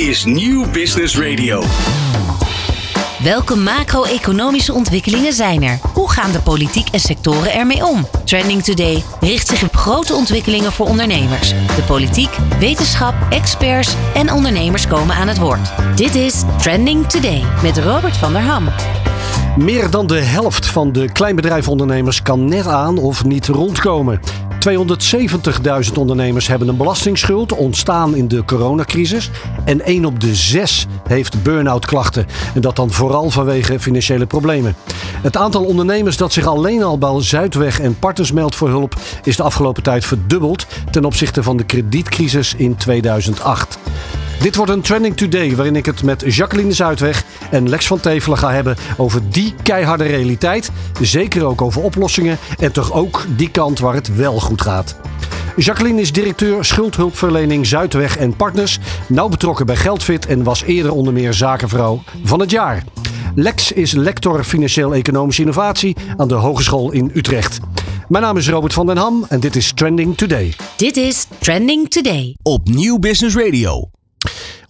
is 0.00 0.24
Nieuw 0.24 0.70
Business 0.70 1.18
Radio. 1.18 1.62
Welke 3.22 3.56
macro-economische 3.56 4.72
ontwikkelingen 4.72 5.32
zijn 5.32 5.62
er? 5.62 5.78
Hoe 5.92 6.10
gaan 6.10 6.32
de 6.32 6.40
politiek 6.40 6.88
en 6.88 7.00
sectoren 7.00 7.52
ermee 7.52 7.86
om? 7.86 8.06
Trending 8.24 8.62
Today 8.62 9.04
richt 9.20 9.48
zich 9.48 9.62
op 9.62 9.76
grote 9.76 10.14
ontwikkelingen 10.14 10.72
voor 10.72 10.86
ondernemers. 10.86 11.48
De 11.48 11.82
politiek, 11.86 12.36
wetenschap, 12.58 13.14
experts 13.30 13.94
en 14.14 14.32
ondernemers 14.32 14.86
komen 14.86 15.14
aan 15.14 15.28
het 15.28 15.38
woord. 15.38 15.72
Dit 15.96 16.14
is 16.14 16.42
Trending 16.58 17.06
Today 17.06 17.42
met 17.62 17.78
Robert 17.78 18.16
van 18.16 18.32
der 18.32 18.42
Ham. 18.42 18.68
Meer 19.56 19.90
dan 19.90 20.06
de 20.06 20.20
helft 20.20 20.66
van 20.66 20.92
de 20.92 21.12
kleinbedrijfondernemers 21.12 22.22
kan 22.22 22.48
net 22.48 22.66
aan 22.66 22.98
of 22.98 23.24
niet 23.24 23.46
rondkomen. 23.46 24.20
270.000 24.68 25.92
ondernemers 25.98 26.46
hebben 26.46 26.68
een 26.68 26.76
belastingsschuld 26.76 27.52
ontstaan 27.52 28.14
in 28.14 28.28
de 28.28 28.44
coronacrisis. 28.44 29.30
En 29.64 29.80
1 29.84 30.04
op 30.04 30.20
de 30.20 30.34
6 30.34 30.86
heeft 31.08 31.42
burn-out 31.42 31.86
klachten. 31.86 32.26
En 32.54 32.60
dat 32.60 32.76
dan 32.76 32.90
vooral 32.90 33.30
vanwege 33.30 33.80
financiële 33.80 34.26
problemen. 34.26 34.76
Het 35.22 35.36
aantal 35.36 35.64
ondernemers 35.64 36.16
dat 36.16 36.32
zich 36.32 36.46
alleen 36.46 36.82
al 36.82 36.98
bij 36.98 37.22
Zuidweg 37.22 37.80
en 37.80 37.98
partners 37.98 38.32
meldt 38.32 38.54
voor 38.54 38.68
hulp 38.68 38.94
is 39.22 39.36
de 39.36 39.42
afgelopen 39.42 39.82
tijd 39.82 40.04
verdubbeld 40.04 40.66
ten 40.90 41.04
opzichte 41.04 41.42
van 41.42 41.56
de 41.56 41.64
kredietcrisis 41.64 42.54
in 42.54 42.76
2008. 42.76 43.78
Dit 44.40 44.56
wordt 44.56 44.72
een 44.72 44.80
Trending 44.80 45.16
Today 45.16 45.56
waarin 45.56 45.76
ik 45.76 45.86
het 45.86 46.02
met 46.02 46.24
Jacqueline 46.26 46.72
Zuidweg 46.72 47.24
en 47.50 47.68
Lex 47.68 47.86
van 47.86 48.00
Tevelen 48.00 48.38
ga 48.38 48.52
hebben 48.52 48.76
over 48.96 49.30
die 49.30 49.54
keiharde 49.62 50.04
realiteit. 50.04 50.70
Zeker 51.00 51.44
ook 51.44 51.62
over 51.62 51.82
oplossingen 51.82 52.38
en 52.58 52.72
toch 52.72 52.92
ook 52.92 53.26
die 53.36 53.50
kant 53.50 53.78
waar 53.78 53.94
het 53.94 54.16
wel 54.16 54.40
goed 54.40 54.62
gaat. 54.62 54.96
Jacqueline 55.56 56.00
is 56.00 56.12
directeur 56.12 56.64
schuldhulpverlening 56.64 57.66
Zuidweg 57.66 58.16
en 58.16 58.36
Partners. 58.36 58.78
Nauw 59.08 59.28
betrokken 59.28 59.66
bij 59.66 59.76
Geldfit 59.76 60.26
en 60.26 60.42
was 60.42 60.62
eerder 60.62 60.92
onder 60.92 61.12
meer 61.12 61.34
zakenvrouw 61.34 62.02
van 62.22 62.40
het 62.40 62.50
jaar. 62.50 62.84
Lex 63.34 63.72
is 63.72 63.92
lector 63.92 64.44
financieel-economische 64.44 65.42
innovatie 65.42 65.96
aan 66.16 66.28
de 66.28 66.34
Hogeschool 66.34 66.92
in 66.92 67.10
Utrecht. 67.14 67.58
Mijn 68.08 68.24
naam 68.24 68.36
is 68.36 68.48
Robert 68.48 68.72
van 68.72 68.86
den 68.86 68.96
Ham 68.96 69.24
en 69.28 69.40
dit 69.40 69.56
is 69.56 69.72
Trending 69.72 70.16
Today. 70.16 70.54
Dit 70.76 70.96
is 70.96 71.26
Trending 71.38 71.90
Today. 71.90 72.36
Op 72.42 72.68
Nieuw 72.68 72.98
Business 72.98 73.36
Radio. 73.36 73.90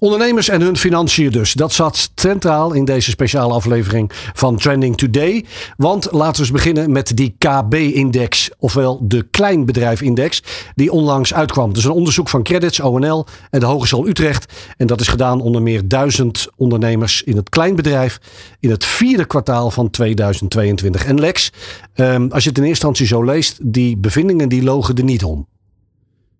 Ondernemers 0.01 0.49
en 0.49 0.61
hun 0.61 0.77
financiën 0.77 1.31
dus. 1.31 1.53
Dat 1.53 1.73
zat 1.73 2.11
centraal 2.15 2.73
in 2.73 2.85
deze 2.85 3.11
speciale 3.11 3.53
aflevering 3.53 4.11
van 4.33 4.57
Trending 4.57 4.97
Today. 4.97 5.45
Want 5.77 6.09
laten 6.13 6.33
we 6.35 6.41
eens 6.41 6.51
beginnen 6.51 6.93
met 6.93 7.17
die 7.17 7.35
KB-index, 7.39 8.51
ofwel 8.59 8.99
de 9.03 9.23
Kleinbedrijf-index, 9.23 10.43
die 10.75 10.93
onlangs 10.93 11.35
uitkwam. 11.35 11.73
Dus 11.73 11.85
een 11.85 11.91
onderzoek 11.91 12.29
van 12.29 12.43
Credits, 12.43 12.81
ONL 12.81 13.27
en 13.51 13.61
de 13.61 13.67
Hogeschool 13.67 14.07
Utrecht. 14.09 14.53
En 14.77 14.87
dat 14.87 15.01
is 15.01 15.09
gedaan 15.09 15.41
onder 15.41 15.63
meer 15.63 15.89
duizend 15.89 16.47
ondernemers 16.57 17.23
in 17.23 17.37
het 17.37 17.49
kleinbedrijf 17.49 18.19
in 18.61 18.71
het 18.71 18.85
vierde 18.85 19.25
kwartaal 19.25 19.71
van 19.71 19.91
2022. 19.91 21.05
En 21.05 21.21
Lex, 21.21 21.53
ehm, 21.95 22.29
als 22.31 22.43
je 22.43 22.49
het 22.49 22.59
in 22.59 22.65
eerste 22.65 22.87
instantie 22.87 23.07
zo 23.07 23.23
leest, 23.25 23.59
die 23.63 23.97
bevindingen 23.97 24.49
die 24.49 24.63
logen 24.63 24.95
er 24.95 25.05
niet 25.05 25.25
om. 25.25 25.47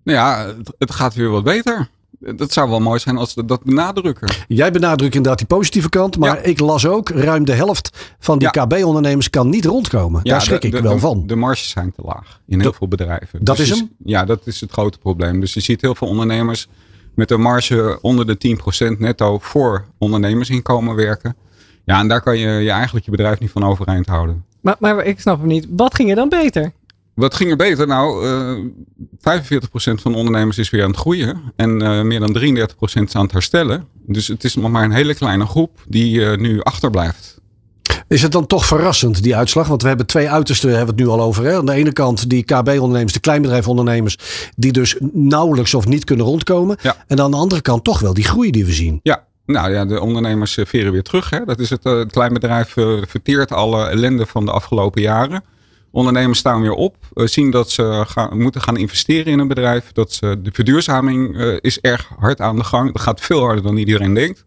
Nou 0.05 0.19
ja, 0.19 0.47
het- 0.47 0.73
het 0.79 0.91
gaat 0.91 1.15
weer 1.15 1.29
wat 1.31 1.45
beter. 1.45 1.89
Dat 2.21 2.53
zou 2.53 2.71
wel 2.71 2.81
mooi 2.81 2.99
zijn 2.99 3.17
als 3.17 3.35
we 3.35 3.45
dat 3.45 3.65
benadrukken. 3.65 4.29
Jij 4.49 4.73
benadrukt 4.73 5.15
inderdaad 5.15 5.39
die 5.39 5.47
positieve 5.47 5.89
kant, 5.89 6.19
maar 6.19 6.37
Ja. 6.37 6.43
ik 6.43 6.61
las 6.61 6.87
ook 6.87 7.09
ruim 7.09 7.45
de 7.45 7.53
helft 7.53 8.15
van 8.19 8.39
die 8.39 8.49
Ja. 8.53 8.65
KB-ondernemers 8.65 9.31
kan 9.31 9.49
niet 9.49 9.65
rondkomen. 9.65 10.25
Daar 10.25 10.43
schrik 10.43 10.61
de, 10.61 10.67
ik 10.67 10.73
de- 10.73 10.83
wel 10.83 10.95
de- 10.95 10.99
van. 11.01 11.27
De 11.27 11.37
marges 11.37 11.71
zijn 11.71 11.93
te 11.93 12.03
laag 12.05 12.41
in 12.47 12.61
heel 12.61 12.73
veel 12.73 12.89
bedrijven. 12.89 13.45
dat 13.45 13.57
Dus 13.57 13.71
is 13.71 13.79
hem? 13.79 13.91
Ja, 14.05 14.25
dat 14.25 14.41
is 14.47 14.61
het 14.61 14.71
grote 14.73 14.99
probleem. 14.99 15.41
Dus 15.41 15.55
je 15.55 15.61
ziet 15.61 15.81
heel 15.81 15.95
veel 15.95 16.09
ondernemers 16.09 16.69
met 17.15 17.31
een 17.31 17.41
marge 17.41 17.99
onder 18.01 18.27
de 18.27 18.37
10% 18.39 18.99
netto 18.99 19.39
voor 19.39 19.85
ondernemersinkomen 19.99 20.95
werken. 20.95 21.37
Ja, 21.85 21.99
en 22.01 22.09
daar 22.09 22.23
kan 22.23 22.39
je, 22.39 22.49
je 22.49 22.71
eigenlijk 22.71 23.05
je 23.05 23.11
bedrijf 23.11 23.39
niet 23.41 23.51
van 23.51 23.65
overeind 23.65 24.07
houden. 24.07 24.45
Maar, 24.61 24.77
maar 24.79 25.05
ik 25.05 25.21
snap 25.21 25.39
hem 25.39 25.47
niet. 25.49 25.67
Wat 25.71 25.95
ging 25.95 26.11
er 26.11 26.17
dan 26.17 26.29
beter? 26.29 26.73
Wat 27.15 27.35
ging 27.35 27.51
er 27.51 27.57
beter? 27.57 27.87
Nou, 27.87 28.27
eh 28.27 28.71
45% 29.21 29.23
van 30.01 30.13
de 30.13 30.19
ondernemers 30.19 30.59
is 30.59 30.71
weer 30.71 30.83
aan 30.83 30.91
het 30.91 30.99
groeien. 30.99 31.41
En 31.57 31.83
eh, 31.83 32.03
meer 32.03 32.21
dan 32.21 32.37
33% 32.39 33.03
is 33.03 33.15
aan 33.15 33.23
het 33.23 33.33
herstellen. 33.33 33.87
Dus 34.07 34.29
het 34.29 34.45
is 34.45 34.55
nog 34.55 34.71
maar 34.71 34.85
een 34.85 34.93
hele 34.93 35.15
kleine 35.15 35.47
groep 35.47 35.85
die 35.89 36.25
eh, 36.25 36.39
nu 36.39 36.63
achterblijft. 36.63 37.39
Is 38.09 38.23
het 38.23 38.33
dan 38.33 38.47
toch 38.47 38.67
verrassend, 38.67 39.23
die 39.23 39.37
uitslag? 39.37 39.69
Want 39.69 39.83
we 39.83 39.89
hebben 39.89 40.07
twee 40.07 40.31
uitersten, 40.31 40.69
hebben 40.69 40.95
we 40.95 41.03
het 41.03 41.11
nu 41.11 41.17
al 41.19 41.27
over. 41.27 41.45
Hè? 41.45 41.57
Aan 41.57 41.67
de 41.67 41.73
ene 41.73 41.93
kant 41.93 42.31
die 42.31 42.43
KB-ondernemers, 42.43 43.13
de 43.13 43.21
kleinbedrijfondernemers, 43.21 44.19
die 44.57 44.73
dus 44.73 44.97
nauwelijks 45.13 45.75
of 45.75 45.87
niet 45.87 46.05
kunnen 46.05 46.27
rondkomen. 46.27 46.77
Ja. 46.83 46.97
En 47.07 47.21
aan 47.21 47.31
de 47.31 47.37
andere 47.37 47.61
kant 47.61 47.85
toch 47.85 48.01
wel 48.01 48.15
die 48.15 48.25
groei 48.25 48.51
die 48.51 48.65
we 48.65 48.73
zien. 48.73 49.01
Ja, 49.03 49.25
nou 49.47 49.73
ja, 49.73 49.85
de 49.85 50.01
ondernemers 50.01 50.59
veren 50.65 50.93
weer 50.93 51.03
terug. 51.03 51.31
Hè. 51.31 51.45
Dat 51.45 51.59
is 51.59 51.71
het, 51.71 51.85
het 51.85 52.13
kleinbedrijf 52.13 52.75
verteert 53.09 53.53
alle 53.53 53.87
ellende 53.87 54.27
van 54.27 54.45
de 54.45 54.51
afgelopen 54.51 55.03
jaren. 55.03 55.43
Ondernemers 55.93 56.39
staan 56.39 56.61
weer 56.61 56.73
op, 56.73 56.97
eh, 57.15 57.27
zien 57.27 57.51
dat 57.51 57.71
ze 57.71 58.05
gaan, 58.07 58.39
moeten 58.39 58.61
gaan 58.61 58.77
investeren 58.77 59.33
in 59.33 59.39
een 59.39 59.49
bedrijf. 59.49 59.93
Dat 59.93 60.13
ze, 60.13 60.41
de 60.43 60.51
verduurzaming 60.53 61.37
eh, 61.37 61.57
is 61.61 61.81
erg 61.81 62.11
hard 62.19 62.41
aan 62.41 62.57
de 62.57 62.65
gang. 62.65 62.93
Dat 62.93 63.03
gaat 63.03 63.21
veel 63.21 63.41
harder 63.41 63.63
dan 63.63 63.77
iedereen 63.77 64.15
denkt. 64.15 64.45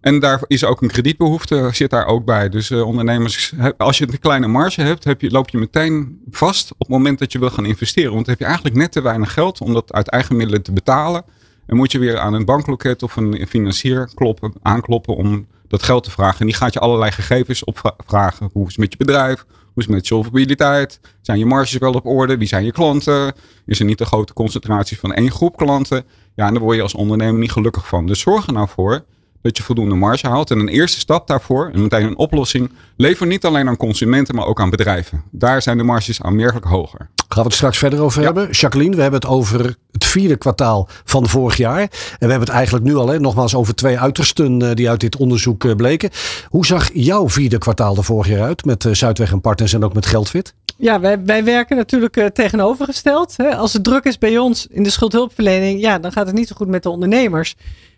En 0.00 0.20
daar 0.20 0.40
is 0.46 0.64
ook 0.64 0.82
een 0.82 0.88
kredietbehoefte, 0.88 1.68
zit 1.72 1.90
daar 1.90 2.06
ook 2.06 2.24
bij. 2.24 2.48
Dus 2.48 2.70
eh, 2.70 2.86
ondernemers, 2.86 3.52
als 3.76 3.98
je 3.98 4.08
een 4.08 4.18
kleine 4.18 4.46
marge 4.46 4.82
hebt, 4.82 5.04
heb 5.04 5.20
je, 5.20 5.30
loop 5.30 5.48
je 5.48 5.58
meteen 5.58 6.20
vast 6.30 6.72
op 6.72 6.78
het 6.78 6.88
moment 6.88 7.18
dat 7.18 7.32
je 7.32 7.38
wil 7.38 7.50
gaan 7.50 7.66
investeren. 7.66 8.12
Want 8.12 8.24
dan 8.24 8.30
heb 8.30 8.38
je 8.38 8.46
eigenlijk 8.46 8.76
net 8.76 8.92
te 8.92 9.02
weinig 9.02 9.32
geld 9.32 9.60
om 9.60 9.72
dat 9.72 9.92
uit 9.92 10.08
eigen 10.08 10.36
middelen 10.36 10.62
te 10.62 10.72
betalen. 10.72 11.24
En 11.66 11.76
moet 11.76 11.92
je 11.92 11.98
weer 11.98 12.18
aan 12.18 12.34
een 12.34 12.44
bankloket 12.44 13.02
of 13.02 13.16
een 13.16 13.46
financier 13.48 14.10
kloppen, 14.14 14.52
aankloppen 14.62 15.16
om 15.16 15.46
dat 15.68 15.82
geld 15.82 16.04
te 16.04 16.10
vragen. 16.10 16.40
En 16.40 16.46
die 16.46 16.54
gaat 16.54 16.72
je 16.72 16.80
allerlei 16.80 17.12
gegevens 17.12 17.64
opvragen. 17.64 18.50
Hoe 18.52 18.62
is 18.62 18.68
het 18.68 18.78
met 18.78 18.92
je 18.92 18.98
bedrijf? 18.98 19.44
Hoe 19.76 19.84
is 19.84 19.90
het 19.90 20.00
met 20.00 20.06
solvabiliteit? 20.06 21.00
Zijn 21.20 21.38
je 21.38 21.46
marges 21.46 21.78
wel 21.78 21.92
op 21.92 22.06
orde? 22.06 22.36
Wie 22.36 22.48
zijn 22.48 22.64
je 22.64 22.72
klanten? 22.72 23.34
Is 23.66 23.78
er 23.78 23.84
niet 23.84 24.00
een 24.00 24.06
grote 24.06 24.32
concentratie 24.32 24.98
van 24.98 25.12
één 25.12 25.30
groep 25.30 25.56
klanten? 25.56 26.04
Ja, 26.34 26.46
en 26.46 26.52
daar 26.52 26.62
word 26.62 26.76
je 26.76 26.82
als 26.82 26.94
ondernemer 26.94 27.40
niet 27.40 27.52
gelukkig 27.52 27.86
van. 27.86 28.06
Dus 28.06 28.20
zorg 28.20 28.46
er 28.46 28.52
nou 28.52 28.68
voor 28.68 29.04
dat 29.46 29.56
je 29.56 29.62
voldoende 29.62 29.94
marge 29.94 30.26
haalt. 30.28 30.50
En 30.50 30.58
een 30.58 30.68
eerste 30.68 30.98
stap 30.98 31.26
daarvoor, 31.26 31.70
en 31.72 31.82
meteen 31.82 32.04
een 32.06 32.16
oplossing, 32.16 32.70
lever 32.96 33.26
niet 33.26 33.44
alleen 33.44 33.68
aan 33.68 33.76
consumenten, 33.76 34.34
maar 34.34 34.46
ook 34.46 34.60
aan 34.60 34.70
bedrijven. 34.70 35.22
Daar 35.30 35.62
zijn 35.62 35.76
de 35.76 35.82
marges 35.82 36.22
aanmerkelijk 36.22 36.66
hoger. 36.66 37.08
Gaan 37.28 37.42
we 37.42 37.48
het 37.48 37.54
straks 37.54 37.78
verder 37.78 38.00
over 38.00 38.20
Ja. 38.20 38.26
hebben. 38.26 38.50
Jacqueline, 38.50 38.96
we 38.96 39.02
hebben 39.02 39.20
het 39.20 39.28
over 39.28 39.76
het 39.92 40.04
vierde 40.04 40.36
kwartaal 40.36 40.88
van 41.04 41.28
vorig 41.28 41.56
jaar. 41.56 41.80
En 41.80 41.88
we 41.88 42.16
hebben 42.18 42.40
het 42.40 42.48
eigenlijk 42.48 42.84
nu 42.84 42.94
al, 42.96 43.08
hè, 43.08 43.20
nogmaals, 43.20 43.54
over 43.54 43.74
twee 43.74 43.98
uitersten 43.98 44.62
eh, 44.62 44.74
die 44.74 44.88
uit 44.90 45.00
dit 45.00 45.16
onderzoek 45.16 45.64
eh, 45.64 45.74
bleken. 45.74 46.10
Hoe 46.48 46.66
zag 46.66 46.90
jouw 46.92 47.28
vierde 47.28 47.58
kwartaal 47.58 47.96
er 47.96 48.04
vorig 48.04 48.28
jaar 48.28 48.42
uit 48.42 48.64
met 48.64 48.84
eh, 48.84 48.92
Zuidweg 48.92 49.32
en 49.32 49.40
Partners 49.40 49.72
en 49.72 49.84
ook 49.84 49.94
met 49.94 50.06
Geldfit? 50.06 50.54
Ja, 50.76 51.00
wij, 51.00 51.24
wij 51.24 51.44
werken 51.44 51.76
natuurlijk 51.76 52.30
tegenovergesteld. 52.34 53.34
Hè. 53.36 53.56
Als 53.56 53.72
het 53.72 53.84
druk 53.84 54.04
is 54.04 54.18
bij 54.18 54.38
ons 54.38 54.66
in 54.70 54.82
de 54.82 54.90
schuldhulpverlening, 54.90 55.80
ja, 55.80 55.98
dan 55.98 56.12
gaat 56.12 56.26
het 56.26 56.34
niet 56.34 56.48
zo 56.48 56.54
goed 56.56 56.68
met 56.68 56.82
de 56.82 56.90
ondernemers. 56.90 57.54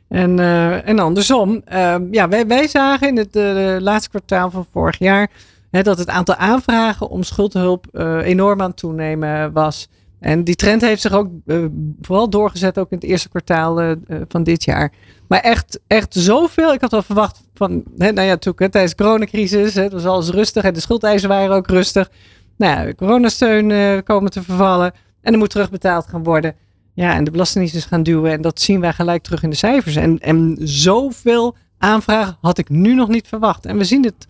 En, 0.09 0.39
eh, 0.39 0.89
en 0.89 0.99
andersom, 0.99 1.63
Ehm, 1.65 2.03
ja, 2.11 2.29
wij, 2.29 2.47
wij 2.47 2.69
zagen 2.69 3.09
in 3.09 3.17
het 3.17 3.37
eh, 3.37 3.77
laatste 3.79 4.11
kwartaal 4.11 4.51
van 4.51 4.67
vorig 4.73 4.99
jaar 4.99 5.31
hè, 5.71 5.83
dat 5.83 5.99
het 5.99 6.09
aantal 6.09 6.35
aanvragen 6.35 7.09
om 7.09 7.23
schuldhulp 7.23 7.87
eh, 7.93 8.27
enorm 8.27 8.61
aan 8.61 8.69
het 8.69 8.77
toenemen 8.77 9.53
was. 9.53 9.89
En 10.21 10.45
die 10.45 10.55
trend 10.55 10.81
heeft 10.81 11.01
zich 11.01 11.13
ook 11.13 11.29
vooral 12.01 12.31
doorgezet 12.31 12.79
ook 12.79 12.91
in 12.91 12.97
het 12.97 13.07
eerste 13.07 13.29
kwartaal 13.29 13.97
van 14.29 14.43
dit 14.43 14.65
jaar. 14.65 14.93
Maar 15.29 15.41
echt, 15.41 15.81
echt 15.87 16.15
zoveel. 16.15 16.73
Ik 16.73 16.81
had 16.81 16.91
wel 16.91 17.03
verwacht 17.03 17.41
van, 17.55 17.85
hè, 17.97 18.13
nou 18.13 18.27
ja, 18.27 18.37
tijdens 18.37 18.95
de 18.95 19.03
coronacrisis, 19.03 19.75
hè, 19.75 19.83
het 19.83 19.93
was 19.93 20.05
alles 20.05 20.31
rustig 20.31 20.63
en 20.63 20.75
de 20.75 20.81
schuldeisen 20.81 21.29
waren 21.29 21.57
ook 21.57 21.67
rustig. 21.67 22.11
Nou 22.57 22.87
ja, 22.87 22.95
coronasteun 22.95 24.03
komen 24.03 24.31
te 24.31 24.43
vervallen 24.43 24.93
en 25.21 25.33
er 25.33 25.39
moet 25.39 25.51
terugbetaald 25.51 26.07
gaan 26.07 26.23
worden. 26.23 26.55
Ja, 26.99 27.15
en 27.15 27.25
de 27.25 27.31
belastingdienst 27.31 27.77
is 27.77 27.85
gaan 27.85 28.03
duwen 28.03 28.33
en 28.33 28.41
dat 28.41 28.61
zien 28.61 28.81
wij 28.81 28.93
gelijk 28.93 29.23
terug 29.23 29.43
in 29.43 29.51
de 29.51 29.57
cijfers. 29.57 29.97
En, 29.97 30.19
en 30.19 30.57
zoveel 30.61 31.57
aanvragen 31.79 32.37
had 32.41 32.59
ik 32.59 32.69
nu 32.69 32.95
nog 32.95 33.09
niet 33.09 33.29
verwacht. 33.29 33.67
En 33.67 33.77
we 33.77 33.85
zien 33.85 34.05
het 34.05 34.27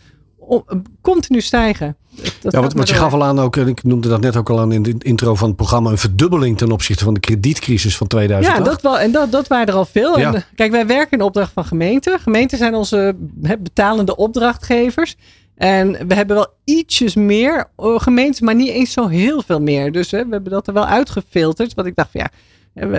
continu 1.01 1.41
stijgen. 1.41 1.97
Dat 2.41 2.53
Ja, 2.53 2.61
want, 2.61 2.73
want 2.73 2.89
je 2.89 2.95
gaf 2.95 3.13
al 3.13 3.25
aan 3.25 3.39
ook, 3.39 3.57
en 3.57 3.69
ik 3.69 3.85
noemde 3.85 4.09
dat 4.09 4.21
net 4.21 4.37
ook 4.37 4.51
al 4.51 4.61
aan 4.61 4.73
in 4.73 4.83
de 4.83 4.95
intro 4.99 5.35
van 5.35 5.49
het 5.49 5.57
programma, 5.57 5.91
een 5.91 5.99
verdubbeling 5.99 6.59
ten 6.59 6.73
opzichte 6.73 7.05
van 7.05 7.15
de 7.15 7.21
kredietcrisis 7.21 7.97
van 7.97 8.07
2008. 8.07 8.59
Ja, 8.59 8.65
dat 8.65 8.83
wel. 8.83 8.99
En 8.99 9.13
dat, 9.13 9.33
dat 9.33 9.49
waren 9.49 9.67
er 9.67 9.75
al 9.75 9.85
veel. 9.85 10.19
Ja. 10.19 10.35
En, 10.35 10.45
kijk, 10.55 10.71
wij 10.71 10.87
werken 10.87 11.19
in 11.19 11.25
opdracht 11.25 11.53
van 11.53 11.65
gemeenten. 11.65 12.21
Gemeenten 12.21 12.59
zijn 12.59 12.75
onze 12.75 13.15
betalende 13.59 14.17
opdrachtgevers. 14.17 15.17
En 15.55 16.07
we 16.09 16.15
hebben 16.15 16.37
wel 16.37 16.53
ietsjes 16.65 17.15
meer 17.15 17.71
eh, 17.77 17.99
gemeenten, 17.99 18.45
maar 18.45 18.55
niet 18.55 18.69
eens 18.69 18.93
zo 18.93 19.07
heel 19.07 19.43
veel 19.43 19.61
meer. 19.61 19.93
Dus 19.93 20.11
we 20.11 20.17
hebben 20.17 20.45
dat 20.45 20.67
er 20.67 20.73
wel 20.73 20.87
uitgefilterd. 20.87 21.75
Want 21.75 21.89
ik 21.89 21.97
dacht 21.97 22.11
van 22.11 22.21
ja, 22.21 22.31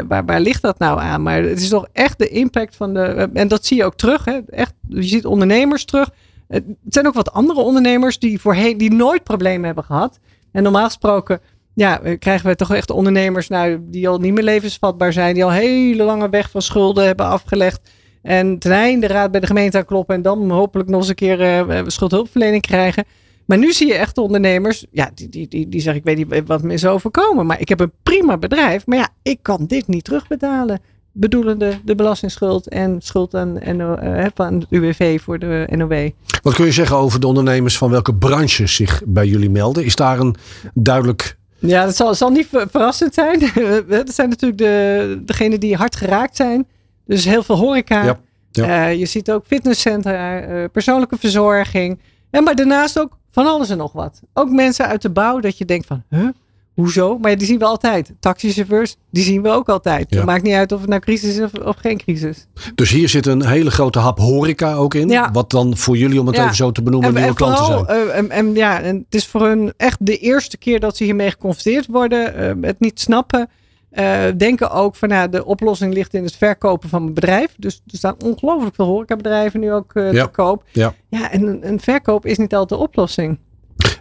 waar, 0.07 0.25
waar 0.25 0.39
ligt 0.39 0.61
dat 0.61 0.79
nou 0.79 0.99
aan? 0.99 1.21
Maar 1.21 1.43
het 1.43 1.61
is 1.61 1.69
toch 1.69 1.87
echt 1.93 2.19
de 2.19 2.29
impact 2.29 2.75
van 2.75 2.93
de. 2.93 2.99
eh, 3.01 3.27
En 3.33 3.47
dat 3.47 3.65
zie 3.65 3.77
je 3.77 3.85
ook 3.85 3.95
terug. 3.95 4.25
Hè? 4.25 4.39
Echt, 4.49 4.73
je 4.87 5.03
ziet 5.03 5.25
ondernemers 5.25 5.85
terug. 5.85 6.09
Het 6.47 6.63
zijn 6.89 7.07
ook 7.07 7.13
wat 7.13 7.31
andere 7.31 7.59
ondernemers 7.59 8.19
die 8.19 8.39
voorheen 8.41 8.77
die 8.77 8.93
nooit 8.93 9.23
problemen 9.23 9.65
hebben 9.65 9.83
gehad. 9.83 10.19
En 10.51 10.63
normaal 10.63 10.85
gesproken 10.85 11.39
ja, 11.73 12.01
eh, 12.01 12.19
krijgen 12.19 12.49
we 12.49 12.55
toch 12.55 12.73
echt 12.73 12.89
ondernemers 12.89 13.47
nou, 13.47 13.77
die 13.81 14.09
al 14.09 14.17
niet 14.17 14.33
meer 14.33 14.43
levensvatbaar 14.43 15.13
zijn. 15.13 15.33
Die 15.33 15.43
al 15.43 15.51
hele 15.51 16.03
lange 16.03 16.29
weg 16.29 16.49
van 16.49 16.61
schulden 16.61 17.05
hebben 17.05 17.25
afgelegd. 17.25 17.89
En 18.21 18.59
ten 18.59 18.71
einde 18.71 19.07
de 19.07 19.13
raad 19.13 19.31
bij 19.31 19.39
de 19.39 19.47
gemeente 19.47 19.77
aankloppen. 19.77 20.15
En 20.15 20.21
dan 20.21 20.49
hopelijk 20.49 20.89
nog 20.89 20.99
eens 20.99 21.09
een 21.09 21.15
keer 21.15 21.69
uh, 21.69 21.81
schuldhulpverlening 21.87 22.61
krijgen. 22.61 23.05
Maar 23.49 23.57
nu 23.57 23.73
zie 23.73 23.87
je 23.87 23.93
echt 23.93 24.17
ondernemers, 24.17 24.85
ja, 24.91 25.11
die, 25.13 25.29
die, 25.29 25.47
die, 25.47 25.69
die 25.69 25.81
zeggen, 25.81 26.01
ik 26.01 26.07
weet 26.07 26.29
niet 26.29 26.47
wat 26.47 26.61
me 26.61 26.73
is 26.73 26.85
overkomen, 26.85 27.45
maar 27.45 27.59
ik 27.59 27.69
heb 27.69 27.79
een 27.79 27.91
prima 28.03 28.37
bedrijf, 28.37 28.85
maar 28.85 28.97
ja, 28.97 29.09
ik 29.21 29.39
kan 29.41 29.65
dit 29.65 29.87
niet 29.87 30.03
terugbetalen. 30.03 30.81
Bedoelende 31.11 31.79
de 31.85 31.95
belastingsschuld 31.95 32.67
en 32.67 33.01
schuld 33.01 33.35
aan, 33.35 33.59
NO, 33.75 33.95
aan 34.35 34.59
de 34.59 34.65
UWV 34.69 35.21
voor 35.21 35.39
de 35.39 35.67
NOW. 35.75 36.09
Wat 36.41 36.53
kun 36.53 36.65
je 36.65 36.71
zeggen 36.71 36.97
over 36.97 37.19
de 37.19 37.27
ondernemers 37.27 37.77
van 37.77 37.89
welke 37.89 38.15
branches 38.15 38.75
zich 38.75 39.01
bij 39.05 39.27
jullie 39.27 39.49
melden? 39.49 39.85
Is 39.85 39.95
daar 39.95 40.19
een 40.19 40.35
duidelijk 40.73 41.37
ja, 41.59 41.85
dat 41.85 41.95
zal, 41.95 42.15
zal 42.15 42.29
niet 42.29 42.47
verrassend 42.51 43.13
zijn. 43.13 43.39
dat 43.87 44.13
zijn 44.13 44.29
natuurlijk 44.29 44.59
de, 44.59 45.21
degenen 45.25 45.59
die 45.59 45.75
hard 45.75 45.95
geraakt 45.95 46.35
zijn. 46.35 46.67
Dus 47.05 47.25
heel 47.25 47.43
veel 47.43 47.57
horeca. 47.57 48.03
Ja, 48.03 48.19
ja. 48.51 48.89
Uh, 48.89 48.99
je 48.99 49.05
ziet 49.05 49.31
ook 49.31 49.45
fitnesscentra, 49.45 50.47
uh, 50.47 50.65
persoonlijke 50.71 51.17
verzorging. 51.19 51.99
En 52.29 52.43
maar 52.43 52.55
daarnaast 52.55 52.99
ook 52.99 53.17
van 53.31 53.47
alles 53.47 53.69
en 53.69 53.77
nog 53.77 53.91
wat. 53.91 54.21
Ook 54.33 54.49
mensen 54.49 54.85
uit 54.85 55.01
de 55.01 55.09
bouw, 55.09 55.39
dat 55.39 55.57
je 55.57 55.65
denkt 55.65 55.87
van, 55.87 56.03
huh? 56.09 56.27
Hoezo? 56.73 57.17
Maar 57.17 57.37
die 57.37 57.47
zien 57.47 57.59
we 57.59 57.65
altijd. 57.65 58.13
Taxichauffeurs, 58.19 58.95
die 59.11 59.23
zien 59.23 59.41
we 59.41 59.49
ook 59.49 59.69
altijd. 59.69 60.09
Het 60.09 60.25
maakt 60.25 60.43
niet 60.43 60.53
uit 60.53 60.71
of 60.71 60.79
het 60.79 60.89
nou 60.89 61.01
crisis 61.01 61.37
is 61.37 61.61
of, 61.63 61.75
geen 61.77 61.97
crisis. 61.97 62.47
Dus 62.75 62.89
hier 62.89 63.09
zit 63.09 63.25
een 63.25 63.45
hele 63.45 63.71
grote 63.71 63.99
hap 63.99 64.19
horeca 64.19 64.73
ook 64.73 64.93
in. 64.93 65.09
Ja. 65.09 65.31
Wat 65.31 65.49
dan 65.49 65.77
voor 65.77 65.97
jullie, 65.97 66.19
om 66.19 66.27
het 66.27 66.37
even 66.37 66.55
zo 66.55 66.71
te 66.71 66.81
benoemen, 66.81 67.13
nieuwe 67.13 67.33
klanten 67.33 67.65
zijn. 67.65 67.85
Uh, 67.89 68.17
en, 68.17 68.29
en, 68.29 68.55
ja, 68.55 68.81
en 68.81 68.95
het 68.95 69.15
is 69.15 69.27
voor 69.27 69.47
hun 69.47 69.73
echt 69.77 70.05
de 70.05 70.17
eerste 70.17 70.57
keer 70.57 70.79
dat 70.79 70.97
ze 70.97 71.03
hiermee 71.03 71.31
geconfronteerd 71.31 71.85
worden. 71.85 72.57
Uh, 72.57 72.67
het 72.67 72.79
niet 72.79 72.99
snappen. 72.99 73.49
Uh, 73.91 74.23
denken 74.37 74.71
ook 74.71 74.95
van 74.95 75.09
nou, 75.09 75.29
de 75.29 75.45
oplossing 75.45 75.93
ligt 75.93 76.13
in 76.13 76.23
het 76.23 76.35
verkopen 76.35 76.89
van 76.89 77.01
mijn 77.01 77.13
bedrijf. 77.13 77.55
Dus 77.57 77.81
er 77.87 77.97
staan 77.97 78.15
ongelooflijk 78.23 78.75
veel 78.75 78.85
horecabedrijven 78.85 79.59
nu 79.59 79.73
ook 79.73 79.93
uh, 79.93 80.09
te 80.09 80.29
koop. 80.31 80.63
Ja, 80.71 80.93
ja 81.07 81.31
en 81.31 81.47
een, 81.47 81.67
een, 81.67 81.79
verkoop 81.79 82.25
is 82.25 82.37
niet 82.37 82.53
altijd 82.53 82.79
de 82.79 82.85
oplossing. 82.85 83.39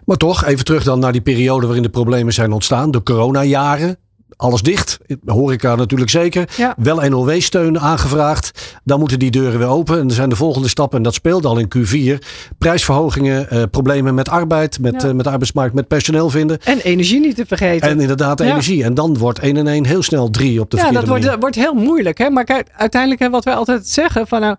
Maar 0.05 0.17
toch, 0.17 0.45
even 0.45 0.65
terug 0.65 0.85
dan 0.85 0.99
naar 0.99 1.13
die 1.13 1.21
periode 1.21 1.67
waarin 1.67 1.83
de 1.83 1.89
problemen 1.89 2.33
zijn 2.33 2.53
ontstaan. 2.53 2.91
De 2.91 3.03
coronajaren 3.03 3.97
alles 4.39 4.63
dicht. 4.63 4.99
Horeca 5.27 5.75
natuurlijk 5.75 6.11
zeker. 6.11 6.49
Wel 6.77 7.09
NOW-steun 7.09 7.79
aangevraagd. 7.81 8.79
Dan 8.85 8.99
moeten 8.99 9.19
die 9.19 9.31
deuren 9.31 9.59
weer 9.59 9.69
open. 9.69 9.99
En 9.99 10.09
er 10.09 10.15
zijn 10.15 10.29
de 10.29 10.37
volgende 10.37 10.69
stappen. 10.69 10.99
En 10.99 11.05
dat 11.05 11.15
speelt 11.15 11.45
al 11.45 11.59
in 11.59 11.69
Q4. 11.77 12.25
Prijsverhogingen, 12.59 13.51
eh, 13.51 13.63
problemen 13.71 14.15
met 14.15 14.29
arbeid, 14.29 14.81
met, 14.81 15.03
ja. 15.03 15.09
uh, 15.09 15.15
met 15.15 15.27
arbeidsmarkt, 15.27 15.75
met 15.75 15.89
personeel 15.89 16.31
vinden. 16.31 16.59
En 16.63 16.79
energie 16.79 17.21
niet 17.21 17.37
te 17.37 17.47
vergeten. 17.47 17.89
En 17.89 18.01
inderdaad 18.01 18.41
energie. 18.41 18.85
En 18.85 18.95
dan 18.95 19.19
wordt 19.19 19.39
1 19.39 19.57
en 19.57 19.67
1 19.67 19.87
heel 19.87 20.03
snel 20.03 20.31
3 20.31 20.61
op 20.61 20.71
de 20.71 20.77
ja, 20.77 20.91
dat 20.91 21.09
wordt, 21.09 21.37
wordt, 21.41 21.57
heel 21.57 21.75
moeilijk. 21.75 22.19
Hè? 22.19 22.31
Maar 22.31 22.45
kijk, 22.45 22.69
uiteindelijk 22.77 23.21
hè, 23.21 23.31
wat 23.31 23.45
wij 23.45 23.55
altijd 23.55 23.89
zeggen 23.89 24.27
van 24.27 24.41
nou... 24.41 24.57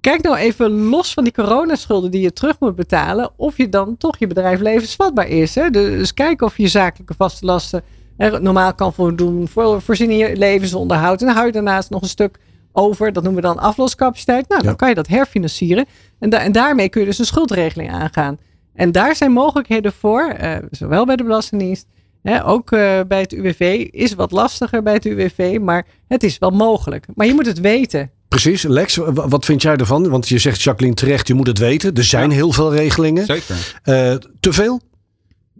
Kijk 0.00 0.22
nou 0.22 0.36
even 0.36 0.70
los 0.70 1.12
van 1.12 1.24
die 1.24 1.32
coronaschulden 1.32 2.10
die 2.10 2.20
je 2.20 2.32
terug 2.32 2.56
moet 2.60 2.76
betalen. 2.76 3.30
Of 3.36 3.56
je 3.56 3.68
dan 3.68 3.96
toch 3.96 4.18
je 4.18 4.26
bedrijf 4.26 4.60
levensvatbaar 4.60 5.28
is. 5.28 5.54
Hè? 5.54 5.70
Dus 5.70 6.14
kijk 6.14 6.42
of 6.42 6.58
je 6.58 6.68
zakelijke 6.68 7.14
vaste 7.16 7.46
lasten 7.46 7.82
normaal 8.16 8.74
kan 8.74 8.92
voldoen. 8.92 9.48
Voor, 9.48 9.82
voorzien 9.82 10.10
in 10.10 10.16
je 10.16 10.36
levensonderhoud. 10.36 11.20
En 11.20 11.26
dan 11.26 11.34
hou 11.34 11.46
je 11.46 11.52
daarnaast 11.52 11.90
nog 11.90 12.02
een 12.02 12.08
stuk 12.08 12.38
over. 12.72 13.12
Dat 13.12 13.22
noemen 13.22 13.42
we 13.42 13.48
dan 13.48 13.58
afloscapaciteit. 13.58 14.48
Nou, 14.48 14.62
dan 14.62 14.76
kan 14.76 14.88
je 14.88 14.94
dat 14.94 15.06
herfinancieren. 15.06 15.86
En, 16.18 16.30
en 16.30 16.52
daarmee 16.52 16.88
kun 16.88 17.00
je 17.00 17.06
dus 17.06 17.18
een 17.18 17.24
schuldregeling 17.24 17.92
aangaan. 17.92 18.38
En 18.74 18.92
daar 18.92 19.16
zijn 19.16 19.32
mogelijkheden 19.32 19.92
voor. 19.92 20.34
Uh, 20.42 20.56
zowel 20.70 21.06
bij 21.06 21.16
de 21.16 21.22
Belastingdienst. 21.22 21.86
Hè, 22.22 22.46
ook 22.46 22.72
uh, 22.72 23.00
bij 23.08 23.20
het 23.20 23.32
UWV. 23.32 23.88
Is 23.90 24.14
wat 24.14 24.32
lastiger 24.32 24.82
bij 24.82 24.92
het 24.92 25.04
UWV. 25.04 25.58
Maar 25.60 25.86
het 26.08 26.22
is 26.22 26.38
wel 26.38 26.50
mogelijk. 26.50 27.06
Maar 27.14 27.26
je 27.26 27.34
moet 27.34 27.46
het 27.46 27.60
weten. 27.60 28.10
Precies. 28.28 28.62
Lex, 28.62 28.96
wat 29.12 29.44
vind 29.44 29.62
jij 29.62 29.76
ervan? 29.76 30.08
Want 30.08 30.28
je 30.28 30.38
zegt 30.38 30.62
Jacqueline 30.62 30.96
terecht, 30.96 31.28
je 31.28 31.34
moet 31.34 31.46
het 31.46 31.58
weten. 31.58 31.94
Er 31.94 32.04
zijn 32.04 32.30
heel 32.30 32.52
veel 32.52 32.74
regelingen. 32.74 33.26
Zeker. 33.26 33.80
Uh, 33.84 34.14
te 34.40 34.52
veel? 34.52 34.80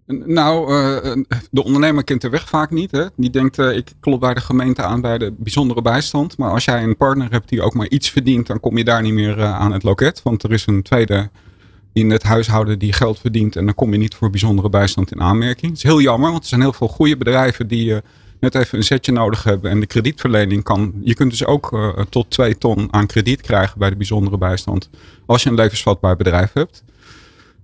Nou, 0.07 0.73
uh, 0.73 1.25
de 1.51 1.65
ondernemer 1.65 2.05
kent 2.05 2.21
de 2.21 2.29
weg 2.29 2.49
vaak 2.49 2.71
niet. 2.71 2.91
Hè? 2.91 3.05
Die 3.17 3.31
denkt, 3.31 3.59
uh, 3.59 3.77
ik 3.77 3.93
klop 4.01 4.21
bij 4.21 4.35
de 4.35 4.41
gemeente 4.41 4.83
aan 4.83 5.01
bij 5.01 5.19
de 5.19 5.35
bijzondere 5.39 5.83
bijstand. 5.83 6.39
Maar 6.39 6.51
als 6.51 6.65
jij 6.65 6.83
een 6.83 6.97
partner 6.97 7.31
hebt 7.31 7.49
die 7.49 7.63
ook 7.63 7.75
maar 7.75 7.89
iets 7.89 8.11
verdient, 8.11 8.47
dan 8.47 8.61
kom 8.61 8.77
je 8.77 8.85
daar 8.85 9.03
niet 9.03 9.13
meer 9.13 9.43
aan 9.43 9.73
het 9.73 9.83
loket. 9.83 10.23
Want 10.23 10.43
er 10.43 10.53
is 10.53 10.67
een 10.67 10.83
tweede 10.83 11.31
in 11.93 12.11
het 12.11 12.23
huishouden 12.23 12.79
die 12.79 12.93
geld 12.93 13.19
verdient. 13.19 13.57
En 13.57 13.65
dan 13.65 13.75
kom 13.75 13.93
je 13.93 13.99
niet 13.99 14.15
voor 14.15 14.31
bijzondere 14.31 14.69
bijstand 14.69 15.13
in 15.13 15.21
aanmerking. 15.21 15.71
Het 15.71 15.77
is 15.77 15.83
heel 15.83 16.01
jammer, 16.01 16.31
want 16.31 16.43
er 16.43 16.49
zijn 16.49 16.61
heel 16.61 16.73
veel 16.73 16.89
goede 16.89 17.17
bedrijven 17.17 17.69
die 17.69 18.01
net 18.41 18.55
even 18.55 18.79
een 18.79 18.85
setje 18.85 19.13
nodig 19.13 19.43
hebben. 19.43 19.71
En 19.71 19.81
de 19.81 19.87
kredietverlening 19.87 20.63
kan. 20.63 20.93
Je 21.01 21.15
kunt 21.15 21.31
dus 21.31 21.45
ook 21.45 21.95
tot 22.09 22.31
2 22.31 22.59
ton 22.59 22.89
aan 22.91 23.07
krediet 23.07 23.41
krijgen 23.41 23.79
bij 23.79 23.91
de 23.91 23.97
bijzondere 23.97 24.39
bijstand. 24.39 24.91
Als 25.27 25.43
je 25.43 25.49
een 25.49 25.55
levensvatbaar 25.55 26.17
bedrijf 26.17 26.53
hebt. 26.53 26.83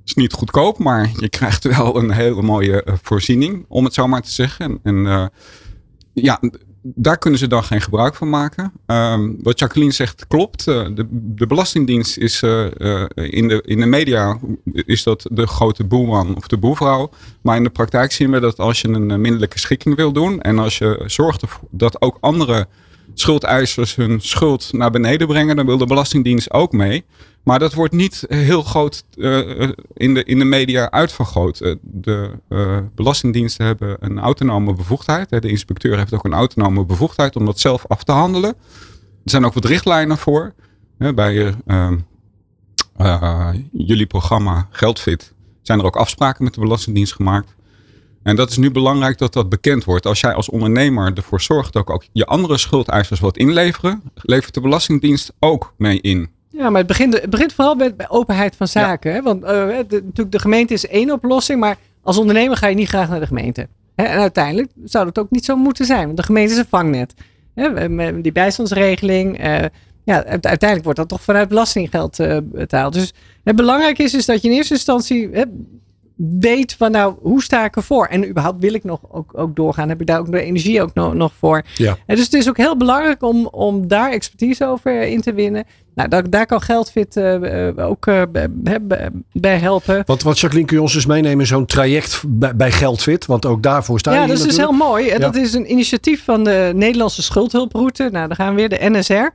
Is 0.04 0.14
niet 0.14 0.32
goedkoop, 0.32 0.78
maar 0.78 1.10
je 1.16 1.28
krijgt 1.28 1.64
wel 1.76 1.96
een 1.96 2.10
hele 2.10 2.42
mooie 2.42 2.82
uh, 2.86 2.94
voorziening, 3.02 3.64
om 3.68 3.84
het 3.84 3.94
zo 3.94 4.08
maar 4.08 4.22
te 4.22 4.30
zeggen. 4.30 4.80
En, 4.82 4.94
uh, 4.94 5.26
ja, 6.12 6.40
daar 6.82 7.18
kunnen 7.18 7.38
ze 7.38 7.46
dan 7.46 7.64
geen 7.64 7.80
gebruik 7.80 8.14
van 8.14 8.30
maken. 8.30 8.72
Um, 8.86 9.36
wat 9.42 9.58
Jacqueline 9.58 9.92
zegt 9.92 10.26
klopt. 10.26 10.66
Uh, 10.66 10.86
de, 10.94 11.46
Belastingdienst 11.46 12.16
is 12.16 12.42
in, 13.14 13.48
de, 13.48 13.62
in 13.64 13.80
de 13.80 13.86
media 13.86 14.38
is 14.72 15.02
dat 15.02 15.26
de 15.30 15.46
grote 15.46 15.84
boeman 15.84 16.36
of 16.36 16.46
de 16.46 16.58
boevrouw. 16.58 17.10
Maar 17.40 17.56
in 17.56 17.62
de 17.62 17.70
praktijk 17.70 18.12
zien 18.12 18.30
we 18.30 18.40
dat 18.40 18.58
als 18.58 18.80
je 18.80 18.88
een 18.88 19.20
minderlijke 19.20 19.58
schikking 19.58 19.96
wil 19.96 20.12
doen 20.12 20.40
en 20.40 20.58
als 20.58 20.78
je 20.78 21.02
zorgt 21.06 21.42
dat 21.70 22.02
ook 22.02 22.16
andere 22.20 22.66
schuldeisers 23.20 23.94
hun 23.94 24.20
schuld 24.20 24.72
naar 24.72 24.90
beneden 24.90 25.26
brengen, 25.26 25.56
dan 25.56 25.66
wil 25.66 25.78
de 25.78 25.86
Belastingdienst 25.86 26.52
ook 26.52 26.72
mee. 26.72 27.04
Maar 27.42 27.58
dat 27.58 27.74
wordt 27.74 27.94
niet 27.94 28.24
heel 28.28 28.62
groot 28.62 29.04
uh, 29.16 29.70
in, 29.94 30.14
de, 30.14 30.24
in 30.24 30.38
de 30.38 30.44
media 30.44 30.90
uitvergroot. 30.90 31.60
Uh, 31.60 31.74
de 31.82 32.30
belastingdiensten 32.94 33.66
hebben 33.66 33.96
een 34.00 34.18
autonome 34.18 34.74
bevoegdheid. 34.74 35.28
De 35.28 35.48
inspecteur 35.48 35.98
heeft 35.98 36.14
ook 36.14 36.24
een 36.24 36.32
autonome 36.32 36.84
bevoegdheid 36.84 37.36
om 37.36 37.44
dat 37.44 37.58
zelf 37.58 37.86
af 37.86 38.04
te 38.04 38.12
handelen. 38.12 38.54
Er 39.24 39.30
zijn 39.30 39.44
ook 39.44 39.54
wat 39.54 39.64
richtlijnen 39.64 40.18
voor. 40.18 40.54
Bij 41.14 41.54
ehm, 41.66 41.98
jullie 43.72 44.06
programma 44.06 44.68
Geldfit 44.70 45.32
zijn 45.62 45.78
er 45.78 45.84
ook 45.84 45.96
afspraken 45.96 46.44
met 46.44 46.54
de 46.54 46.60
Belastingdienst 46.60 47.14
gemaakt. 47.14 47.54
En 48.22 48.36
dat 48.36 48.50
is 48.50 48.56
nu 48.56 48.70
belangrijk 48.70 49.18
dat 49.18 49.32
dat 49.32 49.48
bekend 49.48 49.84
wordt. 49.84 50.06
Als 50.06 50.20
jij 50.20 50.34
als 50.34 50.48
ondernemer 50.48 51.12
ervoor 51.14 51.40
zorgt 51.40 51.72
dat 51.72 51.86
ook 51.86 52.04
je 52.12 52.26
andere 52.26 52.58
schuldeisers 52.58 53.20
wat 53.20 53.36
inleveren, 53.36 54.02
levert 54.14 54.54
de 54.54 54.60
Belastingdienst 54.60 55.32
ook 55.38 55.74
mee 55.76 56.00
in. 56.00 56.30
Ja, 56.50 56.70
maar 56.70 56.78
het 56.78 56.86
begint, 56.86 57.20
het 57.20 57.30
begint 57.30 57.52
vooral 57.52 57.76
bij, 57.76 57.94
openheid 58.08 58.56
van 58.56 58.68
zaken. 58.68 59.12
Hè? 59.12 59.22
Want 59.22 59.42
uh, 59.42 59.48
de, 59.48 59.84
natuurlijk, 59.88 60.32
de 60.32 60.38
gemeente 60.38 60.74
is 60.74 60.86
één 60.86 61.10
oplossing, 61.10 61.60
maar 61.60 61.76
als 62.02 62.18
ondernemer 62.18 62.56
ga 62.56 62.66
je 62.66 62.74
niet 62.74 62.88
graag 62.88 63.08
naar 63.08 63.20
de 63.20 63.26
gemeente. 63.26 63.68
Hè? 63.94 64.04
En 64.04 64.18
uiteindelijk 64.18 64.70
zou 64.84 65.04
dat 65.04 65.18
ook 65.18 65.30
niet 65.30 65.44
zo 65.44 65.56
moeten 65.56 65.84
zijn, 65.84 66.04
want 66.04 66.16
de 66.16 66.22
gemeente 66.22 66.52
is 66.52 66.58
een 66.58 66.66
vangnet. 66.68 67.14
Hè? 67.54 67.88
Met 67.88 68.22
die 68.22 68.32
bijstandsregeling, 68.32 69.44
uh, 69.44 69.64
ja, 70.04 70.24
uiteindelijk 70.24 70.84
wordt 70.84 70.98
dat 70.98 71.08
toch 71.08 71.22
vanuit 71.22 71.48
belastinggeld 71.48 72.18
uh, 72.18 72.38
betaald. 72.42 72.92
Dus 72.92 73.14
het 73.44 73.56
belangrijk 73.56 73.98
is, 73.98 74.14
is 74.14 74.26
dat 74.26 74.42
je 74.42 74.48
in 74.48 74.54
eerste 74.54 74.74
instantie 74.74 75.30
weet 76.28 76.74
van 76.78 76.90
nou, 76.90 77.14
hoe 77.22 77.42
sta 77.42 77.64
ik 77.64 77.76
ervoor? 77.76 78.06
En 78.06 78.28
überhaupt 78.28 78.60
wil 78.60 78.74
ik 78.74 78.84
nog 78.84 79.00
ook, 79.10 79.30
ook 79.34 79.56
doorgaan? 79.56 79.88
Heb 79.88 80.00
ik 80.00 80.06
daar 80.06 80.18
ook 80.18 80.30
de 80.30 80.42
energie 80.42 80.82
ook 80.82 80.94
nog, 80.94 81.14
nog 81.14 81.32
voor? 81.38 81.62
Ja. 81.74 81.96
En 82.06 82.16
dus 82.16 82.24
het 82.24 82.34
is 82.34 82.48
ook 82.48 82.56
heel 82.56 82.76
belangrijk 82.76 83.22
om, 83.22 83.46
om 83.46 83.88
daar 83.88 84.10
expertise 84.10 84.66
over 84.66 85.02
in 85.02 85.20
te 85.20 85.32
winnen. 85.32 85.64
Nou, 85.94 86.08
daar, 86.08 86.30
daar 86.30 86.46
kan 86.46 86.60
Geldfit 86.60 87.16
uh, 87.16 87.70
ook 87.76 88.06
uh, 88.06 88.22
bij 89.32 89.58
helpen. 89.58 90.02
Want 90.06 90.22
wat 90.22 90.38
Jacqueline, 90.38 90.68
kun 90.68 90.76
je 90.76 90.82
ons 90.82 90.92
dus 90.92 91.06
meenemen 91.06 91.40
in 91.40 91.46
zo'n 91.46 91.66
traject 91.66 92.22
bij, 92.26 92.56
bij 92.56 92.72
Geldfit? 92.72 93.26
Want 93.26 93.46
ook 93.46 93.62
daarvoor 93.62 93.98
staan 93.98 94.14
Ja, 94.14 94.26
dat 94.26 94.38
is 94.38 94.42
dus 94.42 94.56
heel 94.56 94.72
mooi. 94.72 95.06
Ja. 95.06 95.18
Dat 95.18 95.36
is 95.36 95.52
een 95.52 95.70
initiatief 95.70 96.24
van 96.24 96.44
de 96.44 96.72
Nederlandse 96.74 97.22
schuldhulproute. 97.22 98.08
Nou, 98.12 98.26
daar 98.26 98.36
gaan 98.36 98.54
we 98.54 98.60
weer 98.60 98.68
de 98.68 98.90
NSR. 98.90 99.28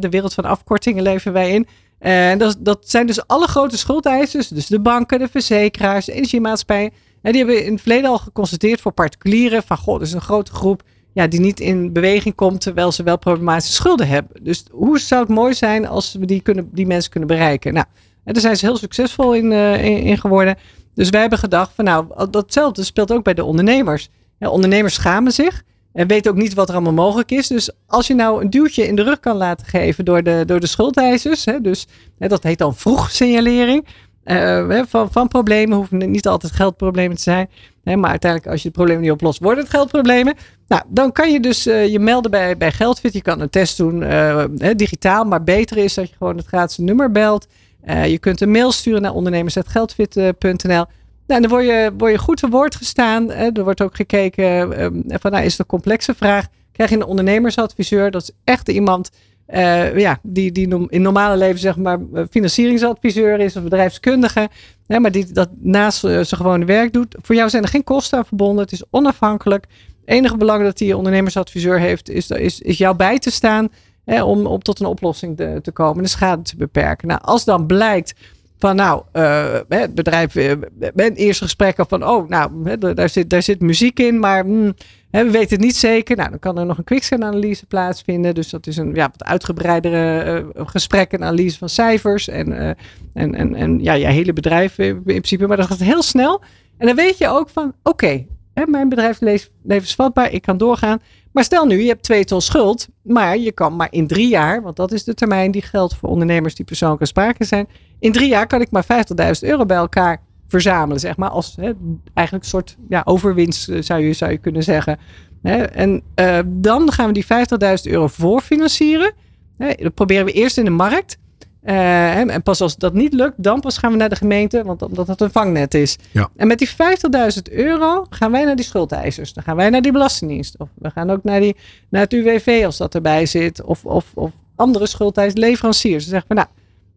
De 0.00 0.08
wereld 0.08 0.34
van 0.34 0.44
afkortingen 0.44 1.02
leven 1.02 1.32
wij 1.32 1.50
in. 1.50 1.66
En 1.98 2.38
dat, 2.38 2.56
dat 2.58 2.90
zijn 2.90 3.06
dus 3.06 3.26
alle 3.26 3.46
grote 3.46 3.78
schuldeisers. 3.78 4.48
Dus 4.48 4.66
de 4.66 4.80
banken, 4.80 5.18
de 5.18 5.28
verzekeraars, 5.28 6.04
de 6.04 6.12
energiemaatschappijen. 6.12 6.92
En 7.22 7.32
die 7.32 7.44
hebben 7.44 7.64
in 7.64 7.72
het 7.72 7.80
verleden 7.80 8.10
al 8.10 8.18
geconstateerd 8.18 8.80
voor 8.80 8.92
particulieren. 8.92 9.62
Van 9.62 9.76
goh, 9.76 9.96
er 9.96 10.02
is 10.02 10.12
een 10.12 10.20
grote 10.20 10.52
groep 10.52 10.82
ja, 11.16 11.26
die 11.26 11.40
niet 11.40 11.60
in 11.60 11.92
beweging 11.92 12.34
komt 12.34 12.60
terwijl 12.60 12.92
ze 12.92 13.02
wel 13.02 13.18
problematische 13.18 13.72
schulden 13.72 14.08
hebben. 14.08 14.44
Dus 14.44 14.64
hoe 14.70 14.98
zou 14.98 15.20
het 15.20 15.30
mooi 15.30 15.54
zijn 15.54 15.86
als 15.86 16.12
we 16.12 16.26
die, 16.26 16.40
kunnen, 16.40 16.68
die 16.72 16.86
mensen 16.86 17.10
kunnen 17.10 17.28
bereiken? 17.28 17.74
Nou, 17.74 17.86
daar 18.24 18.40
zijn 18.40 18.56
ze 18.56 18.66
heel 18.66 18.76
succesvol 18.76 19.34
in, 19.34 19.50
uh, 19.50 19.84
in, 19.84 19.98
in, 19.98 20.18
geworden. 20.18 20.56
Dus 20.94 21.10
wij 21.10 21.20
hebben 21.20 21.38
gedacht 21.38 21.72
van 21.74 21.84
nou, 21.84 22.30
datzelfde 22.30 22.84
speelt 22.84 23.12
ook 23.12 23.24
bij 23.24 23.34
de 23.34 23.44
ondernemers. 23.44 24.08
Ondernemers 24.38 24.94
schamen 24.94 25.32
zich. 25.32 25.62
En 25.96 26.06
weet 26.06 26.28
ook 26.28 26.36
niet 26.36 26.54
wat 26.54 26.68
er 26.68 26.74
allemaal 26.74 26.92
mogelijk 26.92 27.30
is. 27.30 27.46
Dus 27.46 27.70
als 27.86 28.06
je 28.06 28.14
nou 28.14 28.42
een 28.42 28.50
duwtje 28.50 28.86
in 28.86 28.96
de 28.96 29.02
rug 29.02 29.20
kan 29.20 29.36
laten 29.36 29.66
geven 29.66 30.04
door 30.04 30.22
de, 30.22 30.42
door 30.46 30.60
de 30.60 30.66
schuldeisers. 30.66 31.44
Hè, 31.44 31.60
dus 31.60 31.86
hè, 32.18 32.28
dat 32.28 32.42
heet 32.42 32.58
dan 32.58 32.74
vroeg 32.74 33.10
signalering. 33.10 33.86
uh, 34.24 34.82
van, 34.88 35.12
van 35.12 35.28
problemen. 35.28 35.76
Hoeven 35.76 36.10
niet 36.10 36.26
altijd 36.26 36.52
geldproblemen 36.52 37.16
te 37.16 37.22
zijn. 37.22 37.48
Hè, 37.84 37.96
maar 37.96 38.10
uiteindelijk, 38.10 38.50
als 38.50 38.62
je 38.62 38.68
het 38.68 38.76
probleem 38.76 39.00
niet 39.00 39.10
oplost, 39.10 39.40
worden 39.40 39.64
het 39.64 39.72
geldproblemen. 39.72 40.34
Nou, 40.68 40.82
dan 40.88 41.12
kan 41.12 41.32
je 41.32 41.40
dus 41.40 41.66
uh, 41.66 41.88
je 41.88 41.98
melden 41.98 42.30
bij, 42.30 42.56
bij 42.56 42.72
Geldfit. 42.72 43.12
Je 43.12 43.22
kan 43.22 43.40
een 43.40 43.50
test 43.50 43.76
doen 43.76 44.02
uh, 44.02 44.44
digitaal. 44.76 45.24
Maar 45.24 45.44
beter 45.44 45.76
is 45.76 45.94
dat 45.94 46.08
je 46.08 46.16
gewoon 46.16 46.36
het 46.36 46.46
gratis 46.46 46.76
nummer 46.78 47.12
belt. 47.12 47.46
je 47.86 48.18
kunt 48.18 48.40
een 48.40 48.50
mail 48.50 48.72
sturen 48.72 49.02
naar 49.02 49.12
ondernemers.geldfit.nl. 49.12 50.84
Nou, 51.26 51.40
dan 51.40 51.50
word 51.50 51.64
je, 51.64 51.92
word 51.98 52.12
je 52.12 52.18
goed 52.18 52.36
te 52.36 52.48
woord 52.48 52.74
gestaan. 52.74 53.30
Er 53.32 53.64
wordt 53.64 53.82
ook 53.82 53.96
gekeken 53.96 54.82
um, 54.82 55.02
van, 55.06 55.30
nou, 55.30 55.44
is 55.44 55.50
het 55.50 55.60
een 55.60 55.66
complexe 55.66 56.14
vraag? 56.14 56.46
Krijg 56.72 56.90
je 56.90 56.96
een 56.96 57.04
ondernemersadviseur? 57.04 58.10
Dat 58.10 58.22
is 58.22 58.30
echt 58.44 58.68
iemand 58.68 59.10
uh, 59.48 59.98
ja, 59.98 60.18
die, 60.22 60.52
die 60.52 60.86
in 60.88 61.02
normale 61.02 61.36
leven 61.36 61.60
zeg 61.60 61.76
maar 61.76 61.98
financieringsadviseur 62.30 63.40
is 63.40 63.56
of 63.56 63.62
bedrijfskundige. 63.62 64.48
Maar 64.86 65.12
die 65.12 65.32
dat 65.32 65.48
naast 65.58 66.04
uh, 66.04 66.10
zijn 66.10 66.26
gewone 66.26 66.64
werk 66.64 66.92
doet. 66.92 67.16
Voor 67.22 67.34
jou 67.34 67.50
zijn 67.50 67.62
er 67.62 67.68
geen 67.68 67.84
kosten 67.84 68.18
aan 68.18 68.26
verbonden. 68.26 68.62
Het 68.62 68.72
is 68.72 68.84
onafhankelijk. 68.90 69.64
Het 70.00 70.14
enige 70.14 70.36
belang 70.36 70.62
dat 70.62 70.78
die 70.78 70.96
ondernemersadviseur 70.96 71.80
heeft 71.80 72.10
is, 72.10 72.30
is, 72.30 72.60
is 72.60 72.78
jou 72.78 72.96
bij 72.96 73.18
te 73.18 73.30
staan 73.30 73.68
hè, 74.04 74.22
om, 74.22 74.46
om 74.46 74.62
tot 74.62 74.80
een 74.80 74.86
oplossing 74.86 75.36
te, 75.36 75.58
te 75.62 75.72
komen. 75.72 76.02
De 76.02 76.08
schade 76.08 76.42
te 76.42 76.56
beperken. 76.56 77.08
Nou, 77.08 77.20
als 77.22 77.44
dan 77.44 77.66
blijkt 77.66 78.14
van 78.58 78.76
nou, 78.76 79.02
uh, 79.12 79.58
het 79.68 79.94
bedrijf, 79.94 80.34
uh, 80.34 80.52
met 80.94 81.16
eerste 81.16 81.44
gesprekken 81.44 81.86
van, 81.88 82.08
oh, 82.08 82.28
nou, 82.28 82.76
daar, 82.94 83.08
zit, 83.08 83.30
daar 83.30 83.42
zit 83.42 83.60
muziek 83.60 83.98
in, 83.98 84.18
maar 84.18 84.46
mm, 84.46 84.74
we 85.10 85.30
weten 85.30 85.56
het 85.56 85.60
niet 85.60 85.76
zeker. 85.76 86.16
Nou, 86.16 86.30
dan 86.30 86.38
kan 86.38 86.58
er 86.58 86.66
nog 86.66 86.78
een 86.78 86.84
quickscan-analyse 86.84 87.66
plaatsvinden. 87.66 88.34
Dus 88.34 88.50
dat 88.50 88.66
is 88.66 88.76
een 88.76 88.94
ja, 88.94 89.08
wat 89.10 89.24
uitgebreidere 89.24 90.44
uh, 90.56 90.66
gesprek 90.66 91.12
en 91.12 91.24
analyse 91.24 91.58
van 91.58 91.68
cijfers 91.68 92.28
en, 92.28 92.76
en, 93.12 93.34
en, 93.34 93.54
en 93.54 93.82
ja, 93.82 93.92
je 93.92 94.06
hele 94.06 94.32
bedrijf 94.32 94.78
in 94.78 95.02
principe. 95.02 95.46
Maar 95.46 95.56
dat 95.56 95.66
gaat 95.66 95.78
heel 95.78 96.02
snel. 96.02 96.42
En 96.78 96.86
dan 96.86 96.96
weet 96.96 97.18
je 97.18 97.28
ook 97.28 97.48
van, 97.48 97.72
oké, 97.82 98.24
mijn 98.64 98.88
bedrijf 98.88 99.20
is 99.20 99.50
levensvatbaar, 99.62 100.32
ik 100.32 100.42
kan 100.42 100.56
doorgaan. 100.56 101.00
Maar 101.32 101.44
stel 101.44 101.66
nu, 101.66 101.80
je 101.80 101.88
hebt 101.88 102.02
twee 102.02 102.24
ton 102.24 102.40
schuld, 102.40 102.88
maar 103.02 103.38
je 103.38 103.52
kan 103.52 103.76
maar 103.76 103.88
in 103.90 104.06
drie 104.06 104.28
jaar, 104.28 104.62
want 104.62 104.76
dat 104.76 104.92
is 104.92 105.04
de 105.04 105.14
termijn 105.14 105.50
die 105.50 105.62
geldt 105.62 105.94
voor 105.94 106.08
ondernemers 106.08 106.54
die 106.54 106.64
persoonlijke 106.64 107.06
sprake 107.06 107.44
zijn. 107.44 107.68
In 107.98 108.12
drie 108.12 108.28
jaar 108.28 108.46
kan 108.46 108.60
ik 108.60 108.70
maar 108.70 108.84
50.000 108.84 109.48
euro 109.48 109.66
bij 109.66 109.76
elkaar 109.76 110.22
verzamelen, 110.48 111.00
zeg 111.00 111.16
maar. 111.16 111.30
Als 111.30 111.56
hè, 111.56 111.72
eigenlijk 112.14 112.44
een 112.44 112.50
soort 112.50 112.76
ja, 112.88 113.02
overwinst 113.04 113.68
eh, 113.68 113.82
zou 113.82 114.00
je, 114.00 114.12
zou 114.12 114.30
je 114.30 114.38
kunnen 114.38 114.62
zeggen. 114.62 114.98
Hè, 115.42 115.62
en 115.62 116.02
uh, 116.20 116.38
dan 116.46 116.92
gaan 116.92 117.06
we 117.06 117.12
die 117.12 117.24
50.000 117.24 117.92
euro 117.92 118.06
voorfinancieren. 118.06 119.12
Hè, 119.56 119.72
dat 119.74 119.94
proberen 119.94 120.24
we 120.24 120.32
eerst 120.32 120.58
in 120.58 120.64
de 120.64 120.70
markt. 120.70 121.18
Uh, 121.66 122.16
en 122.16 122.42
pas 122.42 122.60
als 122.60 122.76
dat 122.76 122.94
niet 122.94 123.12
lukt, 123.12 123.42
dan 123.42 123.60
pas 123.60 123.78
gaan 123.78 123.90
we 123.90 123.96
naar 123.96 124.08
de 124.08 124.16
gemeente, 124.16 124.62
want 124.64 124.82
omdat 124.82 125.06
het 125.06 125.20
een 125.20 125.30
vangnet 125.30 125.74
is. 125.74 125.96
Ja. 126.10 126.28
En 126.36 126.46
met 126.46 126.58
die 126.58 126.68
50.000 126.68 127.52
euro 127.52 128.06
gaan 128.10 128.30
wij 128.30 128.44
naar 128.44 128.56
die 128.56 128.64
schuldeisers. 128.64 129.32
Dan 129.32 129.42
gaan 129.42 129.56
wij 129.56 129.70
naar 129.70 129.82
die 129.82 129.92
belastingdienst. 129.92 130.58
Of 130.58 130.68
we 130.74 130.90
gaan 130.90 131.10
ook 131.10 131.24
naar, 131.24 131.40
die, 131.40 131.56
naar 131.88 132.02
het 132.02 132.12
UWV 132.12 132.62
als 132.64 132.76
dat 132.76 132.94
erbij 132.94 133.26
zit. 133.26 133.62
Of, 133.62 133.84
of, 133.84 134.06
of 134.14 134.30
andere 134.56 134.86
schuldeisers, 134.86 135.40
leveranciers. 135.40 136.02
Dan 136.04 136.10
zeggen 136.10 136.28
we, 136.28 136.34
nou, 136.34 136.46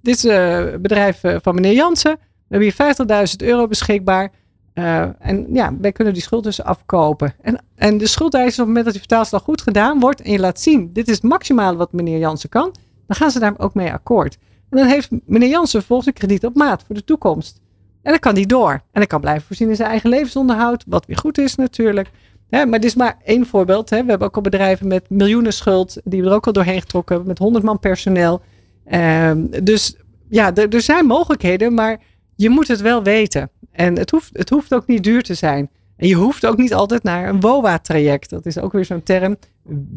dit 0.01 0.15
is 0.15 0.23
het 0.23 0.31
uh, 0.73 0.79
bedrijf 0.81 1.23
uh, 1.23 1.35
van 1.41 1.55
meneer 1.55 1.73
Jansen. 1.73 2.17
We 2.47 2.57
hebben 2.57 2.95
hier 3.07 3.27
50.000 3.39 3.47
euro 3.47 3.67
beschikbaar. 3.67 4.31
Uh, 4.73 5.01
en 5.19 5.47
ja, 5.53 5.73
wij 5.81 5.91
kunnen 5.91 6.13
die 6.13 6.21
schuld 6.21 6.43
dus 6.43 6.63
afkopen. 6.63 7.33
En, 7.41 7.63
en 7.75 7.97
de 7.97 8.07
schuldeiser, 8.07 8.51
op 8.51 8.57
het 8.57 8.67
moment 8.67 8.83
dat 8.83 8.93
die 8.93 9.03
vertaalslag 9.07 9.41
goed 9.41 9.61
gedaan 9.61 9.99
wordt 9.99 10.21
en 10.21 10.31
je 10.31 10.39
laat 10.39 10.59
zien, 10.59 10.89
dit 10.93 11.07
is 11.07 11.15
het 11.15 11.23
maximale 11.23 11.77
wat 11.77 11.91
meneer 11.91 12.19
Jansen 12.19 12.49
kan, 12.49 12.75
dan 13.07 13.15
gaan 13.15 13.31
ze 13.31 13.39
daar 13.39 13.53
ook 13.57 13.73
mee 13.73 13.91
akkoord. 13.91 14.37
En 14.69 14.77
dan 14.77 14.87
heeft 14.87 15.09
meneer 15.25 15.49
Jansen 15.49 15.83
volgens 15.83 16.07
een 16.07 16.13
krediet 16.13 16.45
op 16.45 16.55
maat 16.55 16.83
voor 16.83 16.95
de 16.95 17.03
toekomst. 17.03 17.61
En 18.01 18.11
dan 18.11 18.19
kan 18.19 18.35
die 18.35 18.47
door. 18.47 18.71
En 18.71 18.81
dan 18.91 19.07
kan 19.07 19.21
blijven 19.21 19.43
voorzien 19.47 19.69
in 19.69 19.75
zijn 19.75 19.89
eigen 19.89 20.09
levensonderhoud, 20.09 20.83
wat 20.87 21.05
weer 21.05 21.17
goed 21.17 21.37
is 21.37 21.55
natuurlijk. 21.55 22.09
maar 22.49 22.71
dit 22.71 22.83
is 22.83 22.95
maar 22.95 23.17
één 23.23 23.45
voorbeeld. 23.45 23.89
Hè. 23.89 24.03
We 24.03 24.09
hebben 24.09 24.27
ook 24.27 24.35
al 24.35 24.41
bedrijven 24.41 24.87
met 24.87 25.09
miljoenen 25.09 25.53
schuld, 25.53 25.97
die 26.03 26.21
we 26.21 26.27
er 26.27 26.33
ook 26.33 26.47
al 26.47 26.53
doorheen 26.53 26.81
getrokken 26.81 27.15
hebben, 27.15 27.33
met 27.33 27.41
100 27.41 27.63
man 27.63 27.79
personeel. 27.79 28.41
Ehm, 28.85 29.45
dus 29.63 29.95
ja, 30.29 30.55
er 30.55 30.81
zijn 30.81 31.05
mogelijkheden, 31.05 31.73
maar 31.73 31.99
je 32.35 32.49
moet 32.49 32.67
het 32.67 32.81
wel 32.81 33.03
weten. 33.03 33.49
En 33.71 33.97
het 33.97 34.11
hoeft, 34.11 34.29
het 34.33 34.49
hoeft 34.49 34.73
ook 34.73 34.87
niet 34.87 35.03
duur 35.03 35.23
te 35.23 35.33
zijn. 35.33 35.69
En 35.97 36.07
je 36.07 36.15
hoeft 36.15 36.45
ook 36.45 36.57
niet 36.57 36.73
altijd 36.73 37.03
naar 37.03 37.29
een 37.29 37.39
WOA-traject. 37.39 38.29
Dat 38.29 38.45
is 38.45 38.59
ook 38.59 38.71
weer 38.71 38.85
zo'n 38.85 39.03
term. 39.03 39.35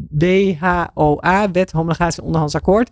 WHOA, 0.09 1.51
Wet 1.51 1.71
Homologatie 1.71 2.23
Onderhandsakkoord. 2.23 2.89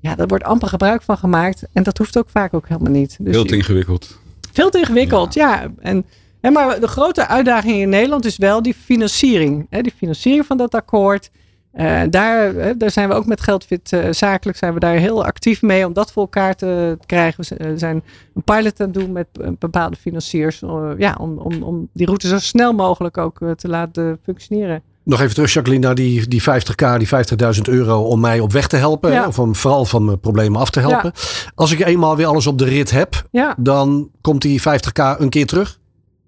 Ja, 0.00 0.14
daar 0.14 0.26
wordt 0.26 0.44
amper 0.44 0.68
gebruik 0.68 1.02
van 1.02 1.18
gemaakt. 1.18 1.62
En 1.72 1.82
dat 1.82 1.98
hoeft 1.98 2.18
ook 2.18 2.28
vaak 2.28 2.54
ook 2.54 2.68
helemaal 2.68 2.92
niet. 2.92 3.16
Dus 3.20 3.34
veel 3.34 3.44
te 3.44 3.56
ingewikkeld. 3.56 4.18
Veel 4.52 4.70
te 4.70 4.78
ingewikkeld, 4.78 5.34
ja. 5.34 5.60
ja. 5.60 5.72
En, 5.78 6.04
en, 6.40 6.52
maar 6.52 6.80
de 6.80 6.88
grote 6.88 7.26
uitdaging 7.26 7.80
in 7.80 7.88
Nederland 7.88 8.24
is 8.24 8.36
wel 8.36 8.62
die 8.62 8.74
financiering. 8.74 9.66
Hè, 9.70 9.80
die 9.80 9.92
financiering 9.96 10.46
van 10.46 10.56
dat 10.56 10.74
akkoord. 10.74 11.30
Uh, 11.74 12.02
daar, 12.10 12.78
daar 12.78 12.90
zijn 12.90 13.08
we 13.08 13.14
ook 13.14 13.26
met 13.26 13.40
Geldfit 13.40 13.92
uh, 13.92 14.06
zakelijk 14.10 14.58
zijn 14.58 14.74
we 14.74 14.80
daar 14.80 14.96
heel 14.96 15.24
actief 15.24 15.62
mee 15.62 15.86
om 15.86 15.92
dat 15.92 16.12
voor 16.12 16.22
elkaar 16.22 16.56
te 16.56 16.98
krijgen. 17.06 17.44
We 17.58 17.78
zijn 17.78 18.02
een 18.34 18.42
pilot 18.42 18.80
aan 18.80 18.86
het 18.86 18.94
doen 18.94 19.12
met 19.12 19.26
bepaalde 19.58 19.96
financiers. 19.96 20.62
Uh, 20.62 20.90
ja, 20.98 21.16
om, 21.20 21.38
om, 21.38 21.62
om 21.62 21.88
die 21.92 22.06
route 22.06 22.28
zo 22.28 22.38
snel 22.38 22.72
mogelijk 22.72 23.18
ook 23.18 23.38
te 23.56 23.68
laten 23.68 24.18
functioneren. 24.22 24.82
Nog 25.10 25.20
even 25.20 25.34
terug, 25.34 25.52
Jacqueline, 25.52 25.86
naar 25.86 25.94
die, 25.94 26.28
die 26.28 26.42
50k, 26.42 26.96
die 26.98 27.08
50.000 27.56 27.60
euro 27.62 28.02
om 28.02 28.20
mij 28.20 28.40
op 28.40 28.52
weg 28.52 28.66
te 28.66 28.76
helpen. 28.76 29.12
Ja. 29.12 29.26
Of 29.26 29.38
om 29.38 29.56
vooral 29.56 29.84
van 29.84 30.04
mijn 30.04 30.20
problemen 30.20 30.60
af 30.60 30.70
te 30.70 30.80
helpen. 30.80 31.12
Ja. 31.14 31.50
Als 31.54 31.72
ik 31.72 31.80
eenmaal 31.80 32.16
weer 32.16 32.26
alles 32.26 32.46
op 32.46 32.58
de 32.58 32.64
rit 32.64 32.90
heb, 32.90 33.22
ja. 33.30 33.54
dan 33.58 34.10
komt 34.20 34.42
die 34.42 34.60
50k 34.60 35.18
een 35.18 35.28
keer 35.28 35.46
terug? 35.46 35.78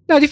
Nou, 0.06 0.20
die 0.20 0.28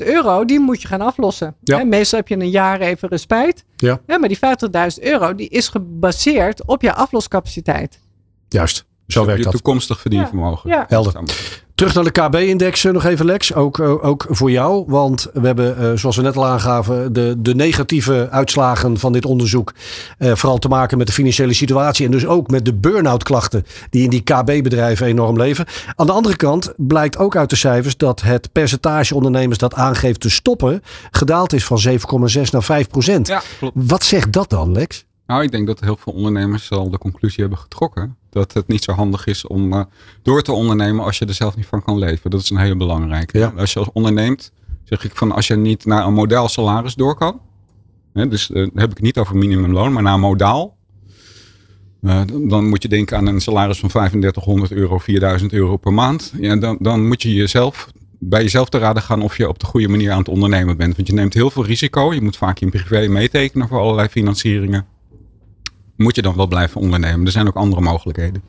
50.000 0.00 0.06
euro, 0.06 0.44
die 0.44 0.60
moet 0.60 0.82
je 0.82 0.88
gaan 0.88 1.00
aflossen. 1.00 1.54
Ja. 1.60 1.84
meestal 1.84 2.18
heb 2.18 2.28
je 2.28 2.34
een 2.34 2.50
jaar 2.50 2.80
even 2.80 3.08
respijt. 3.08 3.64
Ja. 3.76 4.00
maar 4.06 4.28
die 4.28 4.38
50.000 4.98 5.02
euro, 5.02 5.34
die 5.34 5.48
is 5.48 5.68
gebaseerd 5.68 6.66
op 6.66 6.82
je 6.82 6.94
afloscapaciteit. 6.94 8.00
Juist, 8.48 8.84
zo 9.06 9.18
dus 9.18 9.28
werkt 9.28 9.44
dat. 9.44 9.52
toekomstig 9.52 10.00
verdienvermogen. 10.00 10.70
Ja. 10.70 10.84
Helder. 10.88 11.12
Terug 11.82 11.96
naar 11.96 12.12
de 12.12 12.38
KB-index 12.38 12.82
nog 12.82 13.04
even, 13.04 13.26
Lex. 13.26 13.54
Ook, 13.54 13.78
eh, 13.78 14.04
ook 14.04 14.26
voor 14.28 14.50
jou. 14.50 14.84
Want 14.86 15.26
we 15.32 15.46
hebben, 15.46 15.78
eh, 15.78 15.90
zoals 15.94 16.16
we 16.16 16.22
net 16.22 16.36
al 16.36 16.46
aangaven, 16.46 17.12
de, 17.12 17.34
de 17.38 17.54
negatieve 17.54 18.28
uitslagen 18.30 18.98
van 18.98 19.12
dit 19.12 19.24
onderzoek. 19.24 19.72
Uh, 20.18 20.34
vooral 20.34 20.58
te 20.58 20.68
maken 20.68 20.98
met 20.98 21.06
de 21.06 21.12
financiële 21.12 21.52
situatie. 21.52 22.04
En 22.04 22.10
dus 22.10 22.26
ook 22.26 22.50
met 22.50 22.64
de 22.64 22.74
burn-out 22.74 23.22
klachten 23.22 23.66
die 23.90 24.02
in 24.02 24.10
die 24.10 24.22
KB-bedrijven 24.22 25.06
enorm 25.06 25.36
leven. 25.36 25.66
Aan 25.94 26.06
de 26.06 26.12
andere 26.12 26.36
kant 26.36 26.72
blijkt 26.76 27.18
ook 27.18 27.36
uit 27.36 27.50
de 27.50 27.56
cijfers 27.56 27.96
dat 27.96 28.22
het 28.22 28.52
percentage 28.52 29.14
ondernemers 29.14 29.58
dat 29.58 29.74
aangeeft 29.74 30.20
te 30.20 30.30
stoppen. 30.30 30.82
gedaald 31.10 31.52
is 31.52 31.64
van 31.64 31.78
7,6 31.78 32.50
naar 32.50 32.62
5 32.62 32.88
procent. 32.88 33.26
Ja, 33.26 33.42
Wat 33.74 34.04
zegt 34.04 34.32
dat 34.32 34.50
dan, 34.50 34.72
Lex? 34.72 35.04
Nou, 35.26 35.42
ik 35.42 35.50
denk 35.50 35.66
dat 35.66 35.80
heel 35.80 35.96
veel 35.96 36.12
ondernemers 36.12 36.70
al 36.70 36.90
de 36.90 36.98
conclusie 36.98 37.40
hebben 37.40 37.58
getrokken. 37.58 38.16
Dat 38.30 38.52
het 38.52 38.68
niet 38.68 38.84
zo 38.84 38.92
handig 38.92 39.26
is 39.26 39.46
om 39.46 39.72
uh, 39.72 39.82
door 40.22 40.42
te 40.42 40.52
ondernemen 40.52 41.04
als 41.04 41.18
je 41.18 41.26
er 41.26 41.34
zelf 41.34 41.56
niet 41.56 41.66
van 41.66 41.82
kan 41.82 41.98
leven. 41.98 42.30
Dat 42.30 42.40
is 42.40 42.50
een 42.50 42.56
hele 42.56 42.76
belangrijke. 42.76 43.38
Ja. 43.38 43.52
Als 43.56 43.72
je 43.72 43.92
onderneemt, 43.92 44.52
zeg 44.84 45.04
ik 45.04 45.16
van 45.16 45.32
als 45.32 45.46
je 45.46 45.56
niet 45.56 45.84
naar 45.84 46.06
een 46.06 46.14
model 46.14 46.48
salaris 46.48 46.94
door 46.94 47.14
kan. 47.14 47.40
Hè, 48.12 48.28
dus 48.28 48.50
uh, 48.50 48.68
heb 48.74 48.90
ik 48.90 48.96
het 48.96 49.00
niet 49.00 49.18
over 49.18 49.36
minimumloon, 49.36 49.92
maar 49.92 50.02
naar 50.02 50.18
modaal. 50.18 50.76
Uh, 52.02 52.20
dan 52.48 52.68
moet 52.68 52.82
je 52.82 52.88
denken 52.88 53.16
aan 53.16 53.26
een 53.26 53.40
salaris 53.40 53.80
van 53.80 53.88
3500 53.88 54.72
euro, 54.72 54.98
4000 54.98 55.52
euro 55.52 55.76
per 55.76 55.92
maand. 55.92 56.32
Ja, 56.40 56.56
dan, 56.56 56.76
dan 56.80 57.06
moet 57.06 57.22
je 57.22 57.34
jezelf 57.34 57.92
bij 58.18 58.42
jezelf 58.42 58.68
te 58.68 58.78
raden 58.78 59.02
gaan 59.02 59.22
of 59.22 59.36
je 59.36 59.48
op 59.48 59.58
de 59.58 59.66
goede 59.66 59.88
manier 59.88 60.10
aan 60.12 60.18
het 60.18 60.28
ondernemen 60.28 60.76
bent. 60.76 60.96
Want 60.96 61.08
je 61.08 61.14
neemt 61.14 61.34
heel 61.34 61.50
veel 61.50 61.64
risico. 61.64 62.14
Je 62.14 62.22
moet 62.22 62.36
vaak 62.36 62.60
in 62.60 62.70
privé 62.70 63.08
meetekenen 63.08 63.68
voor 63.68 63.78
allerlei 63.78 64.08
financieringen 64.08 64.86
moet 66.02 66.16
je 66.16 66.22
dan 66.22 66.36
wel 66.36 66.46
blijven 66.46 66.80
ondernemen. 66.80 67.26
Er 67.26 67.32
zijn 67.32 67.46
ook 67.46 67.56
andere 67.56 67.82
mogelijkheden. 67.82 68.42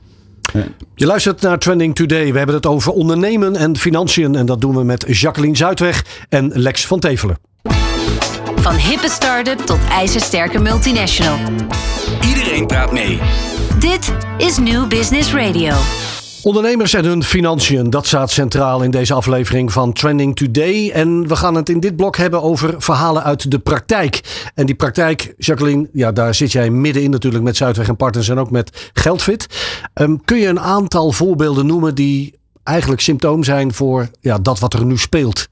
Je 0.96 1.06
luistert 1.06 1.42
naar 1.42 1.60
Trending 1.60 1.96
Today. 1.96 2.32
We 2.32 2.38
hebben 2.38 2.56
het 2.56 2.66
over 2.66 2.92
ondernemen 2.92 3.56
en 3.56 3.78
financiën. 3.78 4.36
En 4.36 4.46
dat 4.46 4.62
doen 4.62 4.76
we 4.76 4.84
met 4.84 5.06
Jacqueline 5.08 5.56
Zuidweg 5.56 6.26
en 6.30 6.52
Lex 6.54 6.86
van 6.86 7.00
Tevelen. 7.00 7.38
Van 8.56 8.76
hippe 8.76 9.10
start-up 9.10 9.60
tot 9.60 9.80
ijzersterke 9.90 10.60
multinational. 10.60 11.38
Iedereen 12.28 12.68
praat 12.68 12.92
mee. 12.92 13.20
Dit 13.80 14.14
is 14.38 14.58
New 14.58 14.88
Business 14.88 15.34
Radio. 15.34 15.74
Ondernemers 16.44 16.94
en 16.94 17.06
hun 17.06 17.24
financiën, 17.24 17.90
dat 17.90 18.06
staat 18.06 18.32
centraal 18.32 18.84
in 18.84 18.92
deze 18.92 19.14
aflevering 19.14 19.72
van 19.72 19.94
Trending 19.94 20.36
Today. 20.36 20.90
En 20.90 21.28
we 21.28 21.36
gaan 21.36 21.56
het 21.56 21.70
in 21.70 21.80
dit 21.80 21.96
blok 21.96 22.18
hebben 22.18 22.42
over 22.42 22.82
verhalen 22.82 23.24
uit 23.24 23.52
de 23.52 23.60
praktijk. 23.60 24.22
En 24.56 24.66
die 24.66 24.76
praktijk, 24.76 25.34
Jacqueline, 25.38 25.90
ja, 25.94 26.12
daar 26.12 26.36
zit 26.36 26.52
jij 26.52 26.70
middenin 26.70 27.10
natuurlijk 27.10 27.44
met 27.44 27.58
Zuidweg 27.58 27.88
en 27.88 27.96
Partners 27.96 28.30
en 28.30 28.38
ook 28.38 28.52
met 28.52 28.92
Geldfit. 28.94 29.48
Um, 29.94 30.24
kun 30.26 30.38
je 30.38 30.48
een 30.48 30.60
aantal 30.60 31.12
voorbeelden 31.12 31.66
noemen 31.66 31.96
die 31.96 32.40
eigenlijk 32.64 33.02
symptoom 33.02 33.44
zijn 33.44 33.74
voor 33.74 34.10
ja, 34.20 34.38
dat 34.38 34.60
wat 34.60 34.74
er 34.74 34.86
nu 34.86 34.98
speelt? 34.98 35.48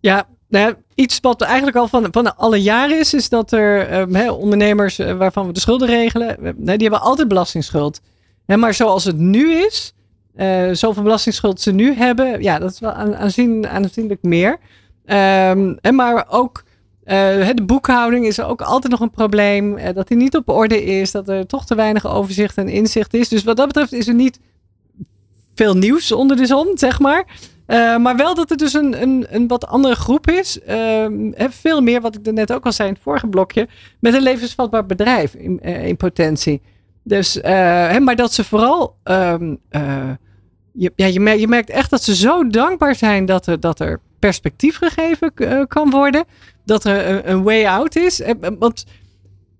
Ja, 0.00 0.26
nou 0.48 0.74
iets 0.94 1.18
wat 1.20 1.40
eigenlijk 1.40 1.76
al 1.76 1.88
van, 1.88 2.08
van 2.10 2.36
alle 2.36 2.62
jaren 2.62 2.98
is, 2.98 3.14
is 3.14 3.28
dat 3.28 3.52
er 3.52 4.00
um, 4.00 4.28
ondernemers 4.28 4.98
uh, 4.98 5.12
waarvan 5.12 5.46
we 5.46 5.52
de 5.52 5.60
schulden 5.60 5.88
regelen, 5.88 6.54
die 6.56 6.76
hebben 6.76 7.00
altijd 7.00 7.28
belastingsschuld. 7.28 8.00
maar 8.46 8.74
zoals 8.74 9.04
het 9.04 9.16
nu 9.16 9.52
is, 9.52 9.92
eh, 10.38 10.68
zoveel 10.72 11.02
belastingsschuld 11.02 11.60
ze 11.60 11.72
nu 11.72 11.94
hebben, 11.94 12.42
ja, 12.42 12.58
dat 12.58 12.70
is 12.70 12.80
wel 12.80 12.92
aan, 12.92 13.16
aanzien, 13.16 13.68
aanzienlijk 13.68 14.22
meer. 14.22 14.58
Ehm, 15.04 15.74
en 15.80 15.94
maar 15.94 16.26
ook 16.28 16.62
uh, 17.04 17.48
de 17.54 17.62
boekhouding 17.66 18.26
is 18.26 18.40
ook 18.40 18.62
altijd 18.62 18.92
nog 18.92 19.00
een 19.00 19.10
probleem. 19.10 19.78
Uh, 19.78 19.84
dat 19.94 20.08
die 20.08 20.16
niet 20.16 20.36
op 20.36 20.48
orde 20.48 20.84
is. 20.84 21.10
Dat 21.10 21.28
er 21.28 21.46
toch 21.46 21.66
te 21.66 21.74
weinig 21.74 22.06
overzicht 22.06 22.56
en 22.56 22.68
inzicht 22.68 23.14
is. 23.14 23.28
Dus 23.28 23.44
wat 23.44 23.56
dat 23.56 23.66
betreft 23.66 23.92
is 23.92 24.08
er 24.08 24.14
niet 24.14 24.40
veel 25.54 25.76
nieuws 25.76 26.12
onder 26.12 26.36
de 26.36 26.46
zon, 26.46 26.70
zeg 26.74 26.98
maar. 27.00 27.24
Uh, 27.66 27.96
maar 27.96 28.16
wel 28.16 28.34
dat 28.34 28.50
er 28.50 28.56
dus 28.56 28.72
een, 28.72 29.02
een, 29.02 29.26
een 29.30 29.46
wat 29.46 29.66
andere 29.66 29.94
groep 29.94 30.30
is. 30.30 30.60
Ehm, 30.60 31.30
veel 31.36 31.80
meer, 31.80 32.00
wat 32.00 32.14
ik 32.14 32.26
er 32.26 32.32
net 32.32 32.52
ook 32.52 32.64
al 32.64 32.72
zei 32.72 32.88
in 32.88 32.94
het 32.94 33.02
vorige 33.02 33.26
blokje. 33.26 33.68
Met 34.00 34.14
een 34.14 34.22
levensvatbaar 34.22 34.86
bedrijf 34.86 35.34
in, 35.34 35.60
in 35.60 35.96
potentie. 35.96 36.60
Dus, 37.02 37.40
maar 38.00 38.16
dat 38.16 38.32
ze 38.32 38.44
vooral. 38.44 38.96
Ehm, 39.02 39.54
je, 40.78 40.92
ja, 40.96 41.06
je, 41.06 41.20
merkt, 41.20 41.40
je 41.40 41.48
merkt 41.48 41.70
echt 41.70 41.90
dat 41.90 42.02
ze 42.02 42.14
zo 42.14 42.46
dankbaar 42.46 42.94
zijn 42.94 43.24
dat 43.24 43.46
er, 43.46 43.60
dat 43.60 43.80
er 43.80 44.00
perspectief 44.18 44.76
gegeven 44.76 45.32
kan 45.68 45.90
worden 45.90 46.24
dat 46.68 46.84
er 46.84 47.08
een, 47.08 47.30
een 47.30 47.42
way 47.42 47.66
out 47.66 47.96
is. 47.96 48.22
Want 48.58 48.84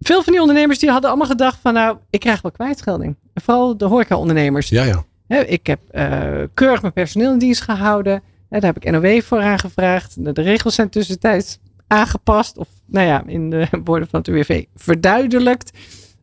veel 0.01 0.23
van 0.23 0.33
die 0.33 0.41
ondernemers 0.41 0.79
die 0.79 0.91
hadden 0.91 1.11
allemaal 1.11 1.29
gedacht 1.29 1.59
van 1.61 1.75
nou, 1.75 1.97
ik 2.11 2.21
krijg 2.21 2.43
wel 2.43 2.53
kwijtschelding. 2.53 3.17
vooral 3.35 3.77
de 3.77 3.85
horeca-ondernemers. 3.85 4.69
Ja, 4.69 4.85
ja. 4.85 5.05
Ik 5.29 5.67
heb 5.67 5.81
uh, 5.93 6.43
keurig 6.55 6.81
mijn 6.81 6.93
personeel 6.93 7.33
in 7.33 7.39
dienst 7.39 7.63
gehouden. 7.63 8.23
Daar 8.49 8.63
heb 8.63 8.77
ik 8.77 8.91
NOW 8.91 9.23
voor 9.23 9.41
aangevraagd. 9.41 10.35
De 10.35 10.43
regels 10.43 10.75
zijn 10.75 10.89
tussentijds 10.89 11.59
aangepast. 11.87 12.59
Of 12.59 12.69
nou 12.87 13.07
ja, 13.07 13.23
in 13.27 13.51
de 13.51 13.67
woorden 13.85 14.09
van 14.09 14.19
het 14.21 14.29
UWV 14.29 14.65
verduidelijkt. 14.75 15.79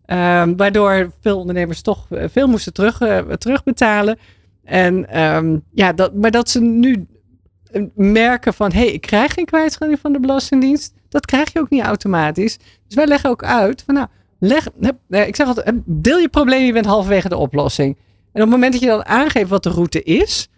Um, 0.07 0.57
waardoor 0.57 1.11
veel 1.21 1.39
ondernemers 1.39 1.81
toch 1.81 2.05
eh, 2.09 2.25
veel 2.29 2.47
moesten 2.47 2.73
terug, 2.73 3.01
uh, 3.01 3.19
terugbetalen. 3.19 4.17
En 4.65 5.21
um, 5.21 5.63
ja, 5.71 5.93
dat, 5.93 6.13
maar 6.13 6.31
dat 6.31 6.49
ze 6.49 6.61
nu 6.61 7.07
merken 7.95 8.53
van 8.53 8.71
hé, 8.71 8.79
hey, 8.79 8.91
ik 8.91 9.01
krijg 9.01 9.33
geen 9.33 9.45
kwijtschelding 9.45 9.99
van 9.99 10.13
de 10.13 10.19
Belastingdienst. 10.19 10.93
Dat 11.09 11.25
krijg 11.25 11.53
je 11.53 11.59
ook 11.59 11.69
niet 11.69 11.83
automatisch. 11.83 12.57
Dus 12.57 12.95
wij 12.95 13.07
leggen 13.07 13.29
ook 13.29 13.43
uit 13.43 13.83
van 13.85 13.93
nou, 13.93 14.07
leg, 14.39 14.69
ik 15.09 15.35
zeg 15.35 15.47
altijd, 15.47 15.75
deel 15.85 16.17
je 16.17 16.29
probleem, 16.29 16.65
je 16.65 16.73
bent 16.73 16.85
halverwege 16.85 17.29
de 17.29 17.37
oplossing. 17.37 17.95
En 17.95 18.41
op 18.41 18.49
het 18.49 18.49
moment 18.49 18.71
dat 18.71 18.81
je 18.81 18.87
dan 18.87 19.05
aangeeft 19.05 19.49
wat 19.49 19.63
de 19.63 19.69
route 19.69 20.03
is, 20.03 20.49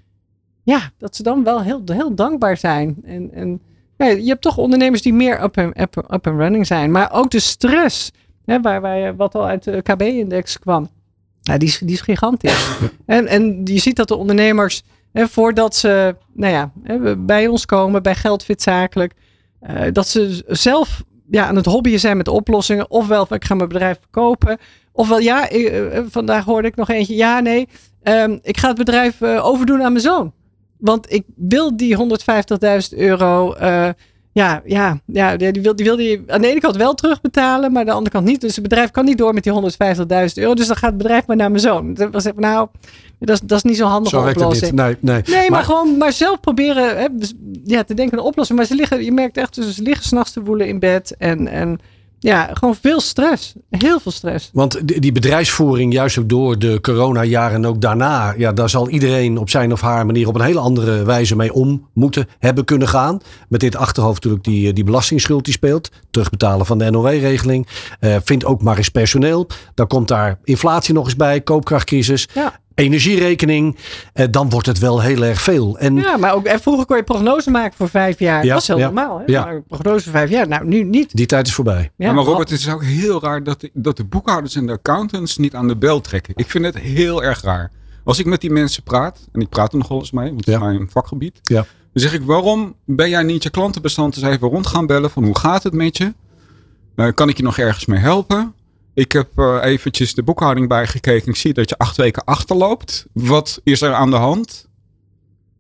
ja, 0.64 0.92
dat 0.98 1.16
ze 1.16 1.24
dan 1.24 1.44
wel 1.44 1.62
heel, 1.62 1.82
heel 1.86 2.16
dankbaar 2.16 2.58
zijn. 2.58 2.98
En, 3.04 3.34
en 3.34 3.62
je 3.98 4.28
hebt 4.28 4.42
toch 4.42 4.58
ondernemers 4.58 5.02
die 5.02 5.14
meer 5.14 5.44
up 5.44 5.58
and, 5.58 5.80
up 5.80 6.28
and 6.28 6.40
running 6.40 6.68
zijn. 6.68 6.92
Maar 6.92 7.12
ook 7.12 7.30
de 7.30 7.40
stress, 7.40 8.12
hè, 8.46 8.62
waar, 8.62 8.82
waar, 8.82 9.16
wat 9.16 9.36
al 9.36 9.48
uit 9.48 9.64
de 9.64 9.82
KB-index 9.82 10.60
kwam, 10.60 10.90
ja, 11.48 11.58
die, 11.58 11.68
is, 11.68 11.80
die 11.80 11.96
is 11.96 12.02
gigantisch. 12.02 12.68
En, 13.06 13.28
en 13.28 13.62
je 13.64 13.80
ziet 13.80 13.96
dat 13.96 14.08
de 14.08 14.16
ondernemers 14.16 14.84
voordat 15.14 15.76
ze 15.76 16.16
nou 16.34 16.54
ja, 16.54 16.72
bij 17.18 17.48
ons 17.48 17.66
komen, 17.66 18.04
bij 18.04 18.16
Geldfit 18.16 18.62
Zakelijk. 18.62 19.14
Uh, 19.70 19.82
dat 19.92 20.08
ze 20.08 20.44
zelf 20.48 21.04
ja, 21.30 21.48
aan 21.48 21.56
het 21.56 21.66
hobbyen 21.66 22.00
zijn 22.00 22.18
met 22.18 22.28
oplossingen. 22.28 22.92
Ofwel, 22.92 23.28
ik 23.30 23.46
ga 23.46 23.56
mijn 23.56 23.70
bedrijf 23.70 23.98
verkopen. 24.00 24.58
Ofwel, 24.92 25.20
ja, 25.20 25.52
uh, 25.52 26.00
vandaag 26.10 26.46
hoorde 26.46 26.68
ik 26.68 26.76
nog 26.76 26.90
eentje. 26.90 27.16
Ja, 27.16 27.40
nee, 27.40 27.68
um, 28.04 28.40
ik 28.42 28.58
ga 28.58 28.68
het 28.68 28.78
bedrijf 28.78 29.22
uh, 29.22 29.46
overdoen 29.46 29.84
aan 29.84 29.92
mijn 29.92 30.04
zoon. 30.04 30.34
Want 30.78 31.12
ik 31.12 31.24
wil 31.36 31.78
die 31.78 31.98
150.000 32.92 32.98
euro 32.98 33.56
ja, 34.38 34.62
ja, 34.66 35.00
ja 35.06 35.38
die, 35.38 35.62
wil, 35.62 35.76
die 35.76 35.86
wil 35.86 35.96
die 35.96 36.24
aan 36.28 36.42
de 36.42 36.48
ene 36.48 36.60
kant 36.60 36.76
wel 36.76 36.94
terugbetalen, 36.94 37.72
maar 37.72 37.80
aan 37.80 37.88
de 37.88 37.94
andere 37.94 38.16
kant 38.16 38.26
niet. 38.26 38.42
Dus 38.42 38.54
het 38.54 38.64
bedrijf 38.64 38.92
kan 38.92 39.06
niet 39.06 39.18
door 39.18 39.34
met 39.34 39.44
die 39.44 39.54
150.000 39.54 39.58
euro. 40.36 40.54
Dus 40.54 40.68
dan 40.68 40.76
gaat 40.76 40.90
het 40.90 40.98
bedrijf 40.98 41.28
maar 41.28 41.36
naar 41.36 41.50
mijn 41.50 41.62
zoon. 41.62 41.94
Dat 41.94 42.12
was 42.12 42.26
nou, 42.36 42.68
dat 43.20 43.30
is, 43.30 43.40
dat 43.40 43.58
is 43.58 43.64
niet 43.64 43.78
zo 43.78 43.86
handig 43.86 44.12
zo 44.12 44.28
oplossing. 44.28 44.72
Nee, 44.72 44.96
nee. 45.00 45.22
nee 45.26 45.40
maar, 45.40 45.50
maar, 45.50 45.64
gewoon 45.64 45.98
maar 45.98 46.12
zelf 46.12 46.40
proberen 46.40 46.98
hè, 46.98 47.08
ja, 47.64 47.84
te 47.84 47.94
denken 47.94 48.18
aan 48.18 48.26
oplossing. 48.26 48.58
Maar 48.58 48.68
ze 48.68 48.76
liggen, 48.76 49.04
je 49.04 49.12
merkt 49.12 49.38
echt, 49.38 49.56
dus 49.56 49.76
ze 49.76 49.82
liggen 49.82 50.06
s'nachts 50.06 50.32
te 50.32 50.44
woelen 50.44 50.68
in 50.68 50.80
bed. 50.80 51.16
En, 51.18 51.48
en 51.48 51.80
ja, 52.20 52.50
gewoon 52.54 52.76
veel 52.76 53.02
stress. 53.02 53.54
Heel 53.70 54.00
veel 54.00 54.12
stress. 54.12 54.50
Want 54.54 55.02
die 55.02 55.12
bedrijfsvoering, 55.12 55.94
juist 55.94 56.18
ook 56.18 56.30
door 56.30 56.60
de 56.60 56.82
coronajaren 56.82 57.56
en 57.56 57.66
ook 57.66 57.82
daarna, 57.82 58.34
ja, 58.38 58.54
daar 58.54 58.70
zal 58.70 58.90
iedereen 58.90 59.38
op 59.38 59.50
zijn 59.50 59.72
of 59.72 59.82
haar 59.82 60.06
manier 60.06 60.28
op 60.28 60.36
een 60.36 60.42
hele 60.42 60.60
andere 60.60 61.04
wijze 61.04 61.36
mee 61.36 61.54
om 61.54 61.88
moeten 61.94 62.28
hebben 62.40 62.66
kunnen 62.66 62.88
gaan. 62.88 63.22
Met 63.50 63.60
dit 63.60 63.76
achterhoofd 63.76 64.16
natuurlijk 64.16 64.44
die, 64.44 64.74
die 64.74 64.84
belastingsschuld 64.84 65.46
die 65.46 65.54
speelt. 65.54 65.90
Terugbetalen 66.12 66.66
van 66.66 66.78
de 66.78 66.90
NOW-regeling. 66.90 67.68
Uh, 68.00 68.16
vindt 68.24 68.46
ook 68.46 68.62
maar 68.62 68.78
eens 68.78 68.90
personeel. 68.90 69.48
Dan 69.74 69.88
komt 69.88 70.08
daar 70.08 70.40
inflatie 70.44 70.94
nog 70.94 71.06
eens 71.06 71.16
bij, 71.16 71.42
koopkrachtcrisis. 71.42 72.28
Ja 72.34 72.60
energierekening, 72.78 73.78
eh, 74.14 74.26
dan 74.32 74.50
wordt 74.50 74.68
het 74.68 74.80
wel 74.80 75.02
heel 75.02 75.24
erg 75.24 75.42
veel. 75.42 75.78
En, 75.78 75.96
ja, 75.96 76.18
maar 76.18 76.34
ook 76.34 76.46
en 76.46 76.60
vroeger 76.60 76.86
kon 76.86 76.98
je 76.98 77.04
prognose 77.04 77.52
maken 77.52 77.78
voor 77.78 77.90
vijf 77.90 78.20
jaar. 78.20 78.44
Ja, 78.44 78.54
dat 78.54 78.54
was 78.54 78.68
heel 78.68 78.78
normaal. 78.78 79.18
Hè? 79.18 79.24
Ja. 79.26 79.46
Maar 79.46 79.62
prognose 79.62 80.04
voor 80.04 80.12
vijf 80.12 80.30
jaar, 80.30 80.48
nou 80.48 80.68
nu 80.68 80.84
niet. 80.84 81.16
Die 81.16 81.26
tijd 81.26 81.48
is 81.48 81.54
voorbij. 81.54 81.92
Ja, 81.96 82.12
maar 82.12 82.24
Robert, 82.24 82.50
het 82.50 82.60
is 82.60 82.70
ook 82.70 82.84
heel 82.84 83.22
raar 83.22 83.44
dat 83.44 83.62
de, 83.62 83.70
dat 83.74 83.98
de 83.98 84.04
boekhouders 84.04 84.56
en 84.56 84.66
de 84.66 84.72
accountants 84.72 85.38
niet 85.38 85.56
aan 85.56 85.68
de 85.68 85.76
bel 85.76 86.02
trekken. 86.02 86.34
Ik 86.36 86.50
vind 86.50 86.66
het 86.66 86.78
heel 86.78 87.24
erg 87.24 87.42
raar. 87.42 87.72
Als 88.04 88.20
ik 88.20 88.26
met 88.26 88.42
die 88.42 88.52
mensen 88.52 88.84
praat, 88.84 89.28
en 89.32 89.42
ik 89.42 89.50
praat 89.50 89.72
er 89.72 89.78
nog 89.78 89.88
wel 89.88 90.00
eens 90.00 90.12
mee, 90.12 90.28
want 90.28 90.46
het 90.46 90.56
is 90.56 90.62
mijn 90.62 90.90
vakgebied. 90.92 91.40
Ja. 91.42 91.66
Dan 91.94 92.02
zeg 92.10 92.14
ik, 92.14 92.22
waarom 92.22 92.76
ben 92.86 93.10
jij 93.10 93.24
niet 93.24 93.44
je 93.44 93.50
klantenbestand 93.50 94.16
eens 94.16 94.26
even 94.26 94.48
rond 94.48 94.68
gaan 94.68 94.86
bellen 94.86 95.10
van 95.10 95.24
hoe 95.24 95.38
gaat 95.38 95.64
het 95.64 95.74
met 95.74 95.98
je? 95.98 96.14
Uh, 96.96 97.08
kan 97.14 97.30
ik 97.30 97.38
je 97.38 97.44
nog 97.44 97.58
ergens 97.58 97.86
mee 97.86 98.00
helpen? 98.00 98.54
Ik 98.98 99.12
heb 99.12 99.28
uh, 99.36 99.58
eventjes 99.62 100.14
de 100.14 100.24
boekhouding 100.24 100.68
bijgekeken. 100.68 101.28
Ik 101.28 101.36
zie 101.36 101.54
dat 101.54 101.70
je 101.70 101.78
acht 101.78 101.98
weken 101.98 102.24
achterloopt. 102.24 103.06
Wat 103.14 103.60
is 103.64 103.82
er 103.82 103.94
aan 103.94 104.10
de 104.10 104.16
hand? 104.16 104.68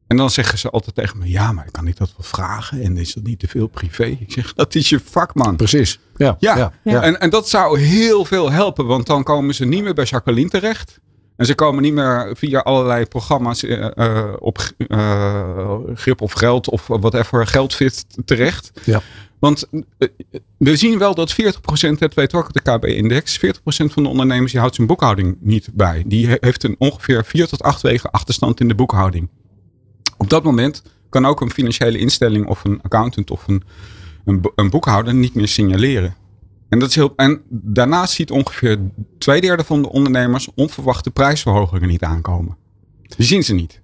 En 0.07 0.17
dan 0.17 0.29
zeggen 0.29 0.57
ze 0.57 0.69
altijd 0.69 0.95
tegen 0.95 1.17
me: 1.17 1.29
Ja, 1.29 1.51
maar 1.51 1.71
kan 1.71 1.87
ik 1.87 1.97
dat 1.97 2.13
wel 2.17 2.25
vragen? 2.25 2.81
En 2.81 2.97
is 2.97 3.13
dat 3.13 3.23
niet 3.23 3.39
te 3.39 3.47
veel 3.47 3.67
privé? 3.67 4.03
Ik 4.03 4.31
zeg: 4.31 4.53
Dat 4.53 4.75
is 4.75 4.89
je 4.89 4.99
vakman. 4.99 5.55
Precies. 5.55 5.99
Ja, 6.15 6.35
ja. 6.39 6.73
ja, 6.83 7.01
En, 7.01 7.19
en 7.19 7.29
dat 7.29 7.49
zou 7.49 7.79
heel 7.79 8.25
veel 8.25 8.51
helpen, 8.51 8.85
want 8.85 9.05
dan 9.05 9.23
komen 9.23 9.55
ze 9.55 9.65
niet 9.65 9.83
meer 9.83 9.93
bij 9.93 10.05
Jacqueline 10.05 10.49
terecht. 10.49 10.99
En 11.35 11.45
ze 11.45 11.55
komen 11.55 11.83
niet 11.83 11.93
meer 11.93 12.31
via 12.37 12.59
allerlei 12.59 13.05
programma's 13.05 13.63
uh, 13.63 13.87
uh, 13.95 14.33
op 14.39 14.71
grip 15.93 16.21
of 16.21 16.31
geld 16.31 16.69
of 16.69 16.87
whatever 16.87 17.47
geldfit 17.47 18.05
terecht. 18.25 18.71
Ja. 18.83 19.01
Want 19.39 19.69
eh, 19.69 20.07
we 20.57 20.75
zien 20.75 20.97
wel 20.97 21.15
dat 21.15 21.33
40%, 21.33 21.35
het 21.97 22.13
weet 22.13 22.33
ook 22.33 22.53
de 22.53 22.61
KB-index, 22.61 23.39
40% 23.45 23.49
van 23.63 24.03
de 24.03 24.09
ondernemers 24.09 24.51
die 24.51 24.59
houdt 24.59 24.75
zijn 24.75 24.87
boekhouding 24.87 25.37
niet 25.39 25.69
bij. 25.73 26.03
Die 26.07 26.37
heeft 26.39 26.63
een 26.63 26.75
ongeveer 26.77 27.25
4 27.25 27.47
tot 27.47 27.63
8 27.63 27.81
weken 27.81 28.11
achterstand 28.11 28.59
in 28.59 28.67
de 28.67 28.75
boekhouding. 28.75 29.29
Op 30.17 30.29
dat 30.29 30.43
moment 30.43 30.83
kan 31.09 31.25
ook 31.25 31.41
een 31.41 31.51
financiële 31.51 31.97
instelling 31.97 32.47
of 32.47 32.63
een 32.63 32.81
accountant 32.81 33.31
of 33.31 33.47
een, 33.47 33.63
een, 34.55 34.69
boekhouder 34.69 35.13
niet 35.13 35.33
meer 35.33 35.47
signaleren. 35.47 36.15
En, 36.69 36.79
dat 36.79 36.89
is 36.89 36.95
heel, 36.95 37.13
en 37.15 37.41
daarnaast 37.49 38.13
ziet 38.13 38.31
ongeveer 38.31 38.79
twee 39.17 39.41
derde 39.41 39.63
van 39.63 39.81
de 39.81 39.89
ondernemers 39.89 40.49
onverwachte 40.55 41.11
prijsverhogingen 41.11 41.87
niet 41.87 42.03
aankomen. 42.03 42.57
Die 43.01 43.25
zien 43.25 43.43
ze 43.43 43.53
niet 43.53 43.81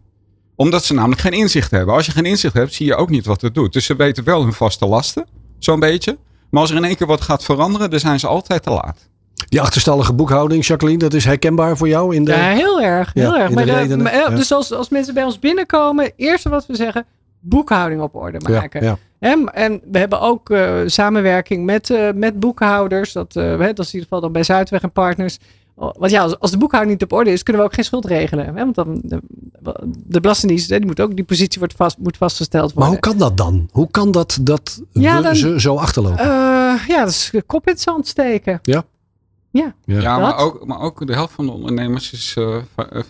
omdat 0.56 0.86
ze 0.86 0.94
namelijk 0.94 1.22
geen 1.22 1.32
inzicht 1.32 1.72
hebben. 1.72 1.96
Als 1.96 2.06
je 2.06 2.12
geen 2.12 2.26
inzicht 2.26 2.54
hebt, 2.54 2.74
zie 2.74 2.86
je 2.86 2.96
ook 2.96 3.10
niet 3.10 3.26
wat 3.26 3.42
het 3.42 3.54
doet. 3.54 3.74
Dus 3.74 3.86
ze 3.86 3.96
weten 3.96 4.24
wel 4.24 4.44
hun 4.44 4.54
vaste 4.54 4.86
lasten 4.86 5.28
zo'n 5.64 5.80
beetje. 5.80 6.18
Maar 6.50 6.62
als 6.62 6.72
er 6.72 6.78
in 6.78 6.84
één 6.84 6.96
keer 6.96 7.08
wat 7.08 7.22
gaat 7.22 7.44
veranderen, 7.44 7.90
dan 7.90 8.00
zijn 8.00 8.20
ze 8.20 8.28
altijd 8.28 8.64
te 8.64 8.70
laat. 8.70 9.10
Die 9.50 9.62
achterstallige 9.62 10.14
boekhouding, 10.14 10.66
Jacqueline, 10.66 11.00
dat 11.00 11.14
is 11.14 11.26
herkenbaar 11.26 11.78
voor 11.78 11.88
jou? 11.88 12.16
In 12.16 12.26
de, 12.26 12.32
ja, 12.32 12.50
heel 12.50 12.82
erg. 12.82 13.14
Heel 13.14 13.38
erg. 13.38 13.52
Maar, 13.52 13.66
de, 13.66 13.98
maar 13.98 14.36
Dus 14.36 14.52
als, 14.52 14.72
als 14.72 14.90
mensen 14.90 15.14
bij 15.14 15.24
ons 15.24 15.40
binnenkomen, 15.40 16.12
eerste 16.16 16.50
wat 16.50 16.66
we 16.66 16.76
zeggen, 16.76 17.06
boekhouding 17.40 18.02
op 18.02 18.16
orde 18.16 18.40
maken. 18.50 18.84
Ja, 18.84 18.98
en, 19.20 19.54
en, 19.54 19.82
we 19.92 20.00
hebben 20.00 20.22
ook 20.22 20.50
uh, 20.50 20.76
samenwerking 20.86 21.66
met, 21.66 21.90
uh, 21.90 22.10
met 22.16 22.40
boekhouders. 22.40 23.14
Dat, 23.14 23.36
uh, 23.36 23.60
dat 23.60 23.80
is 23.80 23.86
in 23.86 23.94
ieder 23.94 24.02
geval 24.02 24.22
dan 24.22 24.32
bij 24.32 24.44
Zuidweg 24.44 24.82
en 24.82 24.92
Partners. 24.92 25.40
Oh, 25.76 25.94
want 25.98 26.12
ja, 26.12 26.24
als, 26.40 26.52
de 26.52 26.58
boekhouding 26.58 26.94
niet 26.94 27.12
op 27.12 27.18
orde 27.18 27.32
is, 27.32 27.44
kunnen 27.44 27.62
we 27.62 27.68
ook 27.68 27.74
geen 27.74 27.84
schuld 27.84 28.06
regelen. 28.06 28.46
Hè? 28.46 28.54
Want 28.54 28.76
dan, 28.76 29.00
de, 29.04 29.22
de 29.88 30.20
Belastingdienst, 30.20 30.70
die 30.70 30.86
moet 30.86 31.00
ook, 31.00 31.16
die 31.16 31.26
positie 31.26 31.60
wordt 31.60 31.74
vast, 31.76 31.98
moet 31.98 32.18
vastgesteld 32.18 32.74
worden. 32.74 32.82
Maar 32.82 32.92
hoe 32.92 33.00
kan 33.00 33.18
dat 33.18 33.38
dan? 33.38 33.70
Hoe 33.72 33.92
kan 33.92 34.12
dat, 34.12 34.38
dat 34.42 34.82
ja, 34.92 35.22
dan, 35.22 35.36
ze 35.36 35.60
zo 35.60 35.76
achterlopen? 35.76 36.26
Uh, 36.26 36.88
ja, 36.88 37.00
dat 37.00 37.10
is 37.10 37.32
kop 37.46 37.68
in 37.68 37.74
het 37.74 37.82
zand 37.82 38.08
steken. 38.08 38.60
Ja? 38.64 38.84
Ja, 39.52 39.74
ja. 39.86 40.02
ja 40.02 40.20
maar, 40.20 40.38
ook, 40.38 40.66
maar 40.66 40.80
ook 40.80 41.08
de 41.08 41.14
helft 41.14 41.34
van 41.34 41.46
de 41.46 41.52
ondernemers 41.52 42.12
is 42.12 42.36
uh, 42.40 42.58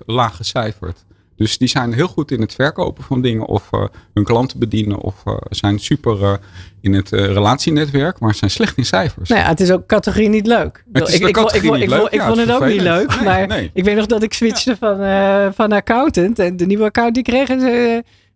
laag 0.06 0.36
gecijferd. 0.36 1.06
Dus 1.36 1.58
die 1.58 1.67
zijn 1.67 1.93
heel 1.93 2.08
goed 2.08 2.32
in 2.32 2.41
het 2.41 2.54
verkopen 2.54 3.04
van 3.04 3.22
dingen 3.22 3.46
of 3.46 3.69
uh, 3.72 3.86
hun 4.13 4.24
klanten 4.24 4.60
bedienen 4.60 5.00
of 5.00 5.15
uh, 5.26 5.34
zijn 5.50 5.80
super 5.80 6.22
uh, 6.22 6.34
in 6.82 6.93
het 6.93 7.10
relatienetwerk, 7.10 8.19
maar 8.19 8.36
zijn 8.36 8.52
slecht 8.52 8.78
in 8.78 8.86
cijfers. 8.86 9.30
Nou 9.30 9.41
ja, 9.41 9.48
het 9.48 9.60
is 9.60 9.72
ook 9.72 9.86
categorie 9.86 10.30
niet 10.30 10.48
leuk. 10.48 10.84
Het 10.91 11.08
is 11.08 11.13
ik, 11.13 11.28
ik, 11.28 11.38
ik, 11.38 11.63
ik, 11.63 11.91
ik 12.10 12.22
vond 12.22 12.38
het 12.38 12.52
ook 12.52 12.65
niet 12.65 12.82
leuk, 12.82 13.15
nee, 13.15 13.24
maar 13.24 13.48
nee. 13.48 13.72
ik 13.74 13.84
weet 13.84 13.96
nog 13.96 14.06
dat 14.06 14.24
ik 14.24 14.34
switchte 14.34 14.78
ja. 14.80 14.96
van, 14.96 15.54
van 15.54 15.72
accountant 15.72 16.39
en 16.39 16.58
de 16.58 16.65
nieuwe 16.65 16.84
account 16.84 17.13
die 17.13 17.24
kreeg 17.24 17.50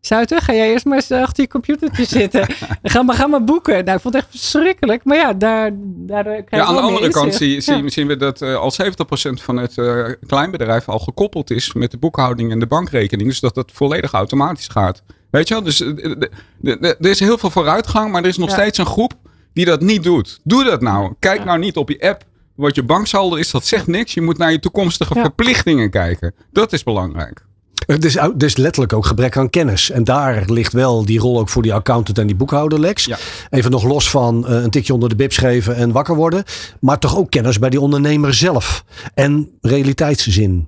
Zuiten, 0.07 0.41
ga 0.41 0.53
jij 0.53 0.71
eerst 0.71 0.85
maar 0.85 0.95
eens 0.95 1.11
achter 1.11 1.43
je 1.43 1.49
computertje 1.49 2.05
zitten. 2.05 2.45
Ga 2.83 3.03
maar, 3.03 3.15
ga 3.15 3.27
maar 3.27 3.43
boeken. 3.43 3.83
Nou, 3.85 3.95
ik 3.95 4.01
vond 4.01 4.13
het 4.13 4.23
echt 4.23 4.31
verschrikkelijk. 4.31 5.03
Maar 5.03 5.17
ja, 5.17 5.33
daar, 5.33 5.71
daar 5.83 6.23
krijg 6.23 6.43
je 6.49 6.55
Ja, 6.55 6.63
aan 6.65 6.75
de 6.75 6.81
andere 6.81 7.09
kant 7.09 7.25
inzicht. 7.25 7.63
zie, 7.63 7.73
Ja. 7.73 7.79
zien, 7.79 7.89
zien 7.91 8.07
we 8.07 8.17
dat 8.17 8.41
eh, 8.41 8.55
al 8.55 8.71
70% 8.71 9.41
van 9.43 9.57
het 9.57 9.77
eh, 9.77 10.05
kleinbedrijf 10.27 10.89
al 10.89 10.99
gekoppeld 10.99 11.51
is 11.51 11.73
met 11.73 11.91
de 11.91 11.97
boekhouding 11.97 12.51
en 12.51 12.59
de 12.59 12.67
bankrekening. 12.67 13.29
Dus 13.29 13.39
dat 13.39 13.55
dat 13.55 13.71
volledig 13.73 14.11
automatisch 14.11 14.67
gaat. 14.67 15.03
Weet 15.29 15.47
je 15.47 15.53
wel? 15.53 15.63
Dus 15.63 15.81
eh, 15.81 16.83
er 16.83 16.95
is 17.09 17.19
heel 17.19 17.37
veel 17.37 17.49
vooruitgang, 17.51 18.11
maar 18.11 18.21
er 18.21 18.27
is 18.29 18.37
nog 18.37 18.49
Ja. 18.49 18.55
steeds 18.55 18.77
een 18.77 18.85
groep 18.85 19.13
die 19.53 19.65
dat 19.65 19.81
niet 19.81 20.03
doet. 20.03 20.39
Doe 20.43 20.63
dat 20.63 20.81
nou. 20.81 21.13
Kijk 21.19 21.39
Ja. 21.39 21.43
nou 21.45 21.59
niet 21.59 21.77
op 21.77 21.89
je 21.89 22.01
app 22.01 22.23
wat 22.55 22.75
je 22.75 22.83
banksaldo 22.83 23.35
is. 23.35 23.51
Dat 23.51 23.65
zegt 23.65 23.87
niks. 23.87 24.13
Je 24.13 24.21
moet 24.21 24.37
naar 24.37 24.51
je 24.51 24.59
toekomstige 24.59 25.13
verplichtingen 25.13 25.89
kijken. 25.89 26.33
Dat 26.51 26.73
is 26.73 26.83
belangrijk. 26.83 27.45
Het 27.87 28.05
is, 28.05 28.19
het 28.19 28.43
is 28.43 28.57
letterlijk 28.57 28.93
ook 28.93 29.05
gebrek 29.05 29.37
aan 29.37 29.49
kennis. 29.49 29.89
En 29.89 30.03
daar 30.03 30.43
ligt 30.45 30.73
wel 30.73 31.05
die 31.05 31.19
rol 31.19 31.39
ook 31.39 31.49
voor 31.49 31.61
die 31.61 31.73
accountant 31.73 32.17
en 32.17 32.27
die 32.27 32.35
boekhouder, 32.35 32.79
Lex. 32.79 33.05
Ja. 33.05 33.17
Even 33.49 33.71
nog 33.71 33.83
los 33.83 34.09
van 34.09 34.47
eh, 34.47 34.63
een 34.63 34.69
tikje 34.69 34.93
onder 34.93 35.09
de 35.09 35.15
bibs 35.15 35.37
geven 35.37 35.75
en 35.75 35.91
wakker 35.91 36.15
worden. 36.15 36.43
Maar 36.79 36.99
toch 36.99 37.17
ook 37.17 37.29
kennis 37.29 37.59
bij 37.59 37.69
die 37.69 37.81
ondernemer 37.81 38.33
zelf. 38.33 38.83
En 39.13 39.49
realiteitszin. 39.61 40.67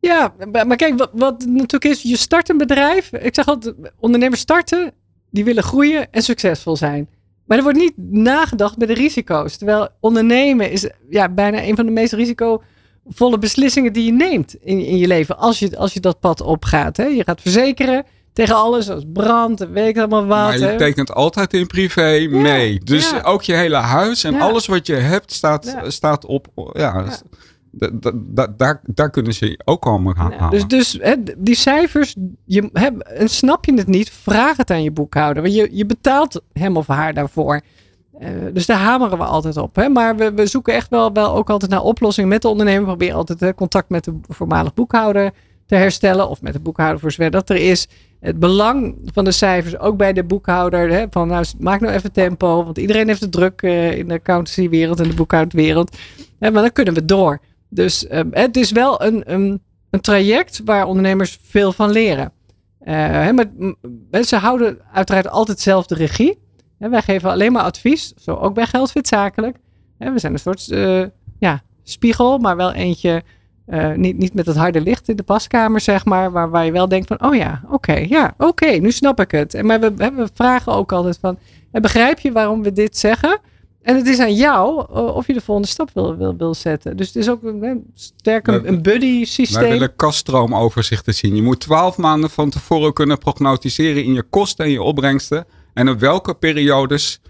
Ja, 0.00 0.34
maar 0.66 0.76
kijk, 0.76 0.98
wat, 0.98 1.10
wat 1.12 1.44
natuurlijk 1.46 1.84
is, 1.84 2.02
je 2.02 2.16
start 2.16 2.48
een 2.48 2.58
bedrijf. 2.58 3.12
Ik 3.12 3.34
zeg 3.34 3.46
altijd, 3.46 3.74
ondernemers 3.98 4.40
starten, 4.40 4.92
die 5.30 5.44
willen 5.44 5.62
groeien 5.62 6.12
en 6.12 6.22
succesvol 6.22 6.76
zijn. 6.76 7.08
Maar 7.46 7.56
er 7.56 7.62
wordt 7.62 7.78
niet 7.78 7.94
nagedacht 7.96 8.76
bij 8.76 8.86
de 8.86 8.94
risico's. 8.94 9.56
Terwijl 9.56 9.88
ondernemen 10.00 10.70
is 10.70 10.88
ja, 11.10 11.28
bijna 11.28 11.62
een 11.62 11.76
van 11.76 11.86
de 11.86 11.92
meest 11.92 12.12
risicovolle 13.08 13.38
beslissingen 13.38 13.92
die 13.92 14.04
je 14.04 14.12
neemt 14.12 14.54
in, 14.60 14.84
in 14.84 14.96
je 14.98 15.06
leven. 15.06 15.38
Als 15.38 15.58
je, 15.58 15.76
als 15.76 15.92
je 15.92 16.00
dat 16.00 16.20
pad 16.20 16.40
opgaat. 16.40 16.96
Hè. 16.96 17.04
Je 17.04 17.24
gaat 17.24 17.40
verzekeren 17.40 18.04
tegen 18.32 18.54
alles, 18.54 18.86
zoals 18.86 19.04
brand 19.12 19.66
weet 19.72 19.88
ik 19.88 19.98
allemaal 19.98 20.26
wat. 20.26 20.28
Maar 20.28 20.58
je 20.58 20.64
hè. 20.64 20.76
tekent 20.76 21.12
altijd 21.12 21.54
in 21.54 21.66
privé 21.66 22.26
mee. 22.30 22.80
Dus 22.84 23.10
ja. 23.10 23.20
ook 23.22 23.42
je 23.42 23.54
hele 23.54 23.76
huis 23.76 24.24
en 24.24 24.32
Ja. 24.34 24.40
alles 24.40 24.66
wat 24.66 24.86
je 24.86 24.94
hebt 24.94 25.32
staat, 25.32 25.76
staat 25.86 26.24
op. 26.26 26.46
Ja, 26.72 27.04
da- 27.70 27.90
da- 27.92 28.12
da- 28.14 28.54
daar, 28.56 28.80
daar 28.84 29.10
kunnen 29.10 29.34
ze 29.34 29.60
ook 29.64 29.86
allemaal 29.86 30.12
gaan 30.12 30.32
halen. 30.32 30.50
dus 30.50 30.66
dus 30.66 30.98
hè, 31.02 31.14
die 31.36 31.54
cijfers, 31.54 32.14
je, 32.44 32.68
hè, 32.72 32.86
en 33.02 33.28
snap 33.28 33.64
je 33.64 33.74
het 33.74 33.86
niet, 33.86 34.10
vraag 34.10 34.56
het 34.56 34.70
aan 34.70 34.82
je 34.82 34.90
boekhouder. 34.90 35.42
Want 35.42 35.54
je, 35.54 35.68
je 35.72 35.86
betaalt 35.86 36.40
hem 36.52 36.76
of 36.76 36.86
haar 36.86 37.14
daarvoor. 37.14 37.60
Eh, 38.18 38.30
dus 38.52 38.66
daar 38.66 38.78
hameren 38.78 39.18
we 39.18 39.24
altijd 39.24 39.56
op. 39.56 39.76
Hè? 39.76 39.88
Maar 39.88 40.16
we, 40.16 40.32
we 40.32 40.46
zoeken 40.46 40.74
echt 40.74 40.88
wel, 40.88 41.12
wel 41.12 41.34
ook 41.34 41.50
altijd 41.50 41.70
naar 41.70 41.82
oplossingen 41.82 42.28
met 42.28 42.42
de 42.42 42.48
ondernemer. 42.48 42.80
We 42.80 42.86
proberen 42.86 43.16
altijd 43.16 43.40
hè, 43.40 43.54
contact 43.54 43.88
met 43.88 44.04
de 44.04 44.14
voormalig 44.28 44.74
boekhouder 44.74 45.32
te 45.66 45.74
herstellen. 45.74 46.28
Of 46.28 46.42
met 46.42 46.52
de 46.52 46.60
boekhouder 46.60 47.00
voor 47.00 47.12
zover 47.12 47.30
dat 47.30 47.50
er 47.50 47.56
is. 47.56 47.88
Het 48.20 48.38
belang 48.38 48.96
van 49.04 49.24
de 49.24 49.30
cijfers, 49.30 49.78
ook 49.78 49.96
bij 49.96 50.12
de 50.12 50.24
boekhouder. 50.24 50.90
Hè, 50.90 51.04
van 51.10 51.28
nou, 51.28 51.44
maak 51.58 51.80
nou 51.80 51.94
even 51.94 52.12
tempo. 52.12 52.64
Want 52.64 52.78
iedereen 52.78 53.08
heeft 53.08 53.20
het 53.20 53.32
druk 53.32 53.62
eh, 53.62 53.98
in 53.98 54.08
de 54.08 54.14
accountancywereld 54.14 55.00
en 55.00 55.08
de 55.08 55.14
boekhoudwereld. 55.14 55.96
Maar 56.38 56.52
dan 56.52 56.72
kunnen 56.72 56.94
we 56.94 57.04
door. 57.04 57.40
Dus 57.68 58.06
eh, 58.06 58.20
het 58.30 58.56
is 58.56 58.72
wel 58.72 59.02
een, 59.02 59.32
een, 59.32 59.60
traject 60.00 60.60
waar 60.64 60.86
ondernemers 60.86 61.38
veel 61.42 61.72
van 61.72 61.90
leren. 61.90 62.32
Eh, 62.78 62.94
hè, 62.94 63.32
maar, 63.32 63.46
ze 64.24 64.36
houden 64.36 64.78
uiteraard 64.92 65.28
altijd 65.28 65.60
zelf 65.60 65.86
de 65.86 65.94
regie. 65.94 66.38
Wij 66.78 67.02
geven 67.02 67.30
alleen 67.30 67.52
maar 67.52 67.62
advies, 67.62 68.12
zo 68.16 68.34
ook 68.34 68.54
bij 68.54 68.66
Geldfit 68.66 69.08
Zakelijk. 69.08 69.56
We 69.98 70.18
zijn 70.18 70.32
een 70.32 70.38
soort 70.38 70.70
eh, 70.70 71.04
ja, 71.38 71.62
spiegel, 71.82 72.38
maar 72.38 72.56
wel 72.56 72.72
eentje, 72.72 73.22
eh, 73.66 73.92
niet, 73.94 74.18
niet 74.18 74.34
met 74.34 74.46
het 74.46 74.56
harde 74.56 74.80
licht 74.80 75.08
in 75.08 75.16
de 75.16 75.22
paskamer, 75.22 75.80
zeg 75.80 76.04
maar, 76.04 76.30
waar, 76.30 76.50
waar 76.50 76.64
je 76.64 76.72
wel 76.72 76.88
denkt 76.88 77.06
van, 77.06 77.22
oh 77.24 77.34
ja, 77.34 77.62
oké, 77.70 77.92
ja, 77.94 78.34
oké, 78.38 78.66
nu 78.66 78.90
snap 78.92 79.20
ik 79.20 79.30
het. 79.30 79.54
En 79.54 79.66
maar 79.66 79.80
we, 79.80 80.28
vragen 80.34 80.72
ook 80.72 80.92
altijd 80.92 81.18
van, 81.20 81.38
begrijp 81.70 82.18
je 82.18 82.32
waarom 82.32 82.62
we 82.62 82.72
dit 82.72 82.96
zeggen? 82.98 83.40
En 83.82 83.96
het 83.96 84.06
is 84.06 84.18
aan 84.18 84.34
jou 84.34 84.86
eh, 84.94 85.16
of 85.16 85.26
je 85.26 85.32
de 85.32 85.40
volgende 85.40 85.68
stap 85.68 85.90
wil, 85.94 86.16
wil, 86.16 86.36
wil 86.36 86.54
zetten. 86.54 86.96
Dus 86.96 87.06
het 87.06 87.16
is 87.16 87.30
ook 87.30 87.42
een, 87.42 87.84
sterk 87.94 88.46
een, 88.46 88.62
Wij- 88.62 88.70
een 88.70 88.82
buddy 88.82 89.14
Wij 89.16 89.24
systeem. 89.24 89.70
willen 89.70 89.96
kaststroomoverzichten 89.96 91.14
zien. 91.14 91.36
Je 91.36 91.42
moet 91.42 91.60
twaalf 91.60 91.96
maanden 91.96 92.30
van 92.30 92.50
tevoren 92.50 92.92
kunnen 92.92 93.18
prognosticeren 93.18 94.04
in 94.04 94.12
je 94.12 94.22
kosten 94.22 94.64
en 94.64 94.70
je 94.70 94.82
opbrengsten. 94.82 95.46
En 95.78 95.88
op 95.88 96.00
welke 96.00 96.34
periodes 96.34 97.20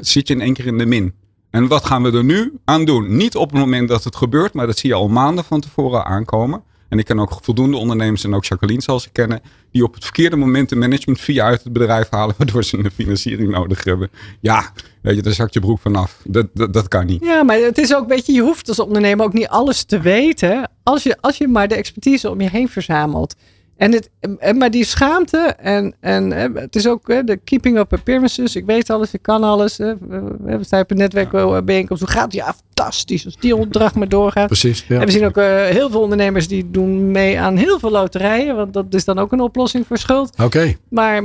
zit 0.00 0.28
je 0.28 0.34
in 0.34 0.40
één 0.40 0.54
keer 0.54 0.66
in 0.66 0.78
de 0.78 0.86
min. 0.86 1.14
En 1.50 1.68
wat 1.68 1.84
gaan 1.84 2.02
we 2.02 2.12
er 2.12 2.24
nu 2.24 2.52
aan 2.64 2.84
doen? 2.84 3.16
Niet 3.16 3.36
op 3.36 3.50
het 3.50 3.58
moment 3.58 3.88
dat 3.88 4.04
het 4.04 4.16
gebeurt, 4.16 4.52
maar 4.52 4.66
dat 4.66 4.78
zie 4.78 4.90
je 4.90 4.96
al 4.96 5.08
maanden 5.08 5.44
van 5.44 5.60
tevoren 5.60 6.04
aankomen. 6.04 6.62
En 6.88 6.98
ik 6.98 7.04
ken 7.04 7.18
ook 7.18 7.38
voldoende 7.42 7.76
ondernemers 7.76 8.24
en 8.24 8.34
ook 8.34 8.44
Jacqueline 8.44 8.82
zoals 8.82 9.06
ik 9.06 9.12
kennen, 9.12 9.40
die 9.70 9.84
op 9.84 9.94
het 9.94 10.04
verkeerde 10.04 10.36
moment 10.36 10.68
de 10.68 10.76
management 10.76 11.20
via 11.20 11.44
uit 11.44 11.64
het 11.64 11.72
bedrijf 11.72 12.08
halen, 12.10 12.34
waardoor 12.38 12.64
ze 12.64 12.78
een 12.78 12.90
financiering 12.90 13.50
nodig 13.50 13.84
hebben. 13.84 14.10
Ja, 14.40 14.72
weet 15.02 15.16
je, 15.16 15.22
daar 15.22 15.32
zakt 15.32 15.54
je 15.54 15.60
broek 15.60 15.78
vanaf. 15.80 16.20
Dat, 16.24 16.46
dat, 16.54 16.72
dat 16.72 16.88
kan 16.88 17.06
niet. 17.06 17.24
Ja, 17.24 17.42
maar 17.42 17.56
het 17.56 17.78
is 17.78 17.94
ook, 17.94 18.08
weet 18.08 18.26
je, 18.26 18.32
je 18.32 18.42
hoeft 18.42 18.68
als 18.68 18.78
ondernemer 18.78 19.24
ook 19.24 19.32
niet 19.32 19.48
alles 19.48 19.84
te 19.84 20.00
weten. 20.00 20.70
Als 20.82 21.02
je, 21.02 21.16
als 21.20 21.38
je 21.38 21.48
maar 21.48 21.68
de 21.68 21.74
expertise 21.74 22.30
om 22.30 22.40
je 22.40 22.50
heen 22.50 22.68
verzamelt. 22.68 23.34
En 23.80 23.92
het, 23.92 24.10
en- 24.38 24.56
maar 24.58 24.70
die 24.70 24.84
schaamte 24.84 25.38
en, 25.58 25.94
en 26.00 26.30
hè, 26.32 26.48
het 26.54 26.76
is 26.76 26.86
ook 26.88 27.08
hè, 27.08 27.24
de 27.24 27.36
keeping 27.36 27.78
up 27.78 27.92
appearances. 27.92 28.56
Ik 28.56 28.66
weet 28.66 28.90
alles, 28.90 29.12
ik 29.12 29.22
kan 29.22 29.42
alles. 29.42 29.78
Hè. 29.78 29.94
We 30.40 30.58
staan 30.60 30.80
op 30.80 30.90
een 30.90 30.96
netwerkbijeenkomst. 30.96 32.02
Hoe 32.02 32.12
gaat 32.12 32.24
het? 32.24 32.32
Ja, 32.32 32.54
fantastisch. 32.66 33.24
Als 33.24 33.36
die 33.36 33.56
opdracht 33.56 33.94
maar 33.94 34.08
doorgaat. 34.08 34.46
Precies. 34.46 34.84
Ja. 34.88 35.00
En 35.00 35.06
we 35.06 35.12
zien 35.12 35.24
ook 35.24 35.36
eh, 35.36 35.64
heel 35.64 35.90
veel 35.90 36.00
ondernemers 36.00 36.48
die 36.48 36.70
doen 36.70 37.10
mee 37.10 37.40
aan 37.40 37.56
heel 37.56 37.78
veel 37.78 37.90
loterijen. 37.90 38.56
Want 38.56 38.72
dat 38.72 38.94
is 38.94 39.04
dan 39.04 39.18
ook 39.18 39.32
een 39.32 39.40
oplossing 39.40 39.86
voor 39.86 39.98
schuld. 39.98 40.38
Oké. 40.42 40.74
Maar 40.88 41.22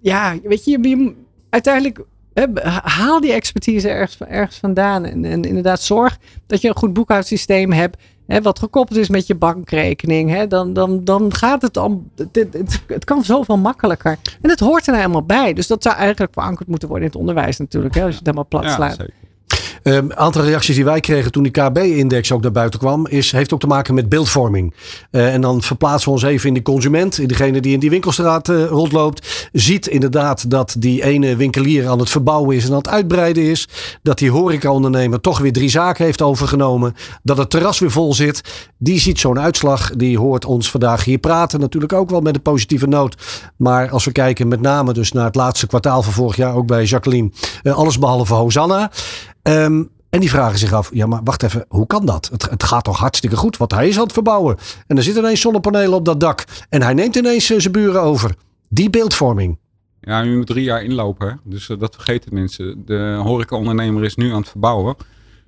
ja, 0.00 0.34
weet 0.42 0.64
je, 0.64 0.70
je- 0.70 0.88
je- 0.88 1.14
uiteindelijk 1.50 1.98
haal 2.82 3.20
die 3.20 3.32
expertise 3.32 3.88
ergens, 3.88 4.18
ergens 4.28 4.56
vandaan. 4.56 5.04
En, 5.04 5.24
en 5.24 5.42
inderdaad 5.44 5.80
zorg 5.82 6.18
dat 6.46 6.60
je 6.60 6.68
een 6.68 6.76
goed 6.76 6.92
boekhoudsysteem 6.92 7.72
hebt. 7.72 7.96
Hè, 8.26 8.42
wat 8.42 8.58
gekoppeld 8.58 8.98
is 8.98 9.08
met 9.08 9.26
je 9.26 9.34
bankrekening. 9.34 10.30
Hè, 10.30 10.46
dan, 10.46 10.72
dan, 10.72 11.04
dan 11.04 11.34
gaat 11.34 11.62
het 11.62 11.76
om. 11.76 12.10
Het, 12.16 12.28
het, 12.32 12.52
het, 12.52 12.82
het 12.86 13.04
kan 13.04 13.24
zoveel 13.24 13.56
makkelijker. 13.58 14.16
En 14.42 14.50
het 14.50 14.60
hoort 14.60 14.86
er 14.86 14.92
nou 14.92 14.98
helemaal 15.02 15.26
bij. 15.26 15.52
Dus 15.52 15.66
dat 15.66 15.82
zou 15.82 15.96
eigenlijk 15.96 16.32
verankerd 16.32 16.68
moeten 16.68 16.88
worden 16.88 17.06
in 17.06 17.12
het 17.12 17.20
onderwijs 17.20 17.58
natuurlijk. 17.58 17.94
Hè, 17.94 18.00
als 18.00 18.10
je 18.10 18.16
het 18.16 18.26
helemaal 18.26 18.48
plat 18.48 18.62
Ja, 18.62 18.74
slaat. 18.74 18.96
zeker. 18.96 19.14
Een 19.88 20.16
aantal 20.16 20.42
reacties 20.42 20.74
die 20.74 20.84
wij 20.84 21.00
kregen 21.00 21.32
toen 21.32 21.42
die 21.42 21.52
KB-index 21.52 22.32
ook 22.32 22.42
naar 22.42 22.52
buiten 22.52 22.80
kwam, 22.80 23.06
is, 23.06 23.32
heeft 23.32 23.52
ook 23.52 23.60
te 23.60 23.66
maken 23.66 23.94
met 23.94 24.08
beeldvorming. 24.08 24.74
Eh, 25.10 25.34
en 25.34 25.40
dan 25.40 25.62
verplaatsen 25.62 26.08
we 26.08 26.14
ons 26.14 26.22
even 26.24 26.48
in 26.48 26.54
die 26.54 26.62
consument, 26.62 27.18
in 27.18 27.28
degene 27.28 27.60
die 27.60 27.72
in 27.72 27.80
die 27.80 27.90
winkelstraat 27.90 28.48
eh, 28.48 28.64
rondloopt. 28.64 29.48
Ziet 29.52 29.86
inderdaad 29.86 30.50
dat 30.50 30.74
die 30.78 31.04
ene 31.04 31.36
winkelier 31.36 31.88
aan 31.88 31.98
het 31.98 32.10
verbouwen 32.10 32.56
is 32.56 32.64
en 32.64 32.70
aan 32.70 32.76
het 32.76 32.88
uitbreiden 32.88 33.42
is. 33.42 33.68
Dat 34.02 34.18
die 34.18 34.30
horecaondernemer 34.30 35.20
toch 35.20 35.38
weer 35.38 35.52
drie 35.52 35.68
zaken 35.68 36.04
heeft 36.04 36.22
overgenomen. 36.22 36.94
Dat 37.22 37.38
het 37.38 37.50
terras 37.50 37.78
weer 37.78 37.90
vol 37.90 38.14
zit. 38.14 38.70
Die 38.78 39.00
ziet 39.00 39.18
zo'n 39.18 39.40
uitslag. 39.40 39.90
Die 39.90 40.18
hoort 40.18 40.44
ons 40.44 40.70
vandaag 40.70 41.04
hier 41.04 41.18
praten. 41.18 41.60
Natuurlijk 41.60 41.92
ook 41.92 42.10
wel 42.10 42.20
met 42.20 42.34
een 42.34 42.42
positieve 42.42 42.86
noot. 42.86 43.16
Maar 43.56 43.90
als 43.90 44.04
we 44.04 44.12
kijken 44.12 44.48
met 44.48 44.60
name 44.60 44.92
dus 44.92 45.12
naar 45.12 45.24
het 45.24 45.34
laatste 45.34 45.66
kwartaal 45.66 46.02
van 46.02 46.12
vorig 46.12 46.36
jaar, 46.36 46.54
ook 46.54 46.66
bij 46.66 46.84
Jacqueline. 46.84 47.30
eh, 47.62 47.74
alles 47.74 47.98
behalve 47.98 48.34
Hosanna. 48.34 48.90
Ehm, 49.48 49.82
en 50.10 50.20
die 50.20 50.30
vragen 50.30 50.58
zich 50.58 50.72
af, 50.72 50.90
ja 50.92 51.06
maar 51.06 51.20
wacht 51.24 51.42
even, 51.42 51.64
hoe 51.68 51.86
kan 51.86 52.06
dat? 52.06 52.28
Het, 52.32 52.62
gaat 52.62 52.84
toch 52.84 52.98
hartstikke 52.98 53.36
goed, 53.36 53.56
want 53.56 53.72
hij 53.72 53.88
is 53.88 53.96
aan 53.96 54.02
het 54.02 54.12
verbouwen. 54.12 54.56
En 54.86 54.96
er 54.96 55.02
zitten 55.02 55.22
ineens 55.22 55.40
zonnepanelen 55.40 55.94
op 55.94 56.04
dat 56.04 56.20
dak. 56.20 56.44
En 56.68 56.82
hij 56.82 56.94
neemt 56.94 57.16
ineens 57.16 57.50
eh, 57.50 57.58
zijn 57.58 57.72
buren 57.72 58.02
over. 58.02 58.34
Die 58.68 58.90
beeldvorming. 58.90 59.58
Ja, 60.00 60.20
je 60.20 60.36
moet 60.36 60.46
drie 60.46 60.64
jaar 60.64 60.82
inlopen. 60.82 61.40
Dus 61.44 61.68
eh, 61.68 61.78
dat 61.78 61.94
vergeten 61.94 62.34
mensen. 62.34 62.82
De 62.86 63.20
horecaondernemer 63.22 64.04
is 64.04 64.14
nu 64.14 64.30
aan 64.32 64.40
het 64.40 64.48
verbouwen. 64.48 64.96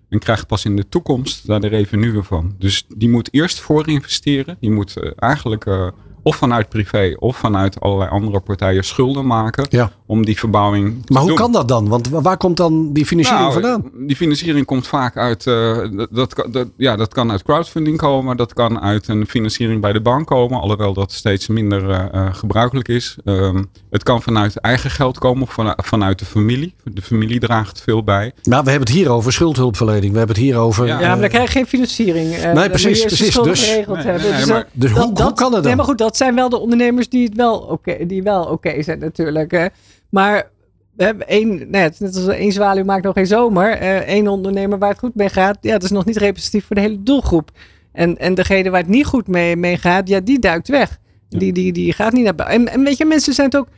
En 0.08 0.18
krijgt 0.18 0.46
pas 0.46 0.64
in 0.64 0.76
de 0.76 0.88
toekomst 0.88 1.46
daar 1.46 1.60
de 1.60 1.68
revenue 1.68 2.22
van. 2.22 2.54
Dus 2.58 2.84
die 2.96 3.08
moet 3.08 3.28
eerst 3.32 3.60
voor 3.60 3.88
investeren. 3.88 4.56
Die 4.60 4.70
moet 4.70 4.96
eh, 4.96 5.10
eigenlijk 5.16 5.92
of 6.22 6.36
vanuit 6.36 6.68
privé 6.68 7.14
of 7.18 7.36
vanuit 7.36 7.80
allerlei 7.80 8.10
andere 8.10 8.40
partijen 8.40 8.84
schulden 8.84 9.26
maken. 9.26 9.66
Ja. 9.70 9.90
Om 10.06 10.24
die 10.24 10.38
verbouwing 10.38 11.06
te 11.06 11.12
Maar 11.12 11.22
hoe 11.22 11.30
doen. 11.30 11.38
kan 11.40 11.52
dat 11.52 11.68
dan? 11.68 11.88
Want 11.88 12.08
wa- 12.08 12.20
waar 12.20 12.36
komt 12.36 12.56
dan 12.56 12.92
die 12.92 13.06
financiering 13.06 13.48
Nou, 13.48 13.60
vandaan? 13.62 14.06
Die 14.06 14.16
financiering 14.16 14.66
komt 14.66 14.86
vaak 14.86 15.16
uit, 15.16 15.46
eh, 15.46 15.78
dat, 16.10 16.44
dat, 16.50 16.66
ja, 16.76 16.96
dat 16.96 17.12
kan 17.14 17.30
uit 17.30 17.42
crowdfunding 17.42 17.96
komen, 17.96 18.36
dat 18.36 18.52
kan 18.54 18.80
uit 18.80 19.08
een 19.08 19.26
financiering 19.26 19.80
bij 19.80 19.92
de 19.92 20.00
bank 20.00 20.26
komen, 20.26 20.60
alhoewel 20.60 20.92
dat 20.94 21.12
steeds 21.12 21.46
minder 21.46 21.90
eh, 21.90 22.04
eh, 22.12 22.34
gebruikelijk 22.34 22.88
is. 22.88 23.16
Ehm, 23.24 23.62
het 23.90 24.02
kan 24.02 24.22
vanuit 24.22 24.56
eigen 24.56 24.90
geld 24.90 25.18
komen 25.18 25.42
of 25.42 25.50
vanuit, 25.52 25.76
vanuit 25.84 26.18
de 26.18 26.24
familie. 26.24 26.74
De 26.84 27.02
familie 27.02 27.40
draagt 27.40 27.80
veel 27.80 28.04
bij. 28.04 28.32
Nou, 28.42 28.64
we 28.64 28.70
hebben 28.70 28.88
het 28.88 28.96
hier 28.98 29.10
over 29.10 29.32
schuldhulpverlening. 29.32 30.12
We 30.12 30.18
hebben 30.18 30.36
het 30.36 30.44
hier 30.44 30.56
over... 30.56 30.86
Ja, 30.86 31.00
Ja, 31.00 31.08
maar 31.08 31.20
dan 31.20 31.28
krijg 31.28 31.44
je 31.44 31.50
geen 31.58 31.66
financiering. 31.66 32.32
Eh, 32.34 32.62
je 32.62 32.68
precies, 32.70 33.04
precies. 33.04 33.34
Dus- 33.34 33.68
Nee, 33.70 33.84
nee, 33.86 34.18
Dus 34.18 34.46
maar- 34.46 34.56
dat- 34.58 34.66
Dus 34.72 34.90
hoe, 34.90 35.00
hoe 35.02 35.12
kan 35.14 35.26
het 35.44 35.52
dan? 35.52 35.62
Nee, 35.62 35.76
maar 35.76 35.84
goed, 35.84 35.98
dat 35.98 36.09
zijn 36.16 36.34
wel 36.34 36.48
de 36.48 36.58
ondernemers 36.58 37.08
die 37.08 37.24
het 37.24 37.36
wel 37.36 37.58
oké, 37.58 38.06
die 38.06 38.22
wel 38.22 38.44
oké 38.44 38.82
zijn 38.82 38.98
natuurlijk. 38.98 39.50
Hè. 39.50 39.66
Maar 40.10 40.50
we 40.96 41.04
hebben 41.04 41.28
één, 41.28 41.70
net, 41.70 42.00
net 42.00 42.16
als 42.16 42.26
één 42.26 42.52
zwaluw 42.52 42.84
maakt 42.84 43.04
nog 43.04 43.14
geen 43.14 43.26
zomer. 43.26 43.72
Één 44.02 44.28
ondernemer 44.28 44.78
waar 44.78 44.90
het 44.90 44.98
goed 44.98 45.14
mee 45.14 45.28
gaat, 45.28 45.58
ja, 45.60 45.72
dat 45.72 45.82
is 45.82 45.90
nog 45.90 46.04
niet 46.04 46.16
representatief 46.16 46.66
voor 46.66 46.76
de 46.76 46.82
hele 46.82 47.02
doelgroep. 47.02 47.50
En, 47.92 48.18
en 48.18 48.34
degene 48.34 48.70
waar 48.70 48.80
het 48.80 48.88
niet 48.88 49.06
goed 49.06 49.26
mee, 49.26 49.56
mee 49.56 49.76
gaat, 49.76 50.08
ja, 50.08 50.20
die 50.20 50.38
duikt 50.38 50.68
weg. 50.68 50.98
Die, 51.28 51.52
die, 51.52 51.72
die 51.72 51.92
gaat 51.92 52.12
niet 52.12 52.24
naar 52.24 52.34
buiten. 52.34 52.58
En, 52.66 52.72
en 52.72 52.84
weet 52.84 52.96
je, 52.96 53.04
mensen 53.04 53.34
zijn 53.34 53.46
het 53.46 53.56
ook. 53.56 53.68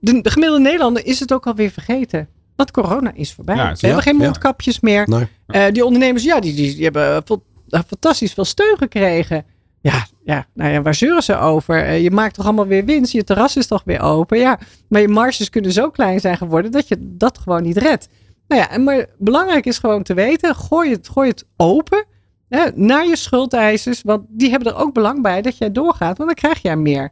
De, 0.00 0.20
de 0.20 0.30
gemiddelde 0.30 0.62
Nederlander 0.62 1.06
is 1.06 1.20
het 1.20 1.32
ook 1.32 1.46
alweer 1.46 1.70
vergeten. 1.70 2.28
Want 2.56 2.70
corona 2.70 3.12
is 3.14 3.32
voorbij. 3.32 3.56
Ja, 3.56 3.74
Ze 3.74 3.86
hebben 3.86 4.02
geen 4.04 4.16
mondkapjes 4.16 4.80
meer. 4.80 5.08
Nee. 5.08 5.26
Eh, 5.46 5.72
die 5.72 5.84
ondernemers, 5.84 6.24
ja, 6.24 6.40
die, 6.40 6.54
die, 6.54 6.74
die 6.74 6.84
hebben 6.84 7.22
fa- 7.24 7.82
fantastisch 7.86 8.32
veel 8.32 8.44
steun 8.44 8.76
gekregen. 8.78 9.44
Ja, 9.82 10.06
ja, 10.24 10.46
nou 10.54 10.72
ja, 10.72 10.82
waar 10.82 10.94
zeuren 10.94 11.22
ze 11.22 11.36
over? 11.36 11.84
Eh, 11.84 12.02
je 12.02 12.10
maakt 12.10 12.34
toch 12.34 12.44
allemaal 12.44 12.66
weer 12.66 12.84
winst? 12.84 13.12
Je 13.12 13.24
terras 13.24 13.56
is 13.56 13.66
toch 13.66 13.82
weer 13.84 14.00
open? 14.00 14.38
Ja, 14.38 14.58
maar 14.88 15.00
je 15.00 15.08
marges 15.08 15.50
kunnen 15.50 15.72
zo 15.72 15.90
klein 15.90 16.20
zijn 16.20 16.36
geworden 16.36 16.70
dat 16.70 16.88
je 16.88 16.96
dat 17.00 17.38
gewoon 17.38 17.62
niet 17.62 17.76
redt. 17.76 18.08
Nou 18.48 18.60
ja, 18.60 18.70
en 18.70 18.84
maar 18.84 19.06
belangrijk 19.18 19.66
is 19.66 19.78
gewoon 19.78 20.02
te 20.02 20.14
weten, 20.14 20.54
gooi 20.54 20.90
het, 20.90 21.08
gooi 21.08 21.28
het 21.28 21.46
open 21.56 22.04
hè, 22.48 22.66
naar 22.74 23.06
je 23.06 23.16
schuldeisers. 23.16 24.02
Want 24.02 24.24
die 24.28 24.50
hebben 24.50 24.72
er 24.72 24.78
ook 24.78 24.94
belang 24.94 25.22
bij 25.22 25.42
dat 25.42 25.58
jij 25.58 25.72
doorgaat, 25.72 26.16
want 26.18 26.28
dan 26.28 26.34
krijg 26.50 26.62
jij 26.62 26.76
meer. 26.76 27.10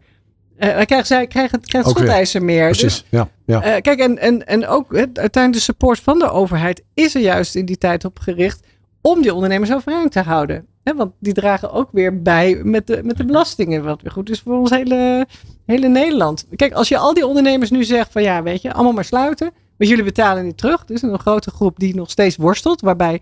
Eh 0.56 0.76
dan 0.76 0.86
krijgen 0.86 1.06
zij 1.06 1.26
krijgen, 1.26 1.60
krijgt 1.60 1.88
Ook 1.88 1.94
weer. 1.94 2.04
schuldeiser 2.04 2.42
meer. 2.42 2.68
Dus 2.68 2.78
Precies. 2.78 3.04
Ja, 3.10 3.28
ja. 3.44 3.62
eh, 3.62 3.80
kijk, 3.80 3.98
en, 3.98 4.18
en, 4.18 4.46
en 4.46 4.66
ook 4.66 4.94
uiteindelijk 4.94 5.52
de 5.52 5.60
support 5.60 6.00
van 6.00 6.18
de 6.18 6.30
overheid 6.30 6.82
is 6.94 7.14
er 7.14 7.20
juist 7.20 7.54
in 7.54 7.64
die 7.64 7.78
tijd 7.78 8.04
op 8.04 8.18
gericht 8.18 8.66
om 9.00 9.22
die 9.22 9.34
ondernemers 9.34 9.72
overeind 9.72 10.12
te 10.12 10.20
houden. 10.20 10.66
Want 10.82 11.12
die 11.18 11.32
dragen 11.32 11.72
ook 11.72 11.88
weer 11.92 12.22
bij 12.22 12.60
met 12.64 12.86
de, 12.86 13.00
met 13.02 13.16
de 13.16 13.24
belastingen, 13.24 13.84
wat 13.84 14.02
weer 14.02 14.12
goed 14.12 14.30
is 14.30 14.40
voor 14.40 14.58
ons 14.58 14.70
hele, 14.70 15.26
hele 15.66 15.88
Nederland. 15.88 16.46
Kijk, 16.56 16.72
als 16.72 16.88
je 16.88 16.98
al 16.98 17.14
die 17.14 17.26
ondernemers 17.26 17.70
nu 17.70 17.84
zegt 17.84 18.12
van 18.12 18.22
ja, 18.22 18.42
weet 18.42 18.62
je, 18.62 18.72
allemaal 18.72 18.92
maar 18.92 19.04
sluiten, 19.04 19.50
want 19.76 19.90
jullie 19.90 20.04
betalen 20.04 20.44
niet 20.44 20.58
terug. 20.58 20.82
Er 20.86 20.94
is 20.94 21.02
een 21.02 21.18
grote 21.18 21.50
groep 21.50 21.78
die 21.78 21.94
nog 21.94 22.10
steeds 22.10 22.36
worstelt, 22.36 22.80
waarbij 22.80 23.20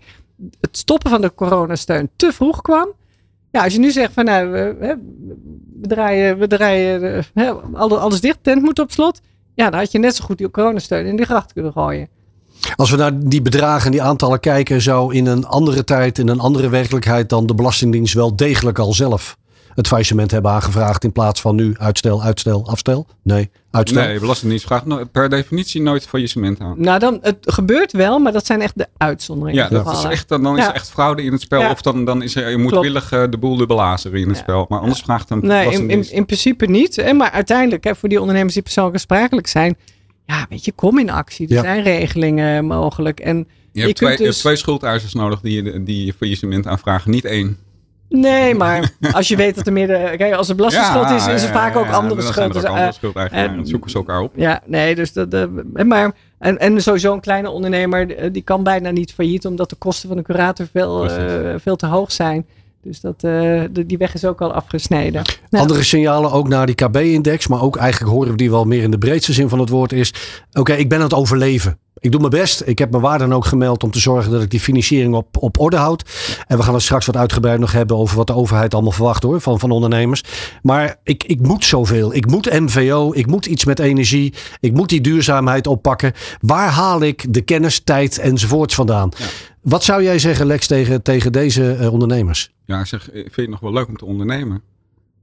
het 0.61 0.77
stoppen 0.77 1.09
van 1.09 1.21
de 1.21 1.33
coronasteun 1.35 2.09
te 2.15 2.31
vroeg 2.31 2.61
kwam. 2.61 2.87
Ja, 3.51 3.63
als 3.63 3.73
je 3.73 3.79
nu 3.79 3.91
zegt 3.91 4.13
van 4.13 4.25
nou, 4.25 4.49
we, 4.49 4.97
draaien, 5.81 6.37
we 6.37 6.47
draaien 6.47 7.25
eh, 7.33 7.55
alles 7.73 8.21
dicht, 8.21 8.37
tent 8.41 8.61
moet 8.61 8.79
op 8.79 8.91
slot. 8.91 9.21
Ja, 9.53 9.69
dan 9.69 9.79
had 9.79 9.91
je 9.91 9.99
net 9.99 10.15
zo 10.15 10.25
goed 10.25 10.37
die 10.37 10.51
coronasteun 10.51 11.05
in 11.05 11.15
de 11.15 11.25
gracht 11.25 11.53
kunnen 11.53 11.71
gooien. 11.71 12.07
Als 12.75 12.89
we 12.89 12.97
naar 12.97 13.19
die 13.19 13.41
bedragen 13.41 13.85
en 13.85 13.91
die 13.91 14.01
aantallen 14.01 14.39
kijken, 14.39 14.81
zou 14.81 15.15
in 15.15 15.25
een 15.25 15.45
andere 15.45 15.83
tijd, 15.83 16.17
in 16.17 16.27
een 16.27 16.39
andere 16.39 16.69
werkelijkheid 16.69 17.29
dan 17.29 17.45
de 17.45 17.55
Belastingdienst 17.55 18.13
wel 18.13 18.35
degelijk 18.35 18.79
al 18.79 18.93
zelf 18.93 19.37
het 19.79 19.87
faillissement 19.87 20.31
hebben 20.31 20.51
aangevraagd 20.51 21.03
in 21.03 21.11
plaats 21.11 21.41
van 21.41 21.55
nu 21.55 21.75
uitstel, 21.77 22.23
uitstel, 22.23 22.67
afstel? 22.67 23.07
Nee, 23.23 23.49
uitstel. 23.71 24.03
Nee, 24.03 24.19
Belastingdienst 24.19 24.65
vraagt 24.65 25.11
per 25.11 25.29
definitie 25.29 25.81
nooit 25.81 26.07
faillissement 26.07 26.59
aan. 26.59 26.75
Nou, 26.77 26.99
dan, 26.99 27.19
het 27.21 27.37
gebeurt 27.41 27.91
wel, 27.91 28.19
maar 28.19 28.31
dat 28.31 28.45
zijn 28.45 28.61
echt 28.61 28.77
de 28.77 28.87
uitzonderingen. 28.97 29.63
Ja, 29.63 29.83
dat 29.83 29.97
is 29.97 30.03
echt, 30.03 30.27
dan 30.27 30.43
dan 30.43 30.57
is 30.57 30.65
er 30.65 30.73
echt 30.73 30.89
fraude 30.89 31.23
in 31.23 31.31
het 31.31 31.41
spel. 31.41 31.59
Ja. 31.59 31.71
Of 31.71 31.81
dan, 31.81 32.05
dan 32.05 32.21
is 32.21 32.35
er 32.35 32.49
je 32.49 32.57
moedwillig 32.57 33.11
eh, 33.11 33.23
de 33.29 33.37
boel 33.37 33.57
de 33.57 33.65
belazeren 33.65 34.19
in 34.19 34.27
het 34.27 34.37
Ja. 34.37 34.43
spel. 34.43 34.65
Maar 34.69 34.79
anders 34.79 35.01
vraagt 35.01 35.29
een 35.29 35.39
Nee, 35.41 35.87
in, 35.87 36.11
in, 36.11 36.25
principe 36.25 36.65
niet. 36.65 37.13
Maar 37.13 37.31
uiteindelijk, 37.31 37.83
hè, 37.83 37.95
voor 37.95 38.09
die 38.09 38.19
ondernemers 38.19 38.53
die 38.53 38.63
persoonlijk 38.63 38.95
aansprakelijk 38.95 39.47
zijn, 39.47 39.77
ja, 40.35 40.45
weet 40.49 40.65
je, 40.65 40.71
kom 40.71 40.99
in 40.99 41.09
actie. 41.09 41.47
Er 41.47 41.53
Ja. 41.53 41.61
zijn 41.61 41.83
regelingen 41.83 42.65
mogelijk. 42.65 43.19
En 43.19 43.37
je, 43.37 43.43
hebt 43.81 43.87
je 43.87 43.93
twee, 43.93 43.93
kunt 43.93 44.01
je 44.01 44.07
hebt 44.09 44.19
dus- 44.35 44.37
twee 44.39 44.55
schuldeisers 44.55 45.13
nodig 45.13 45.41
die, 45.41 45.63
je- 45.63 45.83
die 45.83 46.05
je 46.05 46.13
faillissement 46.13 46.67
aanvragen. 46.67 47.11
Niet 47.11 47.25
één. 47.25 47.57
nee, 48.09 48.55
maar 48.63 48.91
als 49.11 49.27
je 49.27 49.35
weet 49.35 49.55
dat 49.55 49.67
er 49.67 49.73
meer 49.73 49.87
de, 49.87 50.13
kijk, 50.17 50.33
als 50.33 50.49
er 50.49 50.55
belastingschuld 50.55 51.09
is, 51.09 51.27
is 51.27 51.43
er 51.43 51.49
vaak 51.53 51.75
ook 51.75 51.87
andere 51.89 52.21
Dan 52.21 52.33
zijn 52.33 52.33
schuld. 52.33 52.37
er 52.37 52.45
ook 52.45 52.53
Dus, 52.53 52.63
andere 52.65 53.29
eh, 53.29 53.55
Dat 53.57 53.67
zoeken 53.67 53.89
ze 53.89 53.97
elkaar 53.97 54.21
op. 54.21 54.33
Ja, 54.35 54.61
nee, 54.65 54.95
dus 54.95 55.13
dat. 55.13 55.33
eh, 55.33 55.83
maar, 55.85 56.11
en, 56.39 56.57
en 56.59 56.81
sowieso 56.81 57.13
een 57.13 57.19
kleine 57.19 57.49
ondernemer, 57.49 58.15
eh, 58.17 58.29
die 58.31 58.41
kan 58.41 58.63
bijna 58.63 58.89
niet 58.89 59.13
failliet, 59.13 59.45
omdat 59.45 59.69
de 59.69 59.75
kosten 59.75 60.07
van 60.07 60.17
de 60.17 60.23
curator 60.23 60.67
veel, 60.71 61.09
eh, 61.09 61.53
veel 61.57 61.75
te 61.75 61.85
hoog 61.85 62.11
zijn. 62.11 62.45
Dus 62.83 63.01
dat, 63.01 63.13
eh, 63.15 63.31
de- 63.71 63.85
die 63.87 63.97
weg 63.97 64.13
is 64.13 64.25
ook 64.25 64.41
al 64.41 64.53
afgesneden. 64.53 65.21
Nou, 65.49 65.63
Andere 65.63 65.83
signalen 65.83 66.31
ook 66.31 66.47
naar 66.47 66.65
die 66.65 66.75
KB-index, 66.75 67.47
maar 67.47 67.61
ook 67.61 67.75
eigenlijk 67.77 68.11
horen 68.11 68.31
we 68.31 68.37
die 68.37 68.49
wel 68.51 68.65
meer 68.65 68.83
in 68.83 68.91
de 68.91 68.97
breedste 68.97 69.33
zin 69.33 69.49
van 69.49 69.59
het 69.59 69.69
woord 69.69 69.91
is. 69.91 70.13
Oké, 70.53 70.73
ik 70.73 70.89
ben 70.89 70.97
aan 70.97 71.03
het 71.03 71.13
overleven. 71.13 71.77
Ik 72.01 72.11
doe 72.11 72.19
mijn 72.19 72.31
best. 72.41 72.61
Ik 72.65 72.79
heb 72.79 72.89
mijn 72.91 73.03
waarden 73.03 73.33
ook 73.33 73.45
gemeld 73.45 73.83
om 73.83 73.91
te 73.91 73.99
zorgen 73.99 74.31
dat 74.31 74.41
ik 74.41 74.49
die 74.51 74.59
financiering 74.59 75.13
op, 75.15 75.37
op 75.39 75.59
orde 75.59 75.75
houd. 75.77 76.03
En 76.47 76.57
we 76.57 76.63
gaan 76.63 76.73
het 76.73 76.83
straks 76.83 77.05
wat 77.05 77.15
uitgebreid 77.17 77.59
nog 77.59 77.71
hebben 77.71 77.97
over 77.97 78.17
wat 78.17 78.27
de 78.27 78.33
overheid 78.35 78.73
allemaal 78.73 78.91
verwacht 78.91 79.23
hoor, 79.23 79.41
van, 79.41 79.59
van 79.59 79.71
ondernemers. 79.71 80.23
Maar 80.61 80.95
ik, 81.03 81.23
ik 81.23 81.39
moet 81.41 81.65
zoveel. 81.65 82.15
Ik 82.15 82.25
moet 82.27 82.59
MVO. 82.59 83.11
Ik 83.13 83.27
moet 83.27 83.45
iets 83.45 83.65
met 83.65 83.79
energie. 83.79 84.33
Ik 84.59 84.73
moet 84.73 84.89
die 84.89 85.01
duurzaamheid 85.01 85.67
oppakken. 85.67 86.13
Waar 86.41 86.69
haal 86.69 87.01
ik 87.01 87.33
de 87.33 87.41
kennis, 87.41 87.79
tijd 87.79 88.17
enzovoorts 88.19 88.75
vandaan? 88.75 89.11
Ja. 89.17 89.25
Wat 89.69 89.83
zou 89.83 90.03
jij 90.03 90.19
zeggen, 90.19 90.45
Lex, 90.45 90.67
tegen, 90.67 91.01
tegen 91.01 91.31
deze 91.31 91.73
eh, 91.73 91.93
ondernemers? 91.93 92.51
Ja, 92.65 92.79
ik 92.79 92.85
zeg, 92.85 93.09
eh, 93.09 93.13
vind 93.13 93.35
je 93.35 93.41
het 93.41 93.49
nog 93.49 93.59
wel 93.59 93.73
leuk 93.73 93.87
om 93.87 93.97
te 93.97 94.05
ondernemen? 94.05 94.61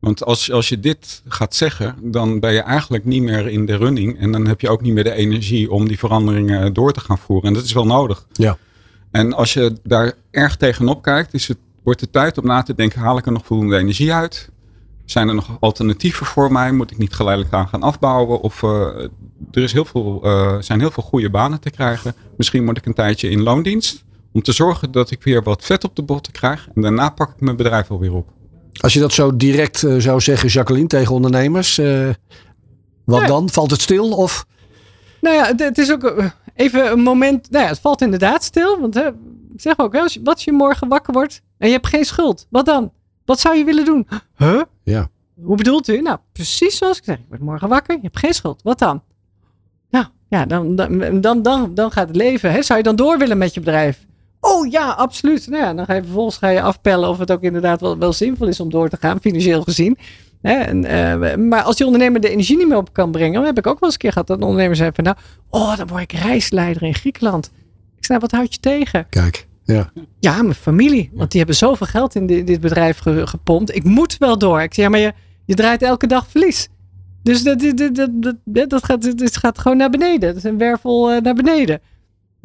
Want 0.00 0.24
als, 0.24 0.52
als 0.52 0.68
je 0.68 0.80
dit 0.80 1.22
gaat 1.28 1.54
zeggen, 1.54 1.96
dan 2.02 2.40
ben 2.40 2.52
je 2.52 2.60
eigenlijk 2.60 3.04
niet 3.04 3.22
meer 3.22 3.48
in 3.48 3.66
de 3.66 3.76
running. 3.76 4.18
En 4.18 4.32
dan 4.32 4.46
heb 4.46 4.60
je 4.60 4.68
ook 4.68 4.82
niet 4.82 4.92
meer 4.92 5.04
de 5.04 5.12
energie 5.12 5.70
om 5.70 5.88
die 5.88 5.98
veranderingen 5.98 6.72
door 6.72 6.92
te 6.92 7.00
gaan 7.00 7.18
voeren. 7.18 7.48
En 7.48 7.54
dat 7.54 7.64
is 7.64 7.72
wel 7.72 7.86
nodig. 7.86 8.26
Ja. 8.32 8.58
En 9.10 9.32
als 9.32 9.52
je 9.52 9.76
daar 9.82 10.12
erg 10.30 10.56
tegenop 10.56 11.02
kijkt, 11.02 11.34
is 11.34 11.48
het, 11.48 11.58
wordt 11.82 12.00
het 12.00 12.12
tijd 12.12 12.38
om 12.38 12.46
na 12.46 12.62
te 12.62 12.74
denken, 12.74 13.00
haal 13.00 13.18
ik 13.18 13.26
er 13.26 13.32
nog 13.32 13.46
voldoende 13.46 13.78
energie 13.78 14.12
uit? 14.12 14.50
Zijn 15.04 15.28
er 15.28 15.34
nog 15.34 15.56
alternatieven 15.60 16.26
voor 16.26 16.52
mij? 16.52 16.72
Moet 16.72 16.90
ik 16.90 16.98
niet 16.98 17.14
geleidelijk 17.14 17.54
aan 17.54 17.68
gaan 17.68 17.82
afbouwen? 17.82 18.40
Of 18.40 18.62
eh, 18.62 18.70
er 19.50 19.62
is 19.62 19.72
heel 19.72 19.84
veel, 19.84 20.20
zijn 20.60 20.80
heel 20.80 20.90
veel 20.90 21.02
goede 21.02 21.30
banen 21.30 21.60
te 21.60 21.70
krijgen. 21.70 22.14
Misschien 22.36 22.64
moet 22.64 22.76
ik 22.76 22.86
een 22.86 22.94
tijdje 22.94 23.30
in 23.30 23.42
loondienst. 23.42 24.04
Om 24.36 24.42
te 24.42 24.52
zorgen 24.52 24.90
dat 24.90 25.10
ik 25.10 25.22
weer 25.22 25.42
wat 25.42 25.64
vet 25.64 25.84
op 25.84 25.96
de 25.96 26.02
botten 26.02 26.32
krijg. 26.32 26.68
En 26.74 26.82
daarna 26.82 27.10
pak 27.10 27.30
ik 27.30 27.40
mijn 27.40 27.56
bedrijf 27.56 27.90
alweer 27.90 28.14
op. 28.14 28.28
Als 28.80 28.92
je 28.92 29.00
dat 29.00 29.12
zo 29.12 29.36
direct 29.36 29.82
eh, 29.82 29.96
zou 29.96 30.20
zeggen, 30.20 30.48
Jacqueline, 30.48 30.86
tegen 30.86 31.14
ondernemers. 31.14 31.78
eh, 31.78 32.08
wat 33.04 33.18
Nee. 33.18 33.28
dan? 33.28 33.50
Valt 33.50 33.70
het 33.70 33.80
stil? 33.80 34.10
Of 34.10 34.46
Nou 35.20 35.36
ja, 35.36 35.52
het, 35.56 35.78
is 35.78 35.92
ook 35.92 36.04
eh, 36.04 36.30
even 36.54 36.90
een 36.92 37.00
moment. 37.00 37.50
Nou 37.50 37.64
ja, 37.64 37.70
het 37.70 37.78
valt 37.78 38.00
inderdaad 38.00 38.44
stil. 38.44 38.80
Want 38.80 38.94
hè, 38.94 39.06
ik 39.54 39.60
zeg 39.60 39.78
ook, 39.78 39.92
hè, 39.92 40.00
als 40.00 40.14
je, 40.14 40.20
wat 40.22 40.34
als 40.34 40.44
je 40.44 40.52
morgen 40.52 40.88
wakker 40.88 41.12
wordt 41.12 41.42
en 41.58 41.66
je 41.66 41.74
hebt 41.74 41.86
geen 41.86 42.04
schuld? 42.04 42.46
Wat 42.50 42.66
dan? 42.66 42.92
Wat 43.24 43.40
zou 43.40 43.56
je 43.56 43.64
willen 43.64 43.84
doen? 43.84 44.08
Huh? 44.36 44.62
Ja. 44.82 45.08
Hoe 45.42 45.56
bedoelt 45.56 45.88
u? 45.88 46.00
Nou, 46.00 46.18
precies 46.32 46.76
zoals 46.76 46.98
ik 46.98 47.04
zeg. 47.04 47.16
Je 47.16 47.24
wordt 47.28 47.42
morgen 47.42 47.68
wakker, 47.68 47.94
je 47.94 48.02
hebt 48.02 48.18
geen 48.18 48.34
schuld. 48.34 48.62
Wat 48.62 48.78
dan? 48.78 49.02
Nou, 49.90 50.06
ja, 50.28 50.46
dan, 50.46 50.76
dan, 50.76 51.20
dan, 51.20 51.42
dan, 51.42 51.74
dan 51.74 51.90
gaat 51.90 52.08
het 52.08 52.16
leven. 52.16 52.52
Hè? 52.52 52.62
Zou 52.62 52.78
je 52.78 52.84
dan 52.84 52.96
door 52.96 53.18
willen 53.18 53.38
met 53.38 53.54
je 53.54 53.60
bedrijf? 53.60 54.06
Oh 54.48 54.70
ja, 54.70 54.90
absoluut. 54.90 55.46
Nou 55.48 55.62
ja, 55.62 55.74
dan 55.74 55.84
ga 55.84 55.94
je 55.94 56.02
vervolgens 56.02 56.36
ga 56.36 56.48
je 56.48 56.62
afpellen 56.62 57.08
of 57.08 57.18
het 57.18 57.30
ook 57.30 57.42
inderdaad 57.42 57.80
wel, 57.80 57.98
wel 57.98 58.12
zinvol 58.12 58.46
is 58.46 58.60
om 58.60 58.70
door 58.70 58.88
te 58.88 58.96
gaan, 59.00 59.20
financieel 59.20 59.62
gezien. 59.62 59.98
Hè? 60.42 60.54
En, 60.54 60.84
eh, 60.84 61.36
maar 61.36 61.62
als 61.62 61.76
die 61.76 61.86
ondernemer 61.86 62.20
de 62.20 62.28
energie 62.28 62.56
niet 62.56 62.68
meer 62.68 62.76
op 62.76 62.92
kan 62.92 63.10
brengen, 63.10 63.32
dan 63.34 63.44
heb 63.44 63.58
ik 63.58 63.66
ook 63.66 63.80
wel 63.80 63.82
eens 63.82 63.92
een 63.92 63.98
keer 63.98 64.12
gehad 64.12 64.26
dat 64.26 64.36
een 64.36 64.42
ondernemer 64.42 64.76
zei 64.76 64.90
van 64.94 65.04
nou, 65.04 65.16
oh, 65.50 65.76
dan 65.76 65.86
word 65.86 66.02
ik 66.02 66.12
reisleider 66.12 66.82
in 66.82 66.94
Griekenland. 66.94 67.50
Ik 67.96 68.04
zei, 68.04 68.18
wat 68.18 68.30
houd 68.30 68.54
je 68.54 68.60
tegen? 68.60 69.06
kijk. 69.08 69.46
Ja. 69.64 69.90
Ja, 70.20 70.42
mijn 70.42 70.54
familie. 70.54 71.10
Want 71.14 71.30
die 71.30 71.38
hebben 71.38 71.56
zoveel 71.58 71.86
geld 71.86 72.14
in 72.14 72.26
di- 72.26 72.44
dit 72.44 72.60
bedrijf 72.60 72.98
ge- 72.98 73.26
gepompt. 73.26 73.74
Ik 73.74 73.84
moet 73.84 74.16
wel 74.18 74.38
door. 74.38 74.62
Ik 74.62 74.74
zei, 74.74 74.86
ja, 74.86 74.92
maar 74.92 75.00
je, 75.02 75.12
je 75.44 75.54
draait 75.54 75.82
elke 75.82 76.06
dag 76.06 76.26
verlies. 76.28 76.68
Dus 77.22 77.42
dat, 77.42 77.60
dat, 77.60 77.76
dat, 77.78 77.94
dat, 78.12 78.34
dat, 78.44 78.70
dat 78.70 78.84
gaat, 78.84 79.18
dat 79.18 79.36
gaat 79.36 79.58
gewoon 79.58 79.76
naar 79.76 79.90
beneden. 79.90 80.20
Dat 80.28 80.36
is 80.36 80.44
een 80.44 80.58
wervel 80.58 81.10
eh, 81.10 81.20
naar 81.22 81.34
beneden. 81.34 81.80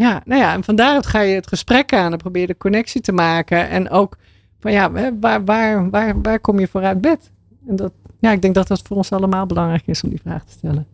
Ja, 0.02 0.22
nou 0.26 0.42
ja, 0.42 0.54
en 0.54 0.64
van 0.64 0.76
daaruit 0.76 1.08
ga 1.08 1.20
je 1.20 1.36
het 1.36 1.48
gesprek 1.48 1.94
aan 1.94 2.12
en 2.12 2.18
probeer 2.18 2.48
de 2.48 2.58
connectie 2.58 3.02
te 3.02 3.12
maken. 3.12 3.70
En 3.70 3.90
ook 3.90 4.18
van 4.60 4.72
ja, 4.72 4.92
hè, 4.94 5.10
waar, 5.20 5.46
waar, 5.46 5.90
waar, 5.90 6.22
waar 6.22 6.40
kom 6.40 6.60
je 6.60 6.68
voor 6.68 6.84
uit 6.84 7.02
bed? 7.02 7.32
En 7.68 7.76
dat, 7.76 7.92
ja, 8.20 8.32
ik 8.32 8.42
denk 8.42 8.56
dat 8.56 8.68
dat 8.68 8.82
voor 8.84 8.98
ons 8.98 9.12
allemaal 9.12 9.46
belangrijk 9.46 9.84
is 9.86 10.04
om 10.04 10.10
die 10.10 10.20
vraag 10.24 10.44
te 10.44 10.52
stellen. 10.52 10.88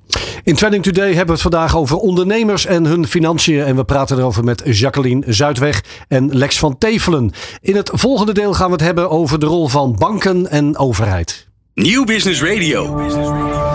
In 0.43 0.55
Trending 0.55 0.83
Today 0.83 1.07
hebben 1.07 1.25
we 1.25 1.31
het 1.31 1.41
vandaag 1.41 1.75
over 1.75 1.97
ondernemers 1.97 2.65
en 2.65 2.85
hun 2.85 3.07
financiën. 3.07 3.63
En 3.63 3.75
we 3.75 3.83
praten 3.83 4.17
erover 4.17 4.43
met 4.43 4.61
Jacqueline 4.65 5.33
Zuidweg 5.33 5.83
en 6.07 6.37
Lex 6.37 6.59
van 6.59 6.77
Tevelen. 6.77 7.31
In 7.61 7.75
het 7.75 7.89
volgende 7.93 8.33
deel 8.33 8.53
gaan 8.53 8.67
we 8.67 8.73
het 8.73 8.81
hebben 8.81 9.09
over 9.09 9.39
de 9.39 9.45
rol 9.45 9.67
van 9.67 9.95
banken 9.99 10.49
en 10.49 10.77
overheid. 10.77 11.47
Nieuw 11.73 12.03
Business 12.03 12.43
Radio. 12.43 13.65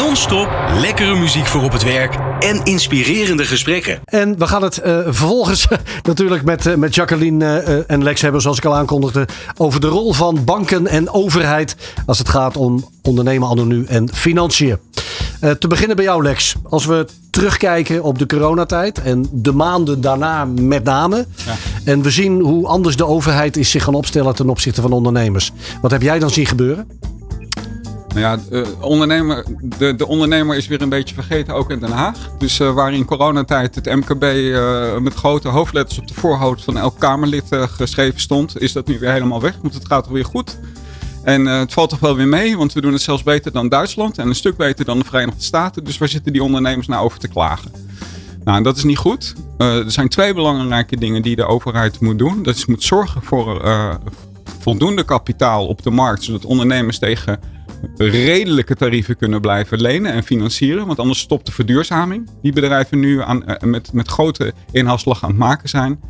Non-stop 0.00 0.48
lekkere 0.80 1.14
muziek 1.14 1.46
voor 1.46 1.62
op 1.62 1.72
het 1.72 1.82
werk 1.82 2.18
en 2.38 2.64
inspirerende 2.64 3.44
gesprekken. 3.44 4.00
En 4.04 4.38
we 4.38 4.46
gaan 4.46 4.62
het 4.62 4.78
eh, 4.78 4.98
vervolgens 5.02 5.66
natuurlijk 6.02 6.44
met, 6.44 6.66
eh, 6.66 6.74
met 6.74 6.94
Jacqueline 6.94 7.58
eh, 7.58 7.78
en 7.86 8.02
Lex 8.02 8.20
hebben, 8.20 8.40
zoals 8.40 8.56
ik 8.56 8.64
al 8.64 8.76
aankondigde, 8.76 9.28
over 9.56 9.80
de 9.80 9.86
rol 9.86 10.12
van 10.12 10.44
banken 10.44 10.86
en 10.86 11.10
overheid 11.10 11.76
als 12.06 12.18
het 12.18 12.28
gaat 12.28 12.56
om 12.56 12.88
ondernemen 13.02 13.48
anno 13.48 13.64
nu 13.64 13.84
en 13.84 14.14
financiën. 14.14 14.78
Eh, 15.40 15.50
te 15.50 15.68
beginnen 15.68 15.96
bij 15.96 16.04
jou, 16.04 16.22
Lex. 16.22 16.54
Als 16.68 16.86
we 16.86 17.06
terugkijken 17.30 18.02
op 18.02 18.18
de 18.18 18.26
coronatijd 18.26 19.02
en 19.02 19.28
de 19.32 19.52
maanden 19.52 20.00
daarna 20.00 20.44
met 20.44 20.84
name. 20.84 21.26
Ja. 21.46 21.54
En 21.84 22.02
we 22.02 22.10
zien 22.10 22.40
hoe 22.40 22.66
anders 22.66 22.96
de 22.96 23.06
overheid 23.06 23.56
is 23.56 23.70
zich 23.70 23.84
gaan 23.84 23.94
opstellen 23.94 24.34
ten 24.34 24.48
opzichte 24.48 24.80
van 24.80 24.92
ondernemers. 24.92 25.52
Wat 25.80 25.90
heb 25.90 26.02
jij 26.02 26.18
dan 26.18 26.30
zien 26.30 26.46
gebeuren? 26.46 26.88
Nou 28.14 28.20
ja, 28.20 28.38
de, 28.48 28.76
ondernemer, 28.80 29.44
de, 29.78 29.94
de 29.94 30.06
ondernemer 30.06 30.56
is 30.56 30.66
weer 30.66 30.82
een 30.82 30.88
beetje 30.88 31.14
vergeten, 31.14 31.54
ook 31.54 31.70
in 31.70 31.78
Den 31.78 31.90
Haag. 31.90 32.16
Dus 32.38 32.60
eh, 32.60 32.72
waar 32.72 32.92
in 32.92 33.04
coronatijd 33.04 33.74
het 33.74 33.94
MKB 33.94 34.22
eh, 34.22 34.98
met 34.98 35.14
grote 35.14 35.48
hoofdletters 35.48 35.98
op 35.98 36.08
de 36.08 36.14
voorhoofd 36.14 36.64
van 36.64 36.78
elk 36.78 36.98
Kamerlid 36.98 37.52
eh, 37.52 37.62
geschreven 37.62 38.20
stond, 38.20 38.60
is 38.60 38.72
dat 38.72 38.86
nu 38.86 38.98
weer 38.98 39.12
helemaal 39.12 39.40
weg, 39.40 39.56
want 39.62 39.74
het 39.74 39.86
gaat 39.86 40.08
weer 40.08 40.24
goed. 40.24 40.58
En 41.22 41.46
uh, 41.46 41.58
het 41.58 41.72
valt 41.72 41.90
toch 41.90 41.98
wel 41.98 42.16
weer 42.16 42.28
mee, 42.28 42.56
want 42.56 42.72
we 42.72 42.80
doen 42.80 42.92
het 42.92 43.02
zelfs 43.02 43.22
beter 43.22 43.52
dan 43.52 43.68
Duitsland 43.68 44.18
en 44.18 44.28
een 44.28 44.34
stuk 44.34 44.56
beter 44.56 44.84
dan 44.84 44.98
de 44.98 45.04
Verenigde 45.04 45.42
Staten. 45.42 45.84
Dus 45.84 45.98
waar 45.98 46.08
zitten 46.08 46.32
die 46.32 46.42
ondernemers 46.42 46.86
nou 46.86 47.04
over 47.04 47.18
te 47.18 47.28
klagen? 47.28 47.72
Nou, 48.44 48.62
dat 48.62 48.76
is 48.76 48.84
niet 48.84 48.98
goed. 48.98 49.34
Uh, 49.58 49.76
er 49.76 49.90
zijn 49.90 50.08
twee 50.08 50.34
belangrijke 50.34 50.96
dingen 50.96 51.22
die 51.22 51.36
de 51.36 51.46
overheid 51.46 52.00
moet 52.00 52.18
doen. 52.18 52.42
Dat 52.42 52.56
is 52.56 52.66
moet 52.66 52.82
zorgen 52.82 53.22
voor 53.22 53.64
uh, 53.64 53.94
voldoende 54.60 55.04
kapitaal 55.04 55.66
op 55.66 55.82
de 55.82 55.90
markt, 55.90 56.22
zodat 56.22 56.44
ondernemers 56.44 56.98
tegen 56.98 57.40
redelijke 57.96 58.74
tarieven 58.74 59.16
kunnen 59.16 59.40
blijven 59.40 59.80
lenen 59.80 60.12
en 60.12 60.22
financieren. 60.22 60.86
Want 60.86 60.98
anders 60.98 61.18
stopt 61.18 61.46
de 61.46 61.52
verduurzaming 61.52 62.30
die 62.42 62.52
bedrijven 62.52 62.98
nu 62.98 63.22
aan, 63.22 63.44
met, 63.60 63.92
met 63.92 64.08
grote 64.08 64.52
inhaalslag 64.72 65.22
aan 65.22 65.30
het 65.30 65.38
maken 65.38 65.68
zijn. 65.68 66.00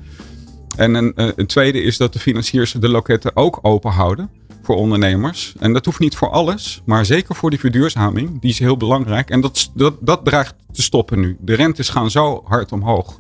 En 0.77 0.95
een, 0.95 1.13
een 1.15 1.47
tweede 1.47 1.83
is 1.83 1.97
dat 1.97 2.13
de 2.13 2.19
financiers 2.19 2.73
de 2.73 2.89
loketten 2.89 3.37
ook 3.37 3.59
open 3.63 3.91
houden 3.91 4.31
voor 4.63 4.77
ondernemers. 4.77 5.55
En 5.59 5.73
dat 5.73 5.85
hoeft 5.85 5.99
niet 5.99 6.17
voor 6.17 6.31
alles, 6.31 6.83
maar 6.85 7.05
zeker 7.05 7.35
voor 7.35 7.51
die 7.51 7.59
verduurzaming. 7.59 8.41
Die 8.41 8.51
is 8.51 8.59
heel 8.59 8.77
belangrijk. 8.77 9.31
En 9.31 9.41
dat, 9.41 9.71
dat, 9.75 9.95
dat 10.01 10.25
dreigt 10.25 10.55
te 10.73 10.83
stoppen 10.83 11.21
nu. 11.21 11.37
De 11.41 11.55
rentes 11.55 11.89
gaan 11.89 12.11
zo 12.11 12.43
hard 12.45 12.73
omhoog. 12.73 13.20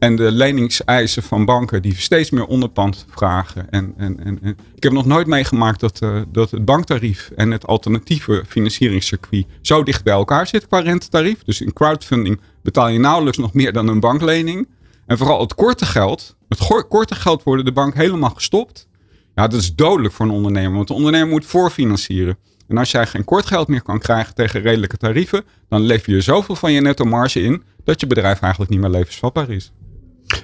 En 0.00 0.16
de 0.16 0.32
leningseisen 0.32 1.22
van 1.22 1.44
banken 1.44 1.82
die 1.82 1.94
steeds 1.94 2.30
meer 2.30 2.46
onderpand 2.46 3.06
vragen. 3.10 3.70
En, 3.70 3.94
en, 3.96 4.24
en, 4.24 4.38
ik 4.74 4.82
heb 4.82 4.92
nog 4.92 5.06
nooit 5.06 5.26
meegemaakt 5.26 5.80
dat, 5.80 6.00
uh, 6.02 6.20
dat 6.28 6.50
het 6.50 6.64
banktarief 6.64 7.30
en 7.36 7.50
het 7.50 7.66
alternatieve 7.66 8.44
financieringscircuit 8.46 9.46
zo 9.60 9.82
dicht 9.82 10.04
bij 10.04 10.12
elkaar 10.12 10.46
zit 10.46 10.66
qua 10.66 10.78
rentetarief. 10.78 11.42
Dus 11.44 11.60
in 11.60 11.72
crowdfunding 11.72 12.40
betaal 12.62 12.88
je 12.88 12.98
nauwelijks 12.98 13.38
nog 13.38 13.52
meer 13.52 13.72
dan 13.72 13.88
een 13.88 14.00
banklening. 14.00 14.68
En 15.06 15.18
vooral 15.18 15.40
het 15.40 15.54
korte 15.54 15.86
geld. 15.86 16.36
Het 16.48 16.86
korte 16.88 17.14
geld 17.14 17.42
worden 17.42 17.64
de 17.64 17.72
bank 17.72 17.94
helemaal 17.94 18.30
gestopt. 18.30 18.88
Ja, 19.34 19.48
dat 19.48 19.60
is 19.60 19.74
dodelijk 19.74 20.14
voor 20.14 20.26
een 20.26 20.32
ondernemer, 20.32 20.76
want 20.76 20.88
de 20.88 20.94
ondernemer 20.94 21.28
moet 21.28 21.46
voorfinancieren. 21.46 22.38
En 22.68 22.78
als 22.78 22.90
jij 22.90 23.06
geen 23.06 23.24
kort 23.24 23.46
geld 23.46 23.68
meer 23.68 23.82
kan 23.82 23.98
krijgen 23.98 24.34
tegen 24.34 24.60
redelijke 24.60 24.96
tarieven, 24.96 25.44
dan 25.68 25.80
lever 25.80 26.12
je 26.12 26.20
zoveel 26.20 26.56
van 26.56 26.72
je 26.72 26.80
netto 26.80 27.04
marge 27.04 27.42
in 27.42 27.62
dat 27.84 28.00
je 28.00 28.06
bedrijf 28.06 28.40
eigenlijk 28.40 28.70
niet 28.70 28.80
meer 28.80 28.90
levensvatbaar 28.90 29.50
is. 29.50 29.72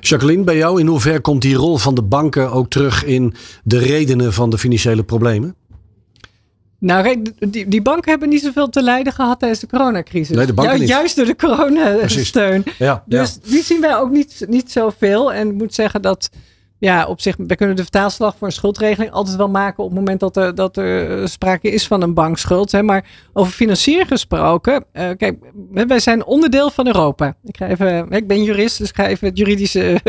Jacqueline, 0.00 0.44
bij 0.44 0.56
jou 0.56 0.80
in 0.80 0.86
hoeverre 0.86 1.20
komt 1.20 1.42
die 1.42 1.54
rol 1.54 1.76
van 1.76 1.94
de 1.94 2.02
banken 2.02 2.50
ook 2.50 2.70
terug 2.70 3.04
in 3.04 3.34
de 3.64 3.78
redenen 3.78 4.32
van 4.32 4.50
de 4.50 4.58
financiële 4.58 5.04
problemen? 5.04 5.54
Nou, 6.78 7.22
die, 7.38 7.68
die 7.68 7.82
banken 7.82 8.10
hebben 8.10 8.28
niet 8.28 8.42
zoveel 8.42 8.68
te 8.68 8.82
lijden 8.82 9.12
gehad 9.12 9.38
tijdens 9.38 9.60
de 9.60 9.66
coronacrisis. 9.66 10.36
Nee, 10.36 10.46
de 10.46 10.54
banken 10.54 10.78
niet. 10.78 10.88
Juist 10.88 11.16
door 11.16 11.24
de 11.24 11.36
coronasteun. 11.36 12.64
Ja, 12.78 13.04
dus 13.06 13.38
die 13.40 13.62
zien 13.62 13.80
wij 13.80 13.96
ook 13.96 14.10
niet, 14.10 14.44
niet 14.48 14.72
zoveel. 14.72 15.32
En 15.32 15.48
ik 15.48 15.54
moet 15.54 15.74
zeggen 15.74 16.02
dat 16.02 16.30
ja, 16.78 17.06
op 17.06 17.20
zich, 17.20 17.34
we 17.38 17.56
kunnen 17.56 17.76
de 17.76 17.82
vertaalslag 17.82 18.36
voor 18.38 18.46
een 18.46 18.52
schuldregeling 18.52 19.10
altijd 19.12 19.36
wel 19.36 19.48
maken 19.48 19.84
op 19.84 19.90
het 19.90 19.98
moment 19.98 20.20
dat 20.20 20.36
er, 20.36 20.54
dat 20.54 20.76
er 20.76 21.28
sprake 21.28 21.70
is 21.70 21.86
van 21.86 22.02
een 22.02 22.14
bankschuld. 22.14 22.72
Hè. 22.72 22.82
Maar 22.82 23.04
over 23.32 23.52
financieren 23.52 24.06
gesproken, 24.06 24.84
uh, 24.92 25.10
kijk, 25.16 25.36
wij 25.72 25.98
zijn 25.98 26.24
onderdeel 26.24 26.70
van 26.70 26.86
Europa. 26.86 27.36
Ik, 27.44 27.56
ga 27.56 27.66
even, 27.66 28.10
ik 28.10 28.26
ben 28.26 28.42
jurist, 28.42 28.78
dus 28.78 28.88
ik 28.88 28.94
ga 28.94 29.06
even 29.06 29.28
het 29.28 29.38
juridische 29.38 30.00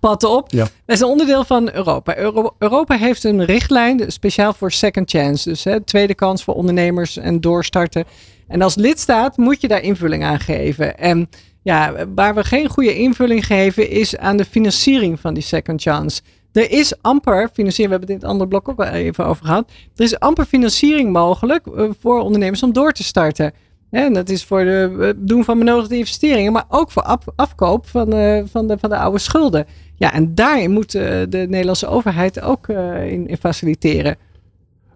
pad 0.00 0.24
op. 0.24 0.50
Ja. 0.50 0.66
Wij 0.84 0.96
zijn 0.96 1.10
onderdeel 1.10 1.44
van 1.44 1.72
Europa. 1.72 2.16
Europa 2.58 2.96
heeft 2.96 3.24
een 3.24 3.44
richtlijn 3.44 4.12
speciaal 4.12 4.52
voor 4.52 4.72
second 4.72 5.10
chance. 5.10 5.48
Dus 5.48 5.64
hè, 5.64 5.80
tweede 5.80 6.14
kans 6.14 6.44
voor 6.44 6.54
ondernemers 6.54 7.16
en 7.16 7.40
doorstarten. 7.40 8.04
En 8.48 8.62
als 8.62 8.74
lidstaat 8.74 9.36
moet 9.36 9.60
je 9.60 9.68
daar 9.68 9.82
invulling 9.82 10.24
aan 10.24 10.40
geven. 10.40 10.98
En 10.98 11.28
ja, 11.64 12.06
waar 12.14 12.34
we 12.34 12.44
geen 12.44 12.68
goede 12.68 12.94
invulling 12.94 13.46
geven 13.46 13.90
is 13.90 14.16
aan 14.16 14.36
de 14.36 14.44
financiering 14.44 15.20
van 15.20 15.34
die 15.34 15.42
second 15.42 15.82
chance. 15.82 16.20
Er 16.52 16.70
is 16.70 17.02
amper 17.02 17.50
financiering, 17.52 17.94
we 17.94 17.98
hebben 17.98 18.20
dit 18.20 18.30
andere 18.30 18.48
blok 18.48 18.68
ook 18.68 18.76
wel 18.76 18.86
even 18.86 19.26
over 19.26 19.44
gehad. 19.44 19.70
Er 19.96 20.04
is 20.04 20.18
amper 20.18 20.44
financiering 20.44 21.12
mogelijk 21.12 21.66
eh, 21.66 21.90
voor 22.00 22.20
ondernemers 22.20 22.62
om 22.62 22.72
door 22.72 22.92
te 22.92 23.04
starten. 23.04 23.52
En 23.90 24.12
dat 24.12 24.28
is 24.28 24.44
voor 24.44 24.60
het 24.60 25.00
eh, 25.00 25.10
doen 25.16 25.44
van 25.44 25.58
benodigde 25.58 25.96
investeringen, 25.96 26.52
maar 26.52 26.64
ook 26.68 26.90
voor 26.90 27.18
afkoop 27.36 27.86
van 27.86 28.10
de, 28.10 28.44
van, 28.50 28.68
de, 28.68 28.78
van 28.78 28.90
de 28.90 28.96
oude 28.96 29.18
schulden. 29.18 29.66
Ja, 29.96 30.12
en 30.12 30.34
daarin 30.34 30.70
moet 30.70 30.94
eh, 30.94 31.02
de 31.28 31.46
Nederlandse 31.48 31.86
overheid 31.86 32.40
ook 32.40 32.68
in, 32.68 33.28
in 33.28 33.36
faciliteren. 33.36 34.16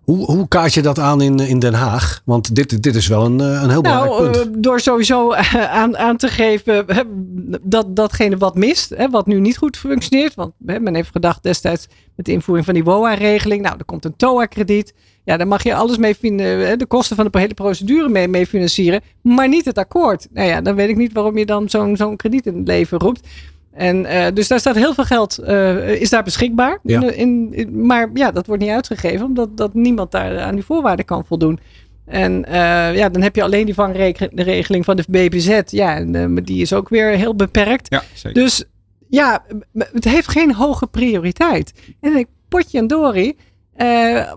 Hoe, 0.09 0.25
hoe 0.25 0.49
kaart 0.49 0.75
je 0.75 0.83
dat 0.83 0.99
aan 0.99 1.21
in, 1.21 1.41
in 1.41 1.59
Den 1.59 1.75
Haag? 1.75 2.23
Want 2.25 2.55
dit, 2.55 2.83
dit 2.83 2.95
is 2.95 3.07
wel 3.07 3.25
een, 3.25 3.41
eh, 3.41 3.63
een 3.63 3.71
heel 3.71 3.81
belangrijk 3.81 4.21
nou, 4.21 4.31
punt. 4.31 4.47
Uh, 4.47 4.63
door 4.63 4.81
sowieso 4.81 5.33
eh, 5.33 5.55
aan, 5.55 5.99
aan 5.99 6.17
te 6.17 6.29
geven 6.29 6.85
hè, 6.87 7.03
dat 7.63 7.97
datgene 7.97 8.37
wat 8.37 8.55
mist, 8.55 8.91
hè, 8.97 9.11
wat 9.11 9.27
nu 9.27 9.41
niet 9.41 9.57
goed 9.57 9.77
functioneert. 9.77 10.35
Want 10.35 10.53
hè, 10.67 10.81
men 10.81 10.95
heeft 10.95 11.11
gedacht 11.11 11.43
destijds 11.43 11.87
met 12.15 12.27
de 12.27 12.33
invoering 12.33 12.65
van 12.67 12.75
die 12.75 12.85
WOA-regeling. 12.85 13.63
Nou, 13.63 13.79
er 13.79 13.85
komt 13.85 14.05
een 14.05 14.17
TOA-krediet. 14.17 14.95
Ja, 15.25 15.37
daar 15.37 15.49
mag 15.49 15.63
je 15.63 15.75
alles 15.75 15.97
mee 15.97 16.17
vinden, 16.17 16.79
de 16.79 16.87
kosten 16.87 17.17
van 17.17 17.29
de 17.31 17.39
hele 17.39 17.55
procedure 17.55 18.09
mee, 18.09 18.29
mee 18.29 18.47
financieren. 18.47 19.01
Maar 19.23 19.49
niet 19.49 19.65
het 19.65 19.79
akkoord. 19.79 20.27
Nou 20.31 20.49
ja, 20.49 20.61
dan 20.61 20.75
weet 20.75 20.89
ik 20.89 20.97
niet 20.97 21.13
waarom 21.13 21.39
je 21.39 21.47
dan 21.47 21.69
zo'n 21.69 21.97
zo'n 21.97 22.17
krediet 22.17 22.47
in 22.47 22.57
het 22.57 22.69
leven 22.69 22.99
roept. 22.99 23.29
En 23.79 24.05
uh, 24.05 24.27
dus 24.35 24.49
daar 24.49 24.61
staat 24.61 24.75
heel 24.75 24.95
veel 24.95 25.05
geld, 25.05 25.39
uh, 25.41 26.01
is 26.01 26.11
daar 26.11 26.23
beschikbaar. 26.23 26.79
Ja. 26.83 27.11
In, 27.11 27.55
in, 27.55 27.87
maar 27.87 28.11
ja, 28.15 28.31
dat 28.31 28.47
wordt 28.47 28.63
niet 28.63 28.71
uitgegeven, 28.71 29.27
omdat 29.27 29.57
dat 29.57 29.75
niemand 29.75 30.11
daar 30.11 30.41
aan 30.41 30.55
die 30.55 30.65
voorwaarden 30.65 31.05
kan 31.05 31.25
voldoen. 31.25 31.59
En 32.05 32.45
uh, 32.49 32.97
ja, 32.97 33.09
dan 33.09 33.23
heb 33.23 33.37
je 33.37 33.43
alleen 33.43 33.65
die 33.65 33.75
vangregeling 33.75 34.85
van 34.85 34.97
de 34.97 35.05
BBZ. 35.09 35.61
Ja, 35.67 35.97
en, 35.97 36.35
die 36.35 36.63
is 36.63 36.73
ook 36.73 36.89
weer 36.89 37.09
heel 37.09 37.35
beperkt. 37.35 37.87
Ja, 37.91 38.03
zeker. 38.15 38.43
Dus 38.43 38.65
ja, 39.09 39.45
het 39.73 40.05
heeft 40.05 40.29
geen 40.29 40.55
hoge 40.55 40.87
prioriteit. 40.87 41.73
En 42.01 42.17
ik 42.17 42.27
potje 42.49 42.79
en 42.79 42.87
Dori, 42.87 43.37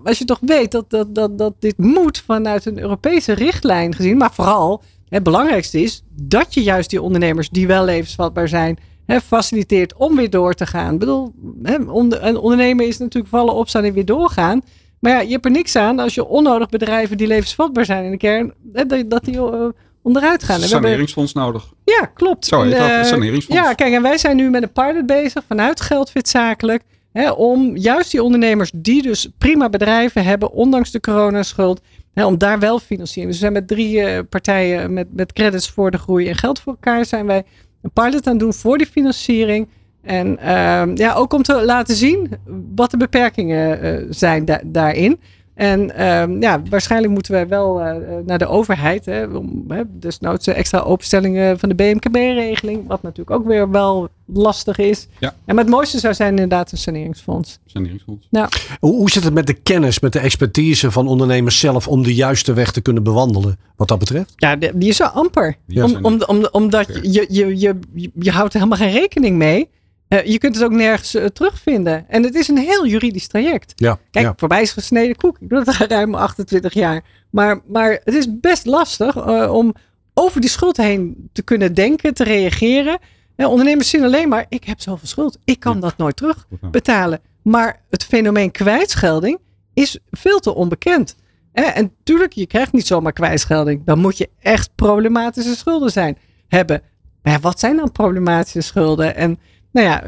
als 0.04 0.18
je 0.18 0.24
toch 0.24 0.40
weet 0.40 0.70
dat, 0.70 0.90
dat, 0.90 1.14
dat, 1.14 1.38
dat 1.38 1.54
dit 1.58 1.78
moet 1.78 2.18
vanuit 2.18 2.66
een 2.66 2.78
Europese 2.78 3.32
richtlijn 3.32 3.94
gezien, 3.94 4.16
maar 4.16 4.32
vooral 4.32 4.82
het 5.08 5.22
belangrijkste 5.22 5.82
is 5.82 6.02
dat 6.10 6.54
je 6.54 6.62
juist 6.62 6.90
die 6.90 7.02
ondernemers 7.02 7.48
die 7.48 7.66
wel 7.66 7.84
levensvatbaar 7.84 8.48
zijn 8.48 8.78
hè, 9.06 9.20
faciliteert 9.20 9.94
om 9.96 10.16
weer 10.16 10.30
door 10.30 10.54
te 10.54 10.66
gaan. 10.66 10.92
Ik 10.92 10.98
bedoel, 10.98 11.32
hè, 11.62 11.74
een 11.74 12.36
ondernemer 12.36 12.86
is 12.86 12.98
natuurlijk 12.98 13.34
vallen, 13.34 13.54
opstaan 13.54 13.84
en 13.84 13.92
weer 13.92 14.04
doorgaan. 14.04 14.62
Maar 14.98 15.12
ja, 15.12 15.20
je 15.20 15.30
hebt 15.30 15.44
er 15.44 15.50
niks 15.50 15.76
aan 15.76 15.98
als 15.98 16.14
je 16.14 16.26
onnodig 16.26 16.68
bedrijven 16.68 17.16
die 17.16 17.26
levensvatbaar 17.26 17.84
zijn 17.84 18.04
in 18.04 18.10
de 18.10 18.16
kern, 18.16 18.52
hè, 18.72 19.06
dat 19.06 19.24
die 19.24 19.34
uh, 19.34 19.68
onderuit 20.02 20.42
gaan. 20.42 20.60
Saneringsfonds 20.60 21.32
nodig. 21.32 21.72
Ja, 21.84 22.06
klopt. 22.06 22.46
Zo 22.46 22.62
heet 22.62 22.78
dat, 22.78 23.06
saneringsfonds. 23.06 23.62
Ja, 23.62 23.74
kijk, 23.74 23.92
en 23.92 24.02
wij 24.02 24.18
zijn 24.18 24.36
nu 24.36 24.50
met 24.50 24.62
een 24.62 24.72
pilot 24.72 25.06
bezig 25.06 25.44
vanuit 25.48 25.80
Geldfit 25.80 26.28
Zakelijk. 26.28 26.82
Hè, 27.12 27.30
om 27.30 27.76
juist 27.76 28.10
die 28.10 28.22
ondernemers 28.22 28.70
die 28.74 29.02
dus 29.02 29.28
prima 29.38 29.68
bedrijven 29.68 30.24
hebben, 30.24 30.52
ondanks 30.52 30.90
de 30.90 31.00
coronaschuld, 31.00 31.80
hè, 32.14 32.26
om 32.26 32.38
daar 32.38 32.58
wel 32.58 32.78
financiering. 32.78 33.32
Dus 33.32 33.40
we 33.40 33.46
zijn 33.46 33.52
met 33.52 33.68
drie 33.68 33.96
uh, 33.96 34.18
partijen 34.28 34.92
met, 34.92 35.06
met 35.10 35.32
credits 35.32 35.68
voor 35.68 35.90
de 35.90 35.98
groei 35.98 36.28
en 36.28 36.36
geld 36.36 36.60
voor 36.60 36.72
elkaar 36.72 37.04
zijn 37.04 37.26
wij 37.26 37.44
een 37.82 37.90
pilot 37.92 38.26
aan 38.26 38.38
doen 38.38 38.54
voor 38.54 38.78
die 38.78 38.86
financiering. 38.86 39.68
En 40.02 40.38
uh, 40.40 40.82
ja, 40.94 41.14
ook 41.14 41.32
om 41.32 41.42
te 41.42 41.64
laten 41.64 41.96
zien 41.96 42.30
wat 42.74 42.90
de 42.90 42.96
beperkingen 42.96 43.84
uh, 43.84 44.06
zijn 44.10 44.44
da 44.44 44.60
daarin. 44.64 45.20
En 45.54 45.80
uh, 45.80 46.40
ja, 46.40 46.62
waarschijnlijk 46.70 47.12
moeten 47.12 47.32
we 47.32 47.46
wel 47.46 47.80
uh, 47.80 47.94
naar 48.26 48.38
de 48.38 48.46
overheid. 48.46 49.04
Hè, 49.04 49.24
om, 49.24 49.64
hè, 49.68 49.82
desnoods 49.86 50.46
extra 50.46 50.78
openstellingen 50.78 51.58
van 51.58 51.68
de 51.68 51.74
BMKB-regeling. 51.74 52.86
Wat 52.86 53.02
natuurlijk 53.02 53.40
ook 53.40 53.46
weer 53.46 53.70
wel 53.70 54.08
lastig 54.26 54.78
is. 54.78 55.08
Ja. 55.18 55.34
En 55.44 55.54
maar 55.54 55.64
het 55.64 55.72
mooiste 55.72 55.98
zou 55.98 56.14
zijn 56.14 56.30
inderdaad 56.30 56.72
een 56.72 56.78
saneringsfonds. 56.78 57.58
Saneringsfonds. 57.66 58.26
Ja. 58.30 58.48
Hoe, 58.80 58.94
hoe 58.94 59.10
zit 59.10 59.24
het 59.24 59.34
met 59.34 59.46
de 59.46 59.54
kennis, 59.54 60.00
met 60.00 60.12
de 60.12 60.18
expertise 60.18 60.90
van 60.90 61.06
ondernemers 61.06 61.58
zelf 61.58 61.88
om 61.88 62.02
de 62.02 62.14
juiste 62.14 62.52
weg 62.52 62.72
te 62.72 62.80
kunnen 62.80 63.02
bewandelen 63.02 63.58
wat 63.76 63.88
dat 63.88 63.98
betreft? 63.98 64.32
Ja, 64.36 64.56
die 64.56 64.88
is 64.88 64.96
zo 64.96 65.04
amper. 65.04 65.56
Om, 65.74 65.98
om, 66.02 66.22
om, 66.26 66.48
omdat 66.50 66.86
je, 67.02 67.26
je, 67.28 67.58
je, 67.58 67.78
je 68.14 68.30
houdt 68.30 68.54
er 68.54 68.60
helemaal 68.60 68.88
geen 68.88 69.00
rekening 69.00 69.36
mee. 69.36 69.68
Uh, 70.12 70.24
je 70.24 70.38
kunt 70.38 70.54
het 70.54 70.64
ook 70.64 70.72
nergens 70.72 71.14
uh, 71.14 71.24
terugvinden. 71.24 72.08
En 72.08 72.22
het 72.22 72.34
is 72.34 72.48
een 72.48 72.58
heel 72.58 72.86
juridisch 72.86 73.26
traject. 73.26 73.72
Ja, 73.76 73.98
Kijk, 74.10 74.26
ja. 74.26 74.32
voorbij 74.36 74.62
is 74.62 74.72
gesneden 74.72 75.16
koek. 75.16 75.38
Ik 75.40 75.48
doe 75.48 75.64
dat 75.64 75.80
al 75.80 75.86
ruim 75.86 76.14
28 76.14 76.72
jaar. 76.74 77.02
Maar, 77.30 77.60
maar 77.66 78.00
het 78.04 78.14
is 78.14 78.38
best 78.40 78.66
lastig 78.66 79.16
uh, 79.16 79.52
om 79.52 79.74
over 80.14 80.40
die 80.40 80.50
schuld 80.50 80.76
heen 80.76 81.28
te 81.32 81.42
kunnen 81.42 81.74
denken, 81.74 82.14
te 82.14 82.24
reageren. 82.24 82.98
ondernemers 83.36 83.90
zien 83.90 84.04
alleen 84.04 84.28
maar, 84.28 84.46
ik 84.48 84.64
heb 84.64 84.80
zoveel 84.80 85.08
schuld. 85.08 85.38
Ik 85.44 85.60
kan 85.60 85.80
dat 85.80 85.96
nooit 85.96 86.16
terugbetalen. 86.16 87.20
Maar 87.42 87.82
het 87.90 88.04
fenomeen 88.04 88.50
kwijtschelding 88.50 89.38
is 89.74 89.98
veel 90.10 90.38
te 90.38 90.54
onbekend. 90.54 91.16
En 91.52 91.92
tuurlijk, 92.02 92.32
je 92.32 92.46
krijgt 92.46 92.72
niet 92.72 92.86
zomaar 92.86 93.12
kwijtschelding. 93.12 93.84
Dan 93.84 93.98
moet 93.98 94.18
je 94.18 94.28
echt 94.40 94.70
problematische 94.74 95.56
schulden 95.56 95.90
zijn, 95.90 96.18
hebben. 96.48 96.82
Maar 97.22 97.40
wat 97.40 97.60
zijn 97.60 97.76
dan 97.76 97.92
problematische 97.92 98.60
schulden? 98.60 99.16
En 99.16 99.38
nou 99.72 99.86
ja, 99.86 100.02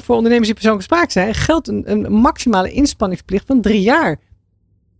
voor 0.00 0.16
ondernemers 0.16 0.46
die 0.46 0.54
persoonlijke 0.54 0.94
spraak 0.94 1.10
zijn, 1.10 1.34
geldt 1.34 1.68
een, 1.68 2.06
maximale 2.12 2.70
inspanningsplicht 2.72 3.46
van 3.46 3.60
drie 3.60 3.80
jaar. 3.80 4.16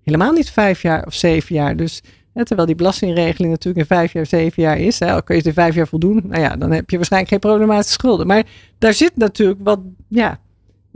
Helemaal 0.02 0.32
niet 0.32 0.50
vijf 0.50 0.82
jaar 0.82 1.06
of 1.06 1.14
zeven 1.14 1.54
jaar. 1.54 1.76
Dus 1.76 2.02
hè, 2.32 2.44
terwijl 2.44 2.66
die 2.66 2.76
belastingregeling 2.76 3.50
natuurlijk 3.52 3.78
in 3.90 3.96
vijf 3.96 4.12
jaar, 4.12 4.26
zeven 4.26 4.62
jaar 4.62 4.78
is. 4.78 4.98
Hè, 4.98 5.22
kun 5.22 5.34
je 5.34 5.40
het 5.40 5.46
in 5.46 5.62
vijf 5.62 5.74
jaar 5.74 5.88
voldoen, 5.88 6.22
nou 6.24 6.42
ja, 6.42 6.56
dan 6.56 6.70
heb 6.70 6.90
je 6.90 6.96
waarschijnlijk 6.96 7.32
geen 7.32 7.50
problematische 7.50 7.92
schulden. 7.92 8.26
Maar 8.26 8.44
daar 8.78 8.94
zit 8.94 9.16
natuurlijk 9.16 9.60
wat, 9.62 9.80
ja, 10.08 10.40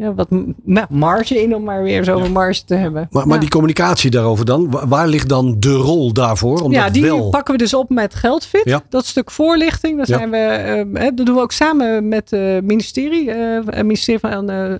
ja, 0.00 0.14
wat 0.14 0.30
m- 0.30 0.54
marge 0.90 1.42
in 1.42 1.54
om 1.54 1.62
maar 1.62 1.82
weer 1.82 2.04
zo 2.04 2.18
een 2.18 2.32
marge 2.32 2.64
te 2.64 2.74
hebben. 2.74 3.08
Maar, 3.10 3.26
maar 3.26 3.34
Ja. 3.34 3.40
die 3.40 3.50
communicatie 3.50 4.10
daarover 4.10 4.44
dan, 4.44 4.70
wa- 4.70 4.86
waar 4.88 5.08
ligt 5.08 5.28
dan 5.28 5.56
de 5.58 5.72
rol 5.72 6.12
daarvoor? 6.12 6.60
Om 6.60 6.72
ja, 6.72 6.90
die 6.90 7.02
wel... 7.02 7.28
pakken 7.30 7.52
we 7.54 7.58
dus 7.60 7.74
op 7.74 7.88
met 7.90 8.14
Geldfit. 8.14 8.64
Ja. 8.64 8.82
Dat 8.88 9.06
stuk 9.06 9.30
voorlichting, 9.30 9.96
daar 9.96 10.06
zijn 10.06 10.30
we, 10.30 10.36
eh, 10.36 11.02
hè, 11.02 11.14
dat 11.14 11.26
doen 11.26 11.34
we 11.34 11.40
ook 11.40 11.52
samen 11.52 12.08
met 12.08 12.30
het 12.30 12.64
ministerie, 12.64 13.30
eh, 13.30 13.66
het 13.66 13.82
ministerie 13.86 14.20
van, 14.20 14.50
eh, 14.50 14.72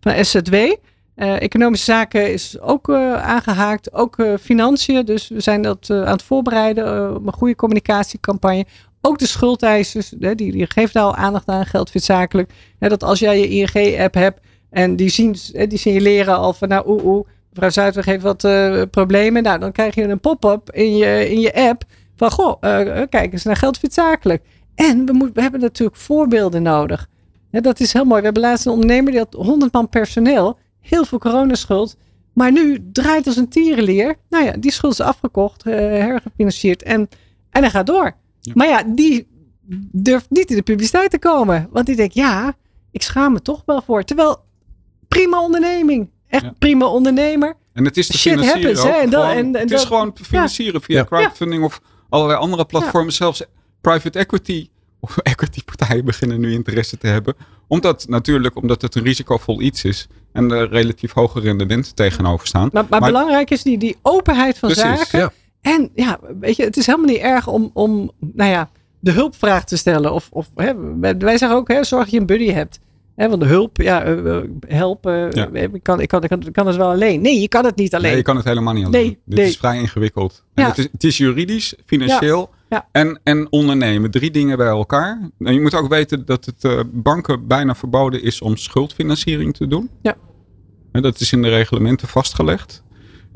van 0.00 0.24
SZW. 0.24 0.54
Eh, 0.54 1.40
economische 1.42 1.84
zaken 1.84 2.32
is 2.32 2.60
ook 2.60 2.88
eh, 2.88 3.12
aangehaakt, 3.22 3.92
ook 3.92 4.18
eh, 4.18 4.32
financiën. 4.40 5.04
Dus 5.04 5.28
we 5.28 5.40
zijn 5.40 5.62
dat 5.62 5.86
eh, 5.90 5.96
aan 6.02 6.12
het 6.12 6.22
voorbereiden 6.22 6.96
eh, 6.96 7.14
op 7.14 7.26
een 7.26 7.32
goede 7.32 7.54
communicatiecampagne. 7.54 8.64
Ook 9.00 9.18
de 9.18 9.26
schuldeisers, 9.26 10.08
die, 10.18 10.34
die 10.34 10.66
geven 10.70 10.92
daar 10.92 11.02
al 11.02 11.14
aandacht 11.14 11.48
aan, 11.48 11.66
Geldfit 11.66 12.04
zakelijk. 12.04 12.50
Dat 12.78 13.02
als 13.04 13.18
jij 13.18 13.38
je 13.40 13.48
ING-app 13.48 14.14
hebt 14.14 14.40
en 14.70 14.96
die, 14.96 15.08
zien, 15.08 15.36
hè, 15.52 15.66
die 15.66 15.78
signaleren 15.78 16.36
al 16.36 16.52
van 16.52 16.68
nou 16.68 16.88
oeh 16.88 17.04
oeh, 17.04 17.26
mevrouw 17.50 17.70
Zuidweg 17.70 18.04
heeft 18.04 18.22
wat 18.22 18.44
eh, 18.44 18.82
problemen. 18.90 19.42
Nou, 19.42 19.58
dan 19.58 19.72
krijg 19.72 19.94
je 19.94 20.02
een 20.02 20.20
pop-up 20.20 20.70
in 20.72 20.96
je, 20.96 21.30
in 21.30 21.40
je 21.40 21.54
app 21.54 21.84
van 22.16 22.30
goh, 22.30 22.56
eh, 22.60 23.00
eh, 23.00 23.08
kijk 23.08 23.32
eens 23.32 23.44
naar 23.44 23.56
Geldfit 23.56 23.94
zakelijk. 23.94 24.42
En 24.74 25.06
we, 25.06 25.12
moet, 25.12 25.30
we 25.34 25.40
hebben 25.40 25.60
natuurlijk 25.60 25.98
voorbeelden 25.98 26.62
nodig. 26.62 27.08
Dat 27.50 27.80
is 27.80 27.92
heel 27.92 28.04
mooi. 28.04 28.18
We 28.18 28.24
hebben 28.24 28.42
laatst 28.42 28.66
een 28.66 28.72
ondernemer 28.72 29.10
die 29.10 29.20
had 29.20 29.32
100 29.32 29.72
man 29.72 29.88
personeel, 29.88 30.58
heel 30.80 31.04
veel 31.04 31.18
coronaschuld. 31.18 31.96
Maar 32.32 32.52
nu 32.52 32.90
draait 32.92 33.26
als 33.26 33.36
een 33.36 33.48
tierenleer. 33.48 34.16
Nou 34.28 34.44
ja, 34.44 34.52
die 34.52 34.70
schuld 34.70 34.92
is 34.92 35.00
afgekocht, 35.00 35.66
eh, 35.66 35.74
hergefinancierd 35.74 36.82
en, 36.82 37.08
en 37.50 37.62
hij 37.62 37.70
gaat 37.70 37.86
door. 37.86 38.16
Ja. 38.40 38.52
Maar 38.54 38.68
ja, 38.68 38.82
die 38.86 39.26
durft 39.92 40.30
niet 40.30 40.50
in 40.50 40.56
de 40.56 40.62
publiciteit 40.62 41.10
te 41.10 41.18
komen. 41.18 41.68
Want 41.70 41.86
die 41.86 41.96
denkt, 41.96 42.14
ja, 42.14 42.54
ik 42.90 43.02
schaam 43.02 43.32
me 43.32 43.42
toch 43.42 43.62
wel 43.66 43.82
voor. 43.82 44.02
Terwijl, 44.04 44.44
prima 45.08 45.42
onderneming. 45.42 46.08
Echt 46.28 46.42
Ja. 46.42 46.54
prima 46.58 46.86
ondernemer. 46.86 47.54
En 47.72 47.84
het 47.84 47.96
is 47.96 48.06
te 48.06 48.18
Shit 48.18 48.32
financieren 48.32 48.62
happens, 48.62 48.80
ook 48.86 48.92
hè, 48.92 48.96
en 49.02 49.08
gewoon- 49.10 49.26
en- 49.30 49.54
en 49.54 49.60
het 49.60 49.70
is 49.70 49.76
dat- 49.78 49.86
gewoon 49.86 50.12
te 50.12 50.24
financieren 50.24 50.82
via 50.82 50.96
Ja. 50.98 51.04
crowdfunding 51.04 51.64
of 51.64 51.80
allerlei 52.08 52.38
andere 52.38 52.64
platforms. 52.64 53.16
Zelfs 53.16 53.42
private 53.80 54.18
equity 54.18 54.68
of 55.00 55.16
equity 55.32 55.64
partijen 55.64 56.04
beginnen 56.04 56.40
nu 56.40 56.52
interesse 56.52 56.98
te 56.98 57.06
hebben. 57.06 57.34
Omdat 57.68 58.06
natuurlijk, 58.08 58.56
omdat 58.56 58.82
het 58.82 58.94
een 58.94 59.02
risicovol 59.02 59.60
iets 59.60 59.84
is. 59.84 60.06
En 60.32 60.50
er 60.50 60.68
relatief 60.68 61.12
hoge 61.12 61.40
rendementen 61.40 61.94
tegenover 61.94 62.46
staan. 62.46 62.68
Maar, 62.72 62.86
maar, 62.88 63.00
Maar- 63.00 63.10
belangrijk 63.10 63.50
is 63.50 63.62
die, 63.62 63.78
die 63.78 63.96
openheid 64.02 64.58
van 64.58 64.70
Precies, 64.72 64.98
zaken. 64.98 65.18
ja. 65.18 65.32
En 65.60 65.90
ja, 65.94 66.18
weet 66.40 66.56
je, 66.56 66.64
het 66.64 66.76
is 66.76 66.86
helemaal 66.86 67.08
niet 67.08 67.20
erg 67.20 67.46
om, 67.48 67.70
om 67.74 68.10
nou 68.18 68.50
ja, 68.50 68.70
de 69.00 69.10
hulpvraag 69.10 69.64
te 69.64 69.76
stellen. 69.76 70.12
Of, 70.12 70.28
of 70.30 70.48
hè, 70.54 70.72
wij 71.00 71.16
wij 71.16 71.38
zeggen 71.38 71.58
ook, 71.58 71.68
hè, 71.68 71.84
zorg 71.84 72.02
dat 72.04 72.12
je 72.12 72.20
een 72.20 72.26
buddy 72.26 72.50
hebt. 72.50 72.78
Want 73.16 73.40
de 73.40 73.46
hulp, 73.46 73.76
ja, 73.76 74.02
eh, 74.04 74.36
helpen, 74.68 75.12
Ja. 75.32 75.48
eh, 75.52 75.62
ik, 75.62 75.82
kan, 75.82 76.00
ik, 76.00 76.08
kan, 76.08 76.22
ik, 76.22 76.28
kan, 76.28 76.42
ik 76.46 76.52
kan 76.52 76.66
het 76.66 76.76
wel 76.76 76.90
alleen. 76.90 77.20
Nee, 77.20 77.40
je 77.40 77.48
kan 77.48 77.64
het 77.64 77.76
niet 77.76 77.94
alleen. 77.94 78.08
Nee, 78.08 78.16
je 78.16 78.22
kan 78.22 78.36
het 78.36 78.44
helemaal 78.44 78.74
niet 78.74 78.86
alleen. 78.86 79.02
Nee, 79.02 79.18
Dit 79.24 79.38
nee. 79.38 79.46
is 79.48 79.56
vrij 79.56 79.78
ingewikkeld. 79.78 80.44
En 80.54 80.62
Ja. 80.62 80.68
Het, 80.68 80.78
is, 80.78 80.88
het 80.92 81.04
is 81.04 81.16
juridisch, 81.16 81.74
financieel 81.86 82.50
Ja. 82.68 82.88
En, 82.92 83.20
en 83.22 83.46
ondernemen. 83.52 84.10
Drie 84.10 84.30
dingen 84.30 84.56
bij 84.56 84.66
elkaar. 84.66 85.30
En 85.38 85.54
je 85.54 85.60
moet 85.60 85.74
ook 85.74 85.88
weten 85.88 86.24
dat 86.26 86.44
het 86.44 86.64
eh, 86.64 86.80
banken 86.92 87.46
bijna 87.46 87.74
verboden 87.74 88.22
is 88.22 88.40
om 88.40 88.56
schuldfinanciering 88.56 89.54
te 89.56 89.66
doen. 89.66 89.90
Ja. 90.02 90.16
En 90.92 91.02
dat 91.02 91.20
is 91.20 91.32
in 91.32 91.42
de 91.42 91.48
reglementen 91.48 92.08
vastgelegd. 92.08 92.82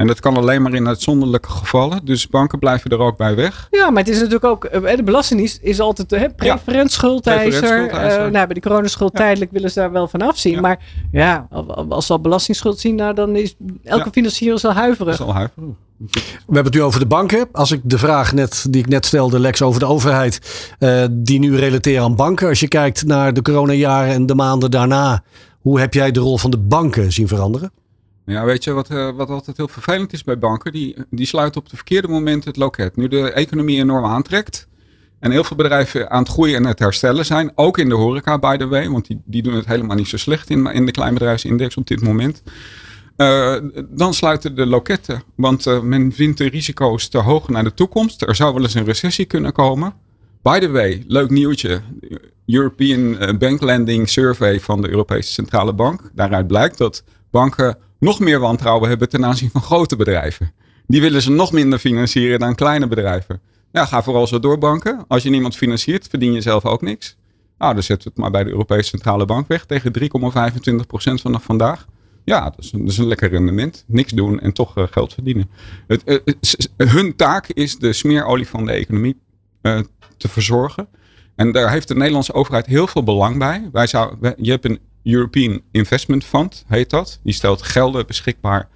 En 0.01 0.07
dat 0.07 0.21
kan 0.21 0.37
alleen 0.37 0.63
maar 0.63 0.75
in 0.75 0.87
uitzonderlijke 0.89 1.51
gevallen. 1.51 2.05
Dus 2.05 2.29
banken 2.29 2.59
blijven 2.59 2.91
er 2.91 2.99
ook 2.99 3.17
bij 3.17 3.35
weg. 3.35 3.69
Ja, 3.71 3.91
maar 3.91 4.03
het 4.03 4.13
is 4.13 4.17
natuurlijk 4.17 4.45
ook, 4.45 4.65
eh, 4.65 4.97
de 4.97 5.03
Belastingdienst 5.03 5.59
is 5.63 5.81
altijd 5.81 6.11
hè, 6.11 6.31
preferent. 6.31 6.99
Eh, 7.01 8.17
nou, 8.17 8.31
bij 8.31 8.47
de 8.47 8.61
coronaschuld 8.61 9.13
Ja. 9.13 9.19
tijdelijk 9.19 9.51
willen 9.51 9.71
ze 9.71 9.79
daar 9.81 9.93
wel 9.93 10.09
van 10.09 10.23
afzien. 10.23 10.53
Ja. 10.53 10.61
Maar 10.61 10.79
ja, 11.13 11.49
als 11.89 12.07
ze 12.07 12.13
al 12.13 12.21
belastingsschuld 12.21 12.79
zien, 12.79 12.95
nou, 12.95 13.15
dan 13.15 13.37
is 13.37 13.55
elke 13.85 14.05
Ja. 14.05 14.11
financier 14.13 14.55
is 14.55 14.65
al 14.65 14.73
huiverig. 14.73 15.15
is 15.15 15.21
al 15.21 15.35
huiverig. 15.35 15.69
We 15.99 16.11
hebben 16.45 16.65
het 16.65 16.75
nu 16.75 16.83
over 16.83 17.01
de 17.01 17.07
banken. 17.07 17.49
Als 17.53 17.71
ik 17.71 17.81
de 17.85 17.99
vraag 17.99 18.33
net, 18.33 18.67
die 18.71 18.81
ik 18.83 18.89
net 18.89 19.07
stelde, 19.07 19.39
Lex, 19.39 19.63
over 19.63 19.81
de 19.81 19.87
overheid, 19.87 20.67
eh, 20.79 21.05
die 21.11 21.39
nu 21.39 21.57
relateer 21.57 22.01
aan 22.01 22.17
banken. 22.17 22.49
Als 22.49 22.61
je 22.61 22.69
kijkt 22.69 23.07
naar 23.07 23.33
de 23.35 23.43
coronajaren 23.43 24.15
en 24.15 24.27
de 24.27 24.35
maanden 24.35 24.71
daarna, 24.71 25.23
hoe 25.61 25.81
heb 25.81 25.95
jij 25.95 26.11
de 26.11 26.21
rol 26.21 26.39
van 26.39 26.51
de 26.51 26.59
banken 26.59 27.13
zien 27.13 27.29
veranderen? 27.29 27.73
Ja, 28.31 28.45
weet 28.45 28.65
je 28.65 28.73
wat, 28.73 28.91
eh, 28.91 29.11
wat 29.11 29.29
altijd 29.29 29.57
heel 29.57 29.69
vervelend 29.69 30.13
is 30.13 30.25
bij 30.25 30.39
banken? 30.39 30.73
Die, 30.73 30.97
die 31.11 31.27
sluiten 31.27 31.61
op 31.61 31.69
de 31.69 31.77
verkeerde 31.77 32.09
momenten 32.09 32.49
het 32.49 32.59
loket. 32.59 32.97
Nu 32.97 33.09
de 33.09 33.33
economie 33.33 33.79
enorm 33.79 34.05
aantrekt. 34.05 34.69
En 35.19 35.31
heel 35.31 35.45
veel 35.45 35.57
bedrijven 35.57 36.11
aan 36.11 36.23
het 36.23 36.33
groeien 36.33 36.57
en 36.57 36.67
het 36.67 36.79
herstellen 36.79 37.25
zijn. 37.25 37.53
Ook 37.55 37.79
in 37.79 37.89
de 37.89 37.95
horeca, 37.95 38.39
by 38.39 38.57
the 38.57 38.67
way. 38.67 38.89
Want 38.89 39.07
die, 39.07 39.21
die 39.25 39.43
doen 39.43 39.55
het 39.55 39.67
helemaal 39.67 39.97
niet 39.97 40.09
zo 40.09 40.17
slecht 40.17 40.51
in, 40.51 40.67
in 40.67 40.87
de 40.87 40.93
kleinbedrijfsindex 40.93 41.77
op 41.77 41.87
dit 41.87 42.03
moment. 42.03 42.43
Eh, 43.17 43.57
dan 43.89 44.15
sluiten 44.15 44.57
de 44.57 44.67
loketten. 44.67 45.23
Want 45.35 45.67
eh, 45.67 45.81
men 45.81 46.13
vindt 46.13 46.39
de 46.39 46.49
risico's 46.49 47.09
te 47.09 47.19
hoog 47.19 47.49
naar 47.49 47.65
de 47.65 47.75
toekomst. 47.75 48.23
Er 48.23 48.35
zou 48.35 48.55
wel 48.55 48.63
eens 48.63 48.75
een 48.75 48.85
recessie 48.85 49.25
kunnen 49.25 49.53
komen. 49.53 49.93
By 50.43 50.59
the 50.59 50.71
way, 50.71 51.05
leuk 51.07 51.31
nieuwtje. 51.31 51.81
European 52.47 53.17
Bank 53.39 53.63
Lending 53.63 54.09
Survey 54.09 54.61
van 54.61 54.83
de 54.83 54.89
Europese 54.89 55.33
Centrale 55.33 55.73
Bank. 55.73 56.11
Daaruit 56.15 56.47
blijkt 56.47 56.79
dat 56.79 57.05
banken 57.31 57.79
nog 57.99 58.21
meer 58.21 58.39
wantrouwen 58.39 58.89
hebben 58.89 59.09
ten 59.09 59.25
aanzien 59.25 59.51
van 59.51 59.63
grote 59.63 59.97
bedrijven. 59.97 60.53
Die 60.87 61.01
willen 61.01 61.23
ze 61.23 61.31
nog 61.31 61.53
minder 61.53 61.79
financieren 61.79 62.39
dan 62.39 62.55
kleine 62.55 62.87
bedrijven. 62.87 63.41
Ja, 63.73 63.85
ga 63.85 64.03
vooral 64.03 64.27
zo 64.27 64.39
door 64.39 64.59
banken. 64.59 65.05
Als 65.09 65.23
je 65.23 65.31
niemand 65.31 65.57
financiert, 65.57 66.07
verdien 66.09 66.33
je 66.33 66.41
zelf 66.41 66.65
ook 66.65 66.83
niks. 66.83 67.17
Nou, 67.59 67.75
dan 67.75 67.83
zetten 67.83 68.07
we 68.07 68.13
het 68.15 68.23
maar 68.23 68.31
bij 68.31 68.45
de 68.45 68.51
Europese 68.51 68.89
Centrale 68.89 69.25
Bank 69.25 69.49
weg 69.49 69.65
tegen 69.65 69.93
3,25% 70.01 70.03
vanaf 71.15 71.43
vandaag. 71.43 71.87
Ja, 72.25 72.45
dat 72.57 72.59
is, 72.59 72.99
een, 72.99 73.07
lekker 73.07 73.31
rendement. 73.31 73.85
Niks 73.87 74.13
doen 74.13 74.41
en 74.41 74.53
toch 74.53 74.77
eh, 74.77 74.85
geld 74.91 75.15
verdienen. 75.15 75.51
Het, 75.87 76.05
eh, 76.05 76.89
hun 76.89 77.17
taak 77.17 77.47
is 77.47 77.79
de 77.79 77.93
smeerolie 77.93 78.49
van 78.49 78.67
de 78.67 78.73
economie 78.73 79.21
eh, 79.61 79.81
te 80.17 80.29
verzorgen. 80.29 80.89
En 81.37 81.53
daar 81.53 81.71
heeft 81.71 81.89
de 81.89 81.95
Nederlandse 81.95 82.33
overheid 82.33 82.67
heel 82.67 82.87
veel 82.87 83.03
belang 83.03 83.39
bij. 83.39 83.69
Wij 83.73 83.87
zou, 83.87 84.17
je 84.37 84.51
hebt 84.51 84.65
een 84.65 84.79
European 85.03 85.61
Investment 85.71 86.25
Fund, 86.25 86.65
heet 86.69 86.91
dat. 86.91 87.21
Die 87.23 87.35
stelt 87.35 87.63
gelden 87.63 88.07
beschikbaar 88.07 88.69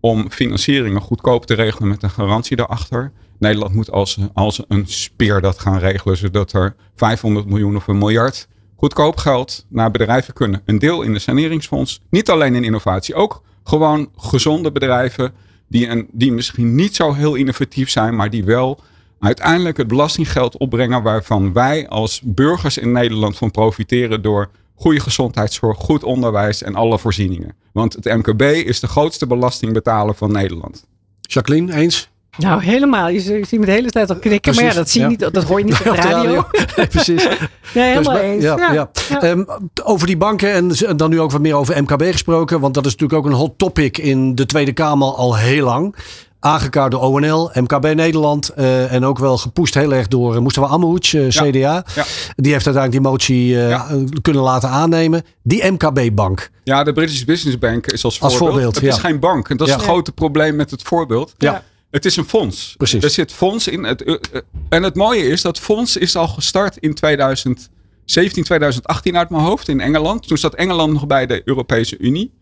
om 0.00 0.30
financieringen 0.30 1.00
goedkoop 1.00 1.46
te 1.46 1.54
regelen 1.54 1.88
met 1.88 2.02
een 2.02 2.10
garantie 2.10 2.56
daarachter. 2.56 3.12
Nederland 3.38 3.74
moet 3.74 3.90
als, 3.90 4.18
als 4.32 4.62
een 4.68 4.86
speer 4.86 5.40
dat 5.40 5.58
gaan 5.58 5.78
regelen, 5.78 6.16
zodat 6.16 6.52
er 6.52 6.76
500 6.94 7.46
miljoen 7.46 7.76
of 7.76 7.86
een 7.86 7.98
miljard 7.98 8.48
goedkoop 8.76 9.16
geld 9.16 9.66
naar 9.68 9.90
bedrijven 9.90 10.34
kunnen. 10.34 10.62
Een 10.64 10.78
deel 10.78 11.02
in 11.02 11.12
de 11.12 11.18
saneringsfonds, 11.18 12.00
niet 12.10 12.30
alleen 12.30 12.54
in 12.54 12.64
innovatie, 12.64 13.14
ook 13.14 13.42
gewoon 13.64 14.10
gezonde 14.16 14.72
bedrijven 14.72 15.32
die, 15.68 15.88
een, 15.88 16.08
die 16.12 16.32
misschien 16.32 16.74
niet 16.74 16.94
zo 16.94 17.12
heel 17.12 17.34
innovatief 17.34 17.90
zijn, 17.90 18.16
maar 18.16 18.30
die 18.30 18.44
wel 18.44 18.80
uiteindelijk 19.20 19.76
het 19.76 19.88
belastinggeld 19.88 20.56
opbrengen 20.56 21.02
waarvan 21.02 21.52
wij 21.52 21.88
als 21.88 22.20
burgers 22.24 22.78
in 22.78 22.92
Nederland 22.92 23.36
van 23.36 23.50
profiteren 23.50 24.22
door 24.22 24.50
goede 24.74 25.00
gezondheidszorg, 25.00 25.78
goed 25.78 26.04
onderwijs 26.04 26.62
en 26.62 26.74
alle 26.74 26.98
voorzieningen. 26.98 27.54
Want 27.72 27.92
het 27.92 28.04
MKB 28.04 28.42
is 28.42 28.80
de 28.80 28.86
grootste 28.86 29.26
belastingbetaler 29.26 30.14
van 30.14 30.32
Nederland. 30.32 30.84
Jacqueline, 31.20 31.74
eens? 31.74 32.12
Nou, 32.36 32.62
helemaal. 32.62 33.08
Je, 33.08 33.20
ziet- 33.20 33.58
me 33.60 33.66
de 33.66 33.72
hele 33.72 33.90
tijd 33.90 34.10
al 34.10 34.16
knikken. 34.16 34.54
maar 34.54 34.64
ja, 34.64 34.72
dat, 34.72 34.90
zie 34.90 35.00
je 35.00 35.06
ja. 35.06 35.10
niet, 35.12 35.34
dat 35.34 35.44
hoor 35.44 35.58
je 35.58 35.64
niet 35.64 35.78
op 35.78 35.84
de 35.84 35.90
radio. 36.00 36.46
Nee, 36.76 36.86
precies. 36.86 37.28
Nee, 37.74 37.84
helemaal 37.92 38.14
Dus, 38.14 38.22
eens. 38.22 38.42
Ja, 38.42 38.72
ja. 38.72 38.90
Ja. 39.08 39.20
Ehm, 39.20 39.44
over 39.84 40.06
die 40.06 40.16
banken 40.16 40.52
en 40.52 40.96
dan 40.96 41.10
nu 41.10 41.20
ook 41.20 41.30
wat 41.30 41.40
meer 41.40 41.54
over 41.54 41.82
MKB 41.82 42.02
gesproken. 42.02 42.60
Want 42.60 42.74
dat 42.74 42.86
is 42.86 42.92
natuurlijk 42.92 43.18
ook 43.26 43.32
een 43.32 43.38
hot 43.38 43.58
topic 43.58 43.98
in 43.98 44.34
de 44.34 44.46
Tweede 44.46 44.72
Kamer 44.72 45.08
al 45.08 45.36
heel 45.36 45.64
lang. 45.64 45.96
Aangekaart 46.44 46.90
door 46.90 47.00
ONL, 47.00 47.50
MKB 47.54 47.94
Nederland. 47.94 48.48
eh, 48.48 48.92
en 48.92 49.04
ook 49.04 49.18
wel 49.18 49.38
gepusht 49.38 49.74
heel 49.74 49.94
erg 49.94 50.08
door 50.08 50.34
uh, 50.34 50.40
Mustafa 50.40 50.68
Amouch, 50.68 51.14
eh, 51.14 51.26
CDA. 51.28 51.84
Ja. 51.94 52.04
Die 52.36 52.52
heeft 52.52 52.66
uiteindelijk 52.66 52.90
die 52.92 53.00
motie 53.00 53.60
eh, 53.62 53.68
Ja. 53.68 53.86
kunnen 54.22 54.42
laten 54.42 54.68
aannemen. 54.68 55.22
Die 55.42 55.70
MKB-bank. 55.72 56.50
Ja, 56.64 56.84
de 56.84 56.92
British 56.92 57.22
Business 57.24 57.58
Bank 57.58 57.86
is 57.86 58.04
als 58.04 58.20
Als 58.20 58.36
voorbeeld. 58.36 58.74
het 58.74 58.84
is 58.84 58.98
geen 58.98 59.20
bank. 59.20 59.48
En 59.48 59.56
dat 59.56 59.68
is 59.68 59.74
het 59.74 59.82
grote 59.82 60.12
probleem 60.12 60.56
met 60.56 60.70
het 60.70 60.82
voorbeeld. 60.82 61.34
Ja. 61.38 61.62
Het 61.90 62.04
is 62.04 62.16
een 62.16 62.24
fonds. 62.28 62.74
Precies. 62.76 63.04
Er 63.04 63.10
zit 63.10 63.32
fonds 63.32 63.68
in. 63.68 63.84
Het, 63.84 64.02
eh, 64.02 64.14
eh, 64.32 64.40
en 64.68 64.82
het 64.82 64.94
mooie 64.94 65.26
is 65.28 65.42
dat 65.42 65.58
fonds 65.58 65.96
is 65.96 66.16
al 66.16 66.28
gestart 66.28 66.76
in 66.76 66.94
2017, 66.94 68.44
2018 68.44 69.16
uit 69.16 69.30
mijn 69.30 69.42
hoofd 69.42 69.68
in 69.68 69.80
Engeland. 69.80 70.28
Toen 70.28 70.38
zat 70.38 70.54
Engeland 70.54 70.92
nog 70.92 71.06
bij 71.06 71.26
de 71.26 71.42
Europese 71.44 71.98
Unie. 71.98 72.32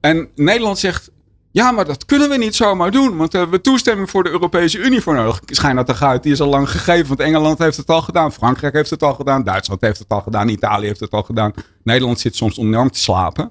En 0.00 0.28
Nederland 0.34 0.78
zegt, 0.78 1.10
ja, 1.52 1.70
maar 1.70 1.84
dat 1.84 2.04
kunnen 2.04 2.28
we 2.28 2.36
niet 2.36 2.54
zomaar 2.54 2.90
doen. 2.90 3.16
Want 3.16 3.32
hebben 3.32 3.50
we 3.50 3.60
toestemming 3.60 4.10
voor 4.10 4.22
de 4.22 4.30
Europese 4.30 4.78
Unie 4.78 5.00
voor 5.00 5.14
nodig. 5.14 5.40
Schijn 5.46 5.76
dat 5.76 5.86
toch 5.86 6.02
uit, 6.02 6.22
die 6.22 6.32
is 6.32 6.40
al 6.40 6.48
lang 6.48 6.70
gegeven. 6.70 7.08
Want 7.08 7.20
Engeland 7.20 7.58
heeft 7.58 7.76
het 7.76 7.88
al 7.88 8.02
gedaan. 8.02 8.32
Frankrijk 8.32 8.74
heeft 8.74 8.90
het 8.90 9.02
al 9.02 9.14
gedaan. 9.14 9.44
Duitsland 9.44 9.80
heeft 9.80 9.98
het 9.98 10.08
al 10.08 10.20
gedaan. 10.20 10.48
Italië 10.48 10.86
heeft 10.86 11.00
het 11.00 11.10
al 11.10 11.22
gedaan. 11.22 11.52
Nederland 11.82 12.20
zit 12.20 12.36
soms 12.36 12.58
enorm 12.58 12.90
te 12.90 12.98
slapen. 12.98 13.50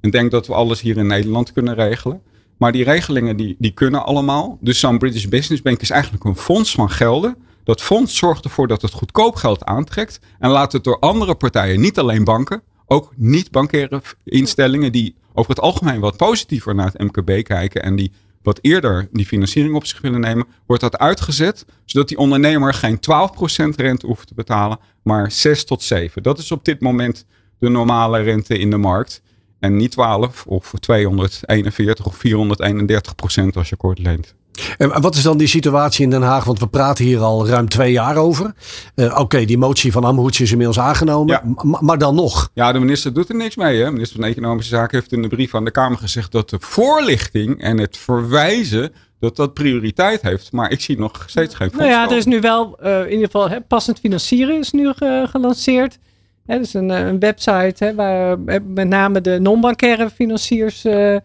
En 0.00 0.10
denkt 0.10 0.30
dat 0.30 0.46
we 0.46 0.54
alles 0.54 0.80
hier 0.80 0.96
in 0.96 1.06
Nederland 1.06 1.52
kunnen 1.52 1.74
regelen. 1.74 2.22
Maar 2.56 2.72
die 2.72 2.84
regelingen 2.84 3.36
die, 3.36 3.56
die 3.58 3.72
kunnen 3.72 4.04
allemaal. 4.04 4.58
Dus 4.60 4.80
zo'n 4.80 4.98
British 4.98 5.24
Business 5.24 5.62
Bank 5.62 5.80
is 5.80 5.90
eigenlijk 5.90 6.24
een 6.24 6.36
fonds 6.36 6.72
van 6.74 6.90
gelden. 6.90 7.36
Dat 7.64 7.82
fonds 7.82 8.16
zorgt 8.16 8.44
ervoor 8.44 8.68
dat 8.68 8.82
het 8.82 8.92
goedkoop 8.92 9.34
geld 9.34 9.64
aantrekt. 9.64 10.20
En 10.38 10.50
laat 10.50 10.72
het 10.72 10.84
door 10.84 10.98
andere 10.98 11.34
partijen, 11.34 11.80
niet 11.80 11.98
alleen 11.98 12.24
banken, 12.24 12.62
ook 12.86 13.12
niet-bankaire 13.16 14.02
instellingen 14.24 14.92
die 14.92 15.16
over 15.36 15.50
het 15.50 15.60
algemeen 15.60 16.00
wat 16.00 16.16
positiever 16.16 16.74
naar 16.74 16.92
het 16.92 17.02
MKB 17.02 17.44
kijken 17.44 17.82
en 17.82 17.96
die 17.96 18.12
wat 18.46 18.58
eerder 18.62 19.08
die 19.12 19.26
financiering 19.26 19.74
op 19.74 19.86
zich 19.86 20.00
willen 20.00 20.20
nemen, 20.20 20.46
wordt 20.66 20.82
dat 20.82 20.98
uitgezet, 20.98 21.64
zodat 21.84 22.08
die 22.08 22.18
ondernemer 22.18 22.74
geen 22.74 22.96
12% 22.96 23.74
rente 23.76 24.06
hoeft 24.06 24.26
te 24.26 24.34
betalen, 24.34 24.78
maar 25.02 25.30
6 25.30 25.64
tot 25.64 25.82
7. 25.82 26.22
Dat 26.22 26.38
is 26.38 26.52
op 26.52 26.64
dit 26.64 26.80
moment 26.80 27.26
de 27.58 27.68
normale 27.68 28.20
rente 28.20 28.58
in 28.58 28.70
de 28.70 28.76
markt. 28.76 29.22
En 29.58 29.76
niet 29.76 29.90
12 29.90 30.46
of 30.46 30.72
241 30.80 32.06
of 32.06 32.16
431 32.16 33.14
procent 33.14 33.56
als 33.56 33.68
je 33.68 33.76
kort 33.76 33.98
leent. 33.98 34.34
En 34.78 35.00
wat 35.00 35.14
is 35.14 35.22
dan 35.22 35.38
die 35.38 35.46
situatie 35.46 36.04
in 36.04 36.10
Den 36.10 36.22
Haag? 36.22 36.44
Want 36.44 36.58
we 36.58 36.66
praten 36.66 37.04
hier 37.04 37.20
al 37.20 37.48
ruim 37.48 37.68
twee 37.68 37.92
jaar 37.92 38.16
over. 38.16 38.54
Uh, 38.94 39.18
Oké, 39.18 39.44
die 39.44 39.58
motie 39.58 39.92
van 39.92 40.04
Amhoets 40.04 40.40
is 40.40 40.50
inmiddels 40.50 40.78
aangenomen. 40.78 41.40
Ja. 41.44 41.78
Maar 41.80 41.98
dan 41.98 42.14
nog. 42.14 42.50
Ja, 42.54 42.72
de 42.72 42.78
minister 42.78 43.12
doet 43.12 43.28
er 43.28 43.34
niks 43.34 43.56
mee. 43.56 43.78
Hè? 43.78 43.84
De 43.84 43.90
minister 43.90 44.20
van 44.20 44.28
Economische 44.28 44.74
Zaken 44.74 44.98
heeft 44.98 45.12
in 45.12 45.22
de 45.22 45.28
brief 45.28 45.54
aan 45.54 45.64
de 45.64 45.70
Kamer 45.70 45.98
gezegd 45.98 46.32
dat 46.32 46.50
de 46.50 46.56
voorlichting 46.60 47.62
en 47.62 47.78
het 47.78 47.96
verwijzen 47.96 48.92
dat 49.20 49.36
dat 49.36 49.54
prioriteit 49.54 50.22
heeft. 50.22 50.52
Maar 50.52 50.70
ik 50.70 50.80
zie 50.80 50.98
nog 50.98 51.24
steeds 51.26 51.54
geen 51.54 51.70
Nou 51.76 51.88
ja, 51.88 52.10
er 52.10 52.16
is 52.16 52.24
nu 52.24 52.40
wel 52.40 52.78
uh, 52.82 53.00
in 53.00 53.10
ieder 53.10 53.24
geval 53.24 53.48
hè, 53.48 53.60
passend 53.60 53.98
financieren 53.98 54.58
is 54.58 54.72
nu 54.72 54.92
ge 54.92 55.26
gelanceerd. 55.30 55.98
Hè, 56.46 56.58
dus 56.58 56.74
een, 56.74 56.88
een 56.88 57.18
website 57.18 57.84
hè, 57.84 57.94
waar 57.94 58.38
met 58.66 58.88
name 58.88 59.20
de 59.20 59.38
non-bankaire 59.40 60.10
financiers 60.10 60.84
uh, 60.84 61.16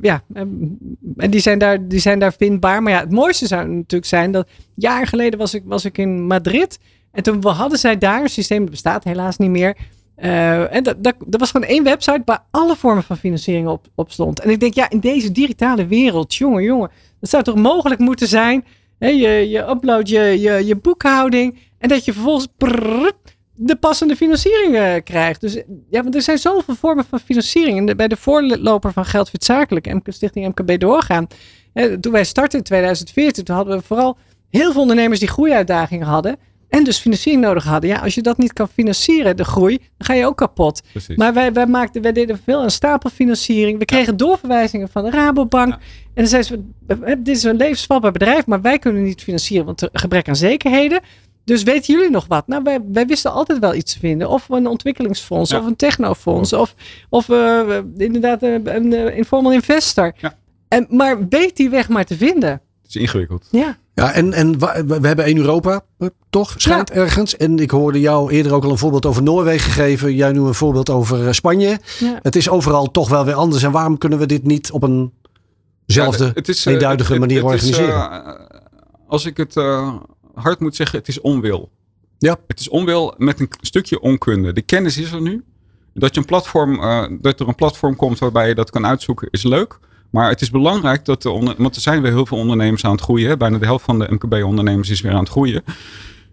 ja, 0.00 0.22
en 1.16 1.30
die 1.30 1.40
zijn, 1.40 1.58
daar, 1.58 1.88
die 1.88 1.98
zijn 1.98 2.18
daar 2.18 2.32
vindbaar. 2.32 2.82
Maar 2.82 2.92
ja, 2.92 3.00
het 3.00 3.10
mooiste 3.10 3.46
zou 3.46 3.68
natuurlijk 3.68 4.04
zijn 4.04 4.32
dat 4.32 4.48
jaar 4.74 5.06
geleden 5.06 5.38
was 5.38 5.54
ik, 5.54 5.62
was 5.64 5.84
ik 5.84 5.98
in 5.98 6.26
Madrid. 6.26 6.78
En 7.12 7.22
toen 7.22 7.46
hadden 7.46 7.78
zij 7.78 7.98
daar 7.98 8.22
een 8.22 8.28
systeem, 8.28 8.60
dat 8.60 8.70
bestaat 8.70 9.04
helaas 9.04 9.36
niet 9.36 9.50
meer. 9.50 9.76
Uh, 10.18 10.74
en 10.74 10.82
dat, 10.82 11.04
dat, 11.04 11.14
dat, 11.26 11.40
was 11.40 11.50
gewoon 11.50 11.66
één 11.66 11.84
website 11.84 12.22
waar 12.24 12.44
alle 12.50 12.76
vormen 12.76 13.02
van 13.02 13.16
financiering 13.16 13.68
op, 13.68 13.86
op 13.94 14.10
stond. 14.10 14.40
En 14.40 14.50
ik 14.50 14.60
denk, 14.60 14.74
ja, 14.74 14.90
in 14.90 15.00
deze 15.00 15.32
digitale 15.32 15.86
wereld, 15.86 16.34
jongen, 16.34 16.62
jongen, 16.62 16.90
dat 17.20 17.30
zou 17.30 17.42
toch 17.42 17.54
mogelijk 17.54 18.00
moeten 18.00 18.28
zijn. 18.28 18.64
Hè, 18.98 19.08
je, 19.08 19.48
je 19.48 19.68
upload 19.68 20.08
je, 20.08 20.20
je, 20.20 20.66
je 20.66 20.76
boekhouding 20.76 21.58
en 21.78 21.88
dat 21.88 22.04
je 22.04 22.12
vervolgens 22.12 22.48
de 23.56 23.76
passende 23.76 24.16
financiering 24.16 24.74
uh, 24.74 24.94
krijgt. 25.04 25.40
Dus 25.40 25.54
ja, 25.90 26.02
want 26.02 26.14
er 26.14 26.22
zijn 26.22 26.38
zoveel 26.38 26.74
vormen 26.74 27.04
van 27.04 27.20
financiering. 27.20 27.88
En 27.88 27.96
bij 27.96 28.08
de 28.08 28.16
voorloper 28.16 28.92
van 28.92 29.04
Geldfit 29.04 29.44
Zakelijk, 29.44 29.94
Stichting 30.04 30.46
MKB 30.46 30.80
Doorgaan. 30.80 31.26
Hè, 31.72 32.00
toen 32.00 32.12
wij 32.12 32.24
startten 32.24 32.58
in 32.58 32.64
2014, 32.64 33.44
toen 33.44 33.56
hadden 33.56 33.76
we 33.76 33.82
vooral 33.82 34.16
heel 34.50 34.72
veel 34.72 34.80
ondernemers 34.80 35.20
die 35.20 35.28
groeiuitdagingen 35.28 36.06
hadden. 36.06 36.36
En 36.68 36.84
dus 36.84 36.98
financiering 36.98 37.44
nodig 37.44 37.64
hadden. 37.64 37.90
Ja, 37.90 37.98
als 37.98 38.14
je 38.14 38.22
dat 38.22 38.38
niet 38.38 38.52
kan 38.52 38.68
financieren, 38.68 39.36
de 39.36 39.44
groei, 39.44 39.78
dan 39.78 40.06
ga 40.06 40.12
je 40.12 40.26
ook 40.26 40.36
kapot. 40.36 40.82
Precies. 40.92 41.16
Maar 41.16 41.34
wij, 41.34 41.52
wij, 41.52 41.66
maakten, 41.66 42.02
wij 42.02 42.12
deden 42.12 42.40
veel 42.44 42.60
aan 42.60 42.70
stapelfinanciering. 42.70 43.78
We 43.78 43.84
kregen 43.84 44.16
doorverwijzingen 44.16 44.88
van 44.88 45.04
de 45.04 45.10
Rabobank. 45.10 45.72
En 45.72 45.78
dan 46.14 46.26
zeiden 46.26 46.74
ze, 46.86 47.04
dit 47.22 47.36
is 47.36 47.42
een 47.42 47.56
levensvatbaar 47.56 48.12
bedrijf, 48.12 48.46
maar 48.46 48.60
wij 48.60 48.78
kunnen 48.78 49.02
niet 49.02 49.22
financieren, 49.22 49.66
want 49.66 49.80
er 49.80 49.88
gebrek 49.92 50.28
aan 50.28 50.36
zekerheden. 50.36 51.00
Dus 51.46 51.62
weten 51.62 51.94
jullie 51.94 52.10
nog 52.10 52.26
wat? 52.28 52.46
Nou, 52.46 52.62
wij, 52.62 52.80
wij 52.92 53.06
wisten 53.06 53.32
altijd 53.32 53.58
wel 53.58 53.74
iets 53.74 53.92
te 53.92 53.98
vinden. 53.98 54.28
Of 54.28 54.48
een 54.48 54.66
ontwikkelingsfonds, 54.66 55.52
of 55.52 55.66
een 55.66 55.76
technofonds, 55.76 56.52
of, 56.52 56.74
of 57.08 57.28
uh, 57.28 57.78
inderdaad 57.96 58.42
een, 58.42 58.74
een, 58.76 59.16
informal 59.16 59.52
investor. 59.52 60.12
Ja. 60.16 60.34
En, 60.68 60.86
maar 60.90 61.28
weet 61.28 61.56
die 61.56 61.70
weg 61.70 61.88
maar 61.88 62.04
te 62.04 62.16
vinden. 62.16 62.50
Het 62.50 62.88
is 62.88 62.96
ingewikkeld. 62.96 63.48
Ja. 63.50 63.76
Ja, 63.94 64.12
en, 64.12 64.32
en 64.32 64.58
we 64.58 65.06
hebben 65.06 65.24
één 65.24 65.36
Europa, 65.36 65.80
eh, 65.98 66.08
toch? 66.30 66.54
Schijnt 66.56 66.90
ergens. 66.90 67.36
En 67.36 67.58
ik 67.58 67.70
hoorde 67.70 68.00
jou 68.00 68.32
eerder 68.32 68.54
ook 68.54 68.64
al 68.64 68.70
een 68.70 68.78
voorbeeld 68.78 69.06
over 69.06 69.22
Noorwegen 69.22 69.72
geven. 69.72 70.14
Jij 70.14 70.32
nu 70.32 70.40
een 70.40 70.54
voorbeeld 70.54 70.90
over 70.90 71.34
Spanje. 71.34 71.78
Ja. 71.98 72.18
Het 72.22 72.36
is 72.36 72.48
overal 72.48 72.90
toch 72.90 73.08
wel 73.08 73.24
weer 73.24 73.34
anders. 73.34 73.62
En 73.62 73.70
waarom 73.70 73.98
kunnen 73.98 74.18
we 74.18 74.26
dit 74.26 74.44
niet 74.44 74.70
op 74.70 74.82
eenzelfde, 75.86 76.24
ja, 76.24 76.30
het 76.34 76.48
is, 76.48 76.64
eenduidige 76.64 77.18
manier 77.18 77.44
organiseren? 77.44 77.88
uh, 77.88 78.28
als 79.08 79.24
ik 79.24 79.36
het 79.36 79.54
hard 80.36 80.60
moet 80.60 80.76
zeggen, 80.76 80.98
het 80.98 81.08
is 81.08 81.20
onwil. 81.20 81.70
Ja. 82.18 82.36
Het 82.46 82.60
is 82.60 82.68
onwil 82.68 83.14
met 83.16 83.40
een 83.40 83.48
stukje 83.60 84.00
onkunde. 84.00 84.52
De 84.52 84.62
kennis 84.62 84.98
is 84.98 85.12
er 85.12 85.20
nu. 85.20 85.44
Dat, 85.94 86.14
je 86.14 86.20
een 86.20 86.26
platform, 86.26 86.74
uh, 86.74 87.06
dat 87.20 87.40
er 87.40 87.48
een 87.48 87.54
platform 87.54 87.96
komt 87.96 88.18
waarbij 88.18 88.48
je 88.48 88.54
dat 88.54 88.70
kan 88.70 88.86
uitzoeken, 88.86 89.28
is 89.30 89.42
leuk. 89.42 89.78
Maar 90.10 90.28
het 90.28 90.40
is 90.40 90.50
belangrijk 90.50 91.04
dat 91.04 91.22
de 91.22 91.30
onder, 91.30 91.54
want 91.58 91.76
er 91.76 91.80
zijn 91.80 92.02
weer 92.02 92.12
heel 92.12 92.26
veel 92.26 92.38
ondernemers 92.38 92.84
aan 92.84 92.92
het 92.92 93.00
groeien. 93.00 93.38
Bijna 93.38 93.58
de 93.58 93.64
helft 93.64 93.84
van 93.84 93.98
de 93.98 94.06
MKB-ondernemers 94.10 94.88
is 94.88 95.00
weer 95.00 95.12
aan 95.12 95.18
het 95.18 95.28
groeien. 95.28 95.62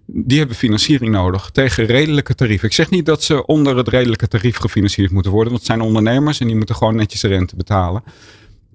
Die 0.06 0.38
hebben 0.38 0.56
financiering 0.56 1.12
nodig 1.12 1.50
tegen 1.50 1.86
redelijke 1.86 2.36
tarieven. 2.36 2.68
Ik 2.68 2.74
zeg 2.74 2.90
niet 2.90 3.06
dat 3.06 3.24
ze 3.24 3.46
onder 3.46 3.78
het 3.78 3.88
redelijke 3.88 4.28
tarief 4.28 4.58
gefinancierd 4.58 5.12
moeten 5.12 5.32
worden. 5.32 5.52
Want 5.52 5.68
het 5.68 5.72
zijn 5.72 5.88
ondernemers 5.88 6.40
en 6.40 6.48
die 6.48 6.56
moeten 6.56 6.76
gewoon 6.76 6.96
netjes 6.96 7.22
de 7.22 7.28
rente 7.28 7.56
betalen. 7.56 8.04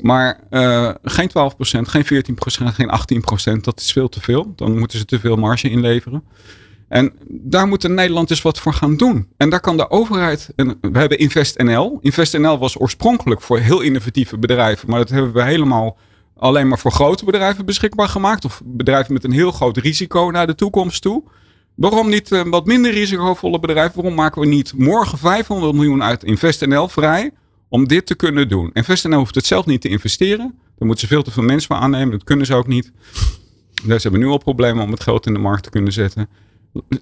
Maar 0.03 0.41
uh, 0.51 0.91
geen 1.03 1.31
12%, 1.31 1.33
geen 1.83 2.05
14%, 2.05 2.09
geen 2.47 2.91
18%, 3.57 3.61
dat 3.61 3.81
is 3.81 3.93
veel 3.93 4.09
te 4.09 4.21
veel. 4.21 4.53
Dan 4.57 4.79
moeten 4.79 4.99
ze 4.99 5.05
te 5.05 5.21
veel 5.21 5.37
marge 5.37 5.71
inleveren. 5.71 6.23
En 6.89 7.13
daar 7.29 7.69
moet 7.69 7.89
Nederland 7.89 8.29
dus 8.29 8.43
wat 8.43 8.59
voor 8.59 8.73
gaan 8.73 8.97
doen. 8.97 9.29
En 9.37 9.51
daar 9.51 9.61
kan 9.61 9.77
de 9.77 9.91
overheid. 9.91 10.53
We 10.81 10.99
hebben 10.99 11.19
InvestNL. 11.19 11.99
InvestNL 12.01 12.59
was 12.59 12.81
oorspronkelijk 12.81 13.43
voor 13.43 13.59
heel 13.59 13.81
innovatieve 13.81 14.39
bedrijven. 14.39 14.91
Maar 14.91 14.99
dat 14.99 15.09
hebben 15.09 15.33
we 15.33 15.43
helemaal 15.43 15.99
alleen 16.37 16.69
maar 16.69 16.79
voor 16.79 16.93
grote 16.93 17.25
bedrijven 17.25 17.65
beschikbaar 17.65 18.09
gemaakt. 18.09 18.45
Of 18.45 18.61
bedrijven 18.65 19.13
met 19.13 19.25
een 19.25 19.33
heel 19.33 19.51
groot 19.51 19.77
risico 19.77 20.31
naar 20.31 20.47
de 20.47 20.55
toekomst 20.55 21.03
toe. 21.03 21.23
Waarom 21.75 22.09
niet 22.09 22.31
een 22.31 22.51
wat 22.51 22.67
minder 22.67 22.93
risicovolle 22.93 23.61
bedrijven? 23.61 23.95
Waarom 23.95 24.15
maken 24.15 24.41
we 24.41 24.47
niet 24.47 24.73
morgen 24.77 25.19
500 25.19 25.73
miljoen 25.75 26.03
uit 26.03 26.25
InvestNL 26.25 26.89
vrij? 26.89 27.31
Om 27.69 27.89
dit 27.89 28.07
te 28.07 28.15
kunnen 28.15 28.49
doen. 28.49 28.71
En 28.73 29.13
hoeft 29.13 29.35
het 29.35 29.47
zelf 29.47 29.67
niet 29.67 29.81
te 29.81 29.89
investeren. 29.89 30.55
Daar 30.79 30.87
moeten 30.87 30.99
ze 30.99 31.15
veel 31.15 31.23
te 31.23 31.31
veel 31.31 31.43
mensen 31.43 31.67
voor 31.67 31.77
aannemen. 31.77 32.11
Dat 32.11 32.25
kunnen 32.25 32.47
ze 32.47 32.55
ook 32.55 32.67
niet. 32.67 32.93
Dus 33.85 34.03
ze 34.03 34.09
hebben 34.09 34.21
nu 34.21 34.27
al 34.27 34.39
problemen 34.39 34.85
om 34.85 34.91
het 34.91 35.03
geld 35.03 35.27
in 35.27 35.33
de 35.33 35.39
markt 35.39 35.63
te 35.63 35.71
kunnen 35.71 35.93
zetten. 35.93 36.29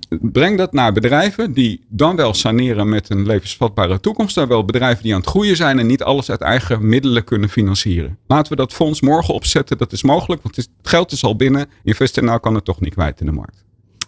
Breng 0.09 0.59
dat 0.59 0.73
naar 0.73 0.93
bedrijven 0.93 1.53
die 1.53 1.85
dan 1.89 2.17
wel 2.17 2.35
saneren 2.35 2.89
met 2.89 3.11
een 3.11 3.27
levensvatbare 3.27 4.01
toekomst. 4.01 4.35
Dan 4.35 4.49
wel 4.49 4.65
bedrijven 4.65 5.03
die 5.03 5.15
aan 5.15 5.21
het 5.21 5.29
groeien 5.29 5.57
zijn 5.57 5.79
en 5.79 5.87
niet 5.87 6.03
alles 6.03 6.31
uit 6.31 6.41
eigen 6.41 6.89
middelen 6.89 7.25
kunnen 7.25 7.49
financieren. 7.49 8.19
Laten 8.27 8.51
we 8.51 8.57
dat 8.57 8.73
fonds 8.73 9.01
morgen 9.01 9.35
opzetten. 9.35 9.79
Dat 9.79 9.93
is 9.93 10.03
mogelijk, 10.03 10.43
want 10.43 10.57
het, 10.57 10.69
geld 10.83 11.13
is 11.13 11.25
al 11.25 11.37
binnen. 11.37 11.67
InvestNL 11.83 12.41
kan 12.41 12.55
het 12.55 12.65
toch 12.65 12.81
niet 12.81 12.93
kwijt 12.93 13.21
in 13.21 13.27
de 13.27 13.33
markt. 13.33 13.65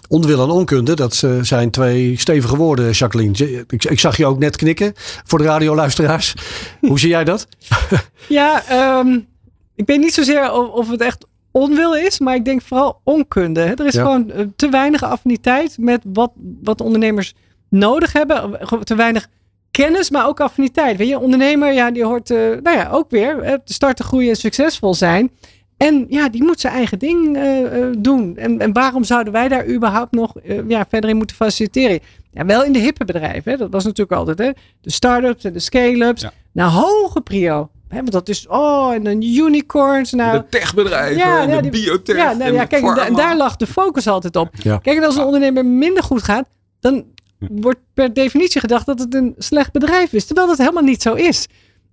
Onwil 0.09 0.43
en 0.43 0.51
onkunde, 0.51 0.95
dat 0.95 1.25
zijn 1.43 1.71
twee 1.71 2.19
stevige 2.19 2.57
woorden, 2.57 2.91
Jacqueline. 2.91 3.65
Ik, 3.69 3.85
ik, 3.85 4.01
zag 4.01 4.17
je 4.17 4.27
ook 4.27 4.39
net 4.39 4.57
knikken 4.57 4.93
voor 4.97 5.39
de 5.39 5.45
radioluisteraars. 5.45 6.35
Hoe 6.81 6.99
zie 6.99 7.09
jij 7.09 7.25
dat? 7.25 7.47
ja, 8.29 8.63
um, 9.01 9.27
ik 9.75 9.87
weet 9.87 9.99
niet 9.99 10.15
zozeer 10.15 10.53
of, 10.53 10.69
of, 10.69 10.91
het 10.91 11.01
echt 11.01 11.27
onwil 11.51 11.97
is, 11.97 12.19
maar 12.19 12.35
ik 12.35 12.45
denk 12.45 12.63
vooral 12.63 13.01
onkunde. 13.05 13.61
Er 13.61 13.87
is 13.87 13.95
gewoon 13.95 14.31
eh, 14.31 14.45
te 14.57 14.69
weinig 14.69 15.03
affiniteit 15.03 15.77
met 15.79 16.03
wat, 16.13 16.33
wat 16.63 16.81
ondernemers 16.81 17.35
nodig 17.69 18.13
hebben. 18.13 18.59
Te 18.85 18.95
weinig 18.95 19.29
kennis, 19.71 20.11
maar 20.11 20.27
ook 20.27 20.41
affiniteit. 20.41 20.97
Weet 20.97 21.09
je, 21.09 21.19
ondernemer, 21.19 21.73
ja, 21.73 21.91
die 21.91 22.05
hoort, 22.05 22.31
uh, 22.31 22.39
nou 22.63 22.77
ja, 22.77 22.89
ook 22.91 23.11
weer 23.11 23.45
uh, 23.45 23.53
te 23.65 23.73
starten, 23.73 24.05
groeien 24.05 24.31
en 24.31 24.37
succesvol 24.37 24.95
zijn. 24.95 25.31
En 25.79 26.07
ja, 26.09 26.29
die 26.29 26.43
moet 26.43 26.61
zijn 26.61 26.73
eigen 26.73 26.99
ding 26.99 27.37
uh, 27.37 27.87
doen. 27.99 28.37
En, 28.37 28.59
en 28.59 28.73
waarom 28.73 29.05
zouden 29.05 29.33
wij 29.33 29.49
daar 29.49 29.69
überhaupt 29.69 30.13
nog 30.13 30.35
uh, 30.45 30.61
ja, 30.69 30.87
verder 30.89 31.11
in 31.11 31.17
moeten 31.17 31.37
faciliteren? 31.37 32.01
Ja, 32.33 32.45
wel 32.47 32.65
in 32.65 32.73
de 32.73 32.79
hippe 32.79 33.05
bedrijven. 33.05 33.53
Hè? 33.53 33.59
Dat 33.59 33.71
was 33.71 33.85
natuurlijk 33.85 34.19
altijd 34.19 34.39
hè? 34.39 34.51
de 34.81 34.91
start-ups 34.91 35.45
en 35.45 35.53
de 35.53 35.59
scale-ups. 35.59 36.23
Ja. 36.23 36.33
Naar 36.53 36.69
hoge 36.69 37.21
prio. 37.21 37.71
Hè, 37.89 37.97
want 37.97 38.13
dat 38.13 38.29
is, 38.29 38.47
oh, 38.47 38.95
en 38.95 39.07
een 39.07 39.23
unicorns. 39.23 40.13
Nou, 40.13 40.39
de 40.39 40.49
techbedrijven, 40.49 41.17
ja, 41.17 41.49
en 41.49 41.63
de 41.63 41.71
biotech. 41.71 42.17
Ja, 42.17 42.33
nou, 42.33 42.53
ja 42.53 42.65
kijk, 42.65 42.99
en 42.99 43.15
daar 43.15 43.37
lag 43.37 43.57
de 43.57 43.67
focus 43.67 44.07
altijd 44.07 44.37
op. 44.37 44.51
Kijk, 44.63 44.87
en 44.87 45.05
als 45.05 45.17
een 45.17 45.25
ondernemer 45.25 45.67
minder 45.67 46.03
goed 46.03 46.23
gaat, 46.23 46.49
dan 46.81 47.05
wordt 47.39 47.81
per 47.95 48.13
definitie 48.13 48.61
gedacht 48.61 48.87
dat 48.87 48.99
het 48.99 49.15
een 49.15 49.35
slecht 49.39 49.73
bedrijf 49.73 50.13
is. 50.13 50.25
Terwijl 50.25 50.47
dat 50.47 50.59
helemaal 50.59 50.83
niet 50.83 51.03
zo 51.03 51.15
is. 51.15 51.47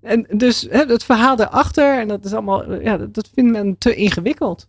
En 0.06 0.26
dus 0.30 0.68
hè, 0.70 0.84
het 0.86 1.04
verhaal 1.04 1.40
erachter, 1.40 2.00
en 2.00 2.08
dat 2.08 2.26
is 2.26 2.34
allemaal, 2.34 2.74
ja, 2.82 2.98
dat 2.98 3.30
vindt 3.34 3.52
men 3.52 3.76
te 3.78 3.96
ingewikkeld. 3.96 4.68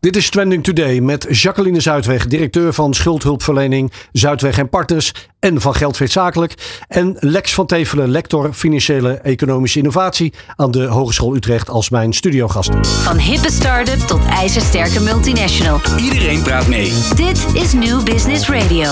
Dit 0.00 0.16
is 0.16 0.30
Trending 0.30 0.64
Today 0.64 0.98
met 0.98 1.26
Jacqueline 1.30 1.80
Zuidweg, 1.80 2.26
directeur 2.26 2.72
van 2.72 2.94
schuldhulpverlening 2.94 3.92
Zuidweg 4.12 4.58
en 4.58 4.68
Partners 4.68 5.12
en 5.38 5.60
van 5.60 5.74
Geldfeest 5.74 6.12
Zakelijk. 6.12 6.82
En 6.88 7.16
Lex 7.18 7.54
van 7.54 7.66
Tevelen, 7.66 8.10
lector 8.10 8.52
financiële 8.52 9.12
economische 9.12 9.78
innovatie 9.78 10.32
aan 10.56 10.70
de 10.70 10.84
Hogeschool 10.84 11.34
Utrecht 11.34 11.70
als 11.70 11.90
mijn 11.90 12.12
studiogasten. 12.12 12.84
Van 12.84 13.18
hippe 13.18 13.50
start-up 13.50 13.98
tot 13.98 14.24
ijzersterke 14.24 15.00
multinational. 15.00 15.80
Iedereen 15.98 16.42
praat 16.42 16.68
mee. 16.68 16.92
Dit 17.14 17.46
is 17.54 17.72
New 17.72 18.02
Business 18.02 18.48
Radio. 18.48 18.90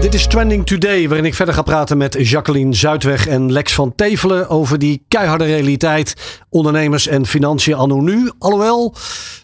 Dit 0.00 0.14
is 0.14 0.26
Trending 0.26 0.66
Today, 0.66 1.08
waarin 1.08 1.26
ik 1.26 1.34
verder 1.34 1.54
ga 1.54 1.62
praten 1.62 1.96
met 1.96 2.16
Jacqueline 2.28 2.74
Zuidweg 2.74 3.26
en 3.26 3.52
Lex 3.52 3.74
van 3.74 3.94
Tevelen 3.94 4.48
over 4.48 4.78
die 4.78 5.04
keiharde 5.08 5.44
realiteit, 5.44 6.40
ondernemers 6.48 7.06
en 7.06 7.26
financiën 7.26 7.74
anno 7.74 8.00
nu. 8.00 8.30
Alhoewel, 8.38 8.94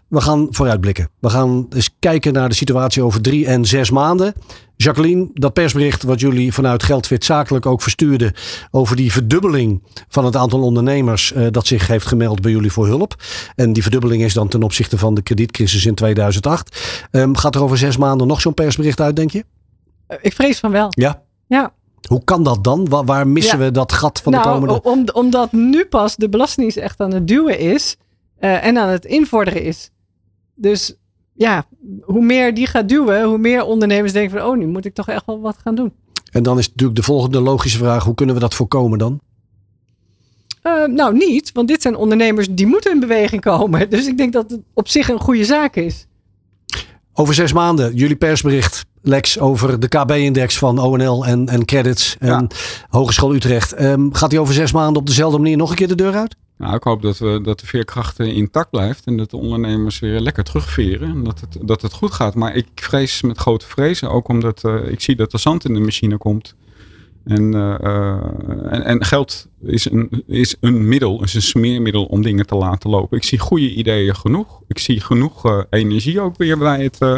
we 0.08 0.20
gaan 0.20 0.46
vooruitblikken. 0.50 1.08
We 1.18 1.30
gaan 1.30 1.66
eens 1.70 1.90
kijken 1.98 2.32
naar 2.32 2.48
de 2.48 2.54
situatie 2.54 3.02
over 3.02 3.20
drie 3.20 3.46
en 3.46 3.64
zes 3.64 3.90
maanden. 3.90 4.32
Jacqueline, 4.76 5.30
dat 5.34 5.52
persbericht 5.52 6.02
wat 6.02 6.20
jullie 6.20 6.52
vanuit 6.52 6.82
Geldwit 6.82 7.24
Zakelijk 7.24 7.66
ook 7.66 7.82
verstuurden 7.82 8.32
over 8.70 8.96
die 8.96 9.12
verdubbeling 9.12 9.82
van 10.08 10.24
het 10.24 10.36
aantal 10.36 10.62
ondernemers 10.62 11.32
uh, 11.32 11.46
dat 11.50 11.66
zich 11.66 11.86
heeft 11.86 12.06
gemeld 12.06 12.40
bij 12.40 12.50
jullie 12.50 12.72
voor 12.72 12.86
hulp. 12.86 13.14
En 13.54 13.72
die 13.72 13.82
verdubbeling 13.82 14.22
is 14.22 14.34
dan 14.34 14.48
ten 14.48 14.62
opzichte 14.62 14.98
van 14.98 15.14
de 15.14 15.22
kredietcrisis 15.22 15.86
in 15.86 15.94
2008. 15.94 17.06
Um, 17.10 17.36
gaat 17.36 17.54
er 17.54 17.62
over 17.62 17.78
zes 17.78 17.96
maanden 17.96 18.26
nog 18.26 18.40
zo'n 18.40 18.54
persbericht 18.54 19.00
uit, 19.00 19.16
denk 19.16 19.30
je? 19.30 19.44
Uh, 20.12 20.18
ik 20.20 20.32
vrees 20.32 20.58
van 20.58 20.70
wel. 20.70 20.86
Ja? 20.90 21.22
Ja. 21.46 21.72
Hoe 22.08 22.24
kan 22.24 22.42
dat 22.42 22.64
dan? 22.64 22.88
Waar, 22.88 23.04
waar 23.04 23.28
missen 23.28 23.58
ja. 23.58 23.64
we 23.64 23.70
dat 23.70 23.92
gat 23.92 24.20
van 24.20 24.32
nou, 24.32 24.44
de 24.44 24.50
komende... 24.50 24.82
Om, 24.82 25.04
omdat 25.12 25.52
nu 25.52 25.84
pas 25.84 26.16
de 26.16 26.28
belastingdienst 26.28 26.78
echt 26.78 27.00
aan 27.00 27.14
het 27.14 27.28
duwen 27.28 27.58
is 27.58 27.96
uh, 28.40 28.64
en 28.64 28.78
aan 28.78 28.88
het 28.88 29.04
invorderen 29.04 29.62
is. 29.62 29.90
Dus 30.54 30.94
ja, 31.34 31.64
hoe 32.02 32.24
meer 32.24 32.54
die 32.54 32.66
gaat 32.66 32.88
duwen, 32.88 33.24
hoe 33.24 33.38
meer 33.38 33.64
ondernemers 33.64 34.12
denken 34.12 34.38
van, 34.38 34.48
oh, 34.48 34.56
nu 34.56 34.66
moet 34.66 34.84
ik 34.84 34.94
toch 34.94 35.08
echt 35.08 35.26
wel 35.26 35.40
wat 35.40 35.58
gaan 35.62 35.74
doen. 35.74 35.92
En 36.32 36.42
dan 36.42 36.58
is 36.58 36.68
natuurlijk 36.68 36.98
de 36.98 37.04
volgende 37.04 37.40
logische 37.40 37.78
vraag, 37.78 38.04
hoe 38.04 38.14
kunnen 38.14 38.34
we 38.34 38.40
dat 38.40 38.54
voorkomen 38.54 38.98
dan? 38.98 39.20
Uh, 40.62 40.86
nou, 40.86 41.16
niet, 41.16 41.52
want 41.52 41.68
dit 41.68 41.82
zijn 41.82 41.96
ondernemers 41.96 42.48
die 42.50 42.66
moeten 42.66 42.92
in 42.92 43.00
beweging 43.00 43.40
komen. 43.40 43.90
Dus 43.90 44.06
ik 44.06 44.16
denk 44.16 44.32
dat 44.32 44.50
het 44.50 44.60
op 44.74 44.88
zich 44.88 45.08
een 45.08 45.20
goede 45.20 45.44
zaak 45.44 45.76
is. 45.76 46.06
Over 47.12 47.34
zes 47.34 47.52
maanden, 47.52 47.94
jullie 47.94 48.16
persbericht, 48.16 48.84
Lex, 49.02 49.38
over 49.38 49.80
de 49.80 49.88
KB-index 49.88 50.58
van 50.58 50.78
ONL 50.78 51.26
en, 51.26 51.48
en 51.48 51.64
Credits 51.64 52.16
en 52.18 52.28
ja. 52.28 52.46
Hogeschool 52.88 53.34
Utrecht. 53.34 53.82
Um, 53.82 54.14
gaat 54.14 54.30
die 54.30 54.40
over 54.40 54.54
zes 54.54 54.72
maanden 54.72 54.96
op 54.96 55.06
dezelfde 55.06 55.38
manier 55.38 55.56
nog 55.56 55.70
een 55.70 55.76
keer 55.76 55.88
de 55.88 55.94
deur 55.94 56.14
uit? 56.14 56.36
Nou, 56.62 56.74
ik 56.74 56.82
hoop 56.82 57.02
dat, 57.02 57.18
we, 57.18 57.40
dat 57.42 57.60
de 57.60 57.66
veerkracht 57.66 58.18
intact 58.18 58.70
blijft 58.70 59.06
en 59.06 59.16
dat 59.16 59.30
de 59.30 59.36
ondernemers 59.36 59.98
weer 59.98 60.20
lekker 60.20 60.44
terugveren 60.44 61.10
en 61.10 61.24
dat 61.24 61.40
het, 61.40 61.58
dat 61.62 61.82
het 61.82 61.92
goed 61.92 62.12
gaat. 62.12 62.34
Maar 62.34 62.54
ik 62.54 62.66
vrees 62.74 63.22
met 63.22 63.38
grote 63.38 63.66
vrezen, 63.66 64.10
ook 64.10 64.28
omdat 64.28 64.62
uh, 64.64 64.90
ik 64.90 65.00
zie 65.00 65.16
dat 65.16 65.30
de 65.30 65.38
zand 65.38 65.64
in 65.64 65.74
de 65.74 65.80
machine 65.80 66.16
komt. 66.16 66.54
En, 67.24 67.52
uh, 67.52 67.84
en, 68.72 68.84
en, 68.84 69.04
geld 69.04 69.46
is 69.64 69.90
een, 69.90 70.22
is 70.26 70.56
een 70.60 70.88
middel, 70.88 71.22
is 71.22 71.34
een 71.34 71.42
smeermiddel 71.42 72.04
om 72.04 72.22
dingen 72.22 72.46
te 72.46 72.54
laten 72.54 72.90
lopen. 72.90 73.16
Ik 73.16 73.24
zie 73.24 73.38
goede 73.38 73.74
ideeën 73.74 74.16
genoeg. 74.16 74.60
Ik 74.66 74.78
zie 74.78 75.00
genoeg 75.00 75.46
uh, 75.46 75.60
energie 75.70 76.20
ook 76.20 76.36
weer 76.36 76.58
bij 76.58 76.82
het, 76.82 76.98
uh, 77.00 77.16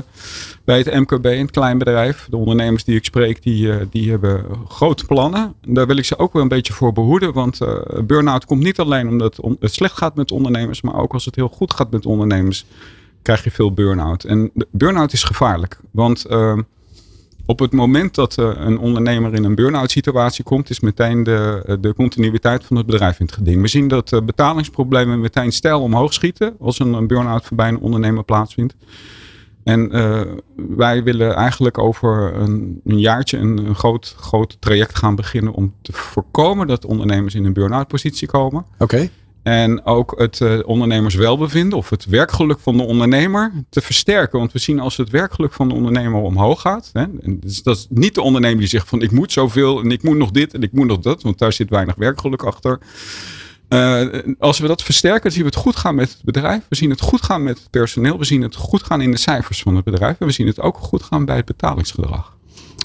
bij 0.64 0.78
het 0.78 0.94
MKB, 0.94 1.24
een 1.24 1.50
klein 1.50 1.78
bedrijf. 1.78 2.26
De 2.30 2.36
ondernemers 2.36 2.84
die 2.84 2.96
ik 2.96 3.04
spreek, 3.04 3.42
die, 3.42 3.88
die 3.90 4.10
hebben 4.10 4.44
grote 4.68 5.06
plannen. 5.06 5.54
Daar 5.66 5.86
wil 5.86 5.96
ik 5.96 6.04
ze 6.04 6.18
ook 6.18 6.32
wel 6.32 6.42
een 6.42 6.48
beetje 6.48 6.72
voor 6.72 6.92
behoeden. 6.92 7.32
Want 7.32 7.58
burn-out 8.06 8.44
komt 8.44 8.62
niet 8.62 8.78
alleen 8.78 9.08
omdat 9.08 9.38
het 9.60 9.74
slecht 9.74 9.96
gaat 9.96 10.14
met 10.14 10.32
ondernemers, 10.32 10.82
maar 10.82 10.96
ook 10.96 11.12
als 11.12 11.24
het 11.24 11.34
heel 11.34 11.48
goed 11.48 11.74
gaat 11.74 11.90
met 11.90 12.06
ondernemers, 12.06 12.64
krijg 13.22 13.44
je 13.44 13.50
veel 13.50 13.72
burn-out. 13.72 14.24
En 14.24 14.50
burn-out 14.70 15.12
is 15.12 15.22
gevaarlijk. 15.22 15.78
Want 15.90 16.26
op 17.46 17.58
het 17.58 17.72
moment 17.72 18.14
dat 18.14 18.38
uh, 18.38 18.50
een 18.54 18.78
ondernemer 18.78 19.34
in 19.34 19.44
een 19.44 19.54
burn-out 19.54 19.90
situatie 19.90 20.44
komt, 20.44 20.70
is 20.70 20.80
meteen 20.80 21.22
de, 21.22 21.76
de 21.80 21.94
continuïteit 21.94 22.64
van 22.64 22.76
het 22.76 22.86
bedrijf 22.86 23.20
in 23.20 23.26
het 23.26 23.34
geding. 23.34 23.60
We 23.60 23.68
zien 23.68 23.88
dat 23.88 24.12
uh, 24.12 24.20
betalingsproblemen 24.20 25.20
meteen 25.20 25.52
stijl 25.52 25.80
omhoog 25.80 26.12
schieten 26.12 26.56
als 26.60 26.78
een, 26.78 27.06
burn-out 27.06 27.48
bij 27.54 27.68
een 27.68 27.78
ondernemer 27.78 28.24
plaatsvindt. 28.24 28.74
En 29.64 29.90
wij 30.76 31.02
willen 31.02 31.34
eigenlijk 31.34 31.78
over 31.78 32.34
een, 32.34 32.80
een 32.84 33.00
jaartje 33.00 33.38
een, 33.38 33.74
groot, 33.74 34.14
groot 34.18 34.56
traject 34.60 34.98
gaan 34.98 35.14
beginnen 35.14 35.52
om 35.52 35.74
te 35.82 35.92
voorkomen 35.92 36.66
dat 36.66 36.84
ondernemers 36.84 37.34
in 37.34 37.44
een 37.44 37.52
burn-out 37.52 37.88
positie 37.88 38.28
komen. 38.28 38.64
Oké. 38.78 39.10
En 39.44 39.84
ook 39.84 40.14
het 40.18 40.40
uh, 40.40 40.58
ondernemerswelbevinden 40.66 41.78
of 41.78 41.90
het 41.90 42.04
werkgeluk 42.04 42.58
van 42.58 42.76
de 42.76 42.82
ondernemer 42.82 43.52
te 43.70 43.80
versterken. 43.80 44.38
Want 44.38 44.52
we 44.52 44.58
zien 44.58 44.80
als 44.80 44.96
het 44.96 45.10
werkgeluk 45.10 45.52
van 45.52 45.68
de 45.68 45.74
ondernemer 45.74 46.20
omhoog 46.20 46.60
gaat. 46.60 46.90
Hè, 46.92 47.04
dus 47.24 47.62
dat 47.62 47.76
is 47.76 47.86
niet 47.90 48.14
de 48.14 48.22
ondernemer 48.22 48.58
die 48.58 48.68
zegt 48.68 48.88
van 48.88 49.02
ik 49.02 49.10
moet 49.10 49.32
zoveel 49.32 49.80
en 49.80 49.90
ik 49.90 50.02
moet 50.02 50.16
nog 50.16 50.30
dit 50.30 50.54
en 50.54 50.62
ik 50.62 50.72
moet 50.72 50.86
nog 50.86 50.98
dat. 50.98 51.22
Want 51.22 51.38
daar 51.38 51.52
zit 51.52 51.70
weinig 51.70 51.94
werkgeluk 51.94 52.42
achter. 52.42 52.78
Uh, 53.68 54.06
als 54.38 54.58
we 54.58 54.66
dat 54.66 54.82
versterken, 54.82 55.32
zien 55.32 55.40
we 55.40 55.48
het 55.48 55.56
goed 55.56 55.76
gaan 55.76 55.94
met 55.94 56.12
het 56.12 56.24
bedrijf. 56.24 56.62
We 56.68 56.76
zien 56.76 56.90
het 56.90 57.00
goed 57.00 57.22
gaan 57.22 57.42
met 57.42 57.58
het 57.58 57.70
personeel. 57.70 58.18
We 58.18 58.24
zien 58.24 58.42
het 58.42 58.54
goed 58.54 58.82
gaan 58.82 59.00
in 59.00 59.10
de 59.10 59.16
cijfers 59.16 59.62
van 59.62 59.76
het 59.76 59.84
bedrijf. 59.84 60.16
En 60.18 60.26
we 60.26 60.32
zien 60.32 60.46
het 60.46 60.60
ook 60.60 60.76
goed 60.76 61.02
gaan 61.02 61.24
bij 61.24 61.36
het 61.36 61.44
betalingsgedrag. 61.44 62.33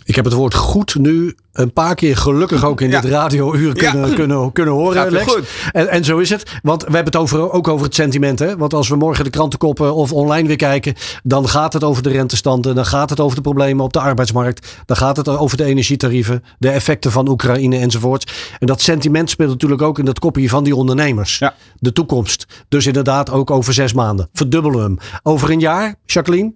Ik 0.09 0.15
heb 0.15 0.25
het 0.25 0.33
woord 0.33 0.53
goed 0.53 0.95
nu 0.95 1.35
een 1.53 1.73
paar 1.73 1.95
keer 1.95 2.17
gelukkig 2.17 2.65
ook 2.65 2.81
in 2.81 2.89
ja. 2.89 3.01
dit 3.01 3.11
radiouur 3.11 3.73
kunnen, 3.73 4.09
ja. 4.09 4.15
kunnen, 4.15 4.51
kunnen 4.51 4.73
horen, 4.73 5.11
Lex. 5.11 5.37
En, 5.71 5.87
en 5.87 6.03
zo 6.03 6.17
is 6.17 6.29
het. 6.29 6.59
Want 6.61 6.83
we 6.83 6.95
hebben 6.95 7.13
het 7.13 7.15
over, 7.15 7.51
ook 7.51 7.67
over 7.67 7.85
het 7.85 7.95
sentiment. 7.95 8.39
Hè? 8.39 8.57
Want 8.57 8.73
als 8.73 8.89
we 8.89 8.95
morgen 8.95 9.23
de 9.23 9.29
krantenkoppen 9.29 9.93
of 9.93 10.13
online 10.13 10.47
weer 10.47 10.55
kijken, 10.55 10.93
dan 11.23 11.49
gaat 11.49 11.73
het 11.73 11.83
over 11.83 12.03
de 12.03 12.09
rentestanden. 12.09 12.75
Dan 12.75 12.85
gaat 12.85 13.09
het 13.09 13.19
over 13.19 13.35
de 13.35 13.41
problemen 13.41 13.85
op 13.85 13.93
de 13.93 13.99
arbeidsmarkt. 13.99 14.83
Dan 14.85 14.97
gaat 14.97 15.17
het 15.17 15.27
over 15.27 15.57
de 15.57 15.63
energietarieven, 15.63 16.43
de 16.59 16.69
effecten 16.69 17.11
van 17.11 17.29
Oekraïne 17.29 17.77
enzovoorts. 17.77 18.25
En 18.59 18.67
dat 18.67 18.81
sentiment 18.81 19.29
speelt 19.29 19.49
natuurlijk 19.49 19.81
ook 19.81 19.99
in 19.99 20.05
dat 20.05 20.19
kopje 20.19 20.49
van 20.49 20.63
die 20.63 20.75
ondernemers. 20.75 21.37
Ja. 21.37 21.55
De 21.75 21.93
toekomst. 21.93 22.45
Dus 22.69 22.85
inderdaad 22.85 23.31
ook 23.31 23.51
over 23.51 23.73
zes 23.73 23.93
maanden. 23.93 24.29
Verdubbelen 24.33 24.81
hem. 24.81 24.97
Over 25.23 25.49
een 25.49 25.59
jaar, 25.59 25.95
Jacqueline? 26.05 26.53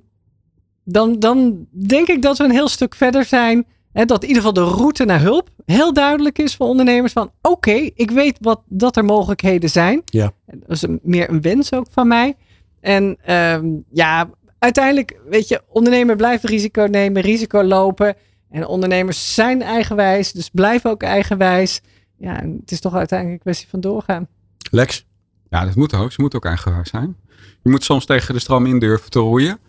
Dan, 0.84 1.20
dan 1.20 1.68
denk 1.70 2.08
ik 2.08 2.22
dat 2.22 2.38
we 2.38 2.44
een 2.44 2.52
heel 2.52 2.68
stuk 2.68 2.96
verder 2.96 3.26
zijn. 3.26 3.66
Hè, 3.92 4.06
dat 4.06 4.22
in 4.22 4.28
ieder 4.28 4.44
geval 4.44 4.66
de 4.66 4.72
route 4.76 5.06
naar 5.06 5.22
hulp 5.22 5.50
heel 5.66 5.94
duidelijk 5.94 6.40
is 6.40 6.56
voor 6.56 6.68
ondernemers. 6.68 7.14
Van 7.14 7.32
oké, 7.42 7.50
okay, 7.50 7.92
ik 7.96 8.12
weet 8.12 8.38
wat, 8.42 8.62
dat 8.66 8.98
er 8.98 9.06
mogelijkheden 9.06 9.70
zijn. 9.70 10.02
Ja. 10.06 10.32
Dat 10.46 10.70
is 10.70 10.82
een, 10.82 11.00
meer 11.04 11.30
een 11.30 11.42
wens 11.42 11.74
ook 11.74 11.88
van 11.92 12.08
mij. 12.08 12.36
En 12.80 13.18
um, 13.34 13.84
ja, 13.92 14.30
uiteindelijk, 14.60 15.20
weet 15.30 15.48
je, 15.48 15.62
ondernemer 15.68 16.16
blijft 16.16 16.44
risico 16.44 16.86
nemen, 16.86 17.22
risico 17.22 17.64
lopen. 17.64 18.16
En 18.50 18.68
ondernemers 18.68 19.34
zijn 19.34 19.62
eigenwijs, 19.62 20.32
dus 20.32 20.50
blijven 20.50 20.90
ook 20.90 21.04
eigenwijs. 21.04 21.82
Ja, 22.18 22.42
en 22.42 22.58
het 22.60 22.72
is 22.72 22.80
toch 22.80 22.96
uiteindelijk 22.96 23.38
een 23.38 23.46
kwestie 23.46 23.70
van 23.70 23.82
doorgaan. 23.82 24.28
Lex? 24.72 25.06
Ja, 25.50 25.66
dat 25.66 25.76
moet 25.76 25.94
ook. 25.94 26.12
Ze 26.12 26.22
moet 26.22 26.36
ook 26.36 26.46
eigenwijs 26.46 26.90
zijn. 26.90 27.16
Je 27.62 27.70
moet 27.70 27.84
soms 27.84 28.06
tegen 28.06 28.34
de 28.34 28.40
stroom 28.40 28.66
in 28.66 28.80
durven 28.80 29.10
te 29.10 29.20
roeien. 29.20 29.60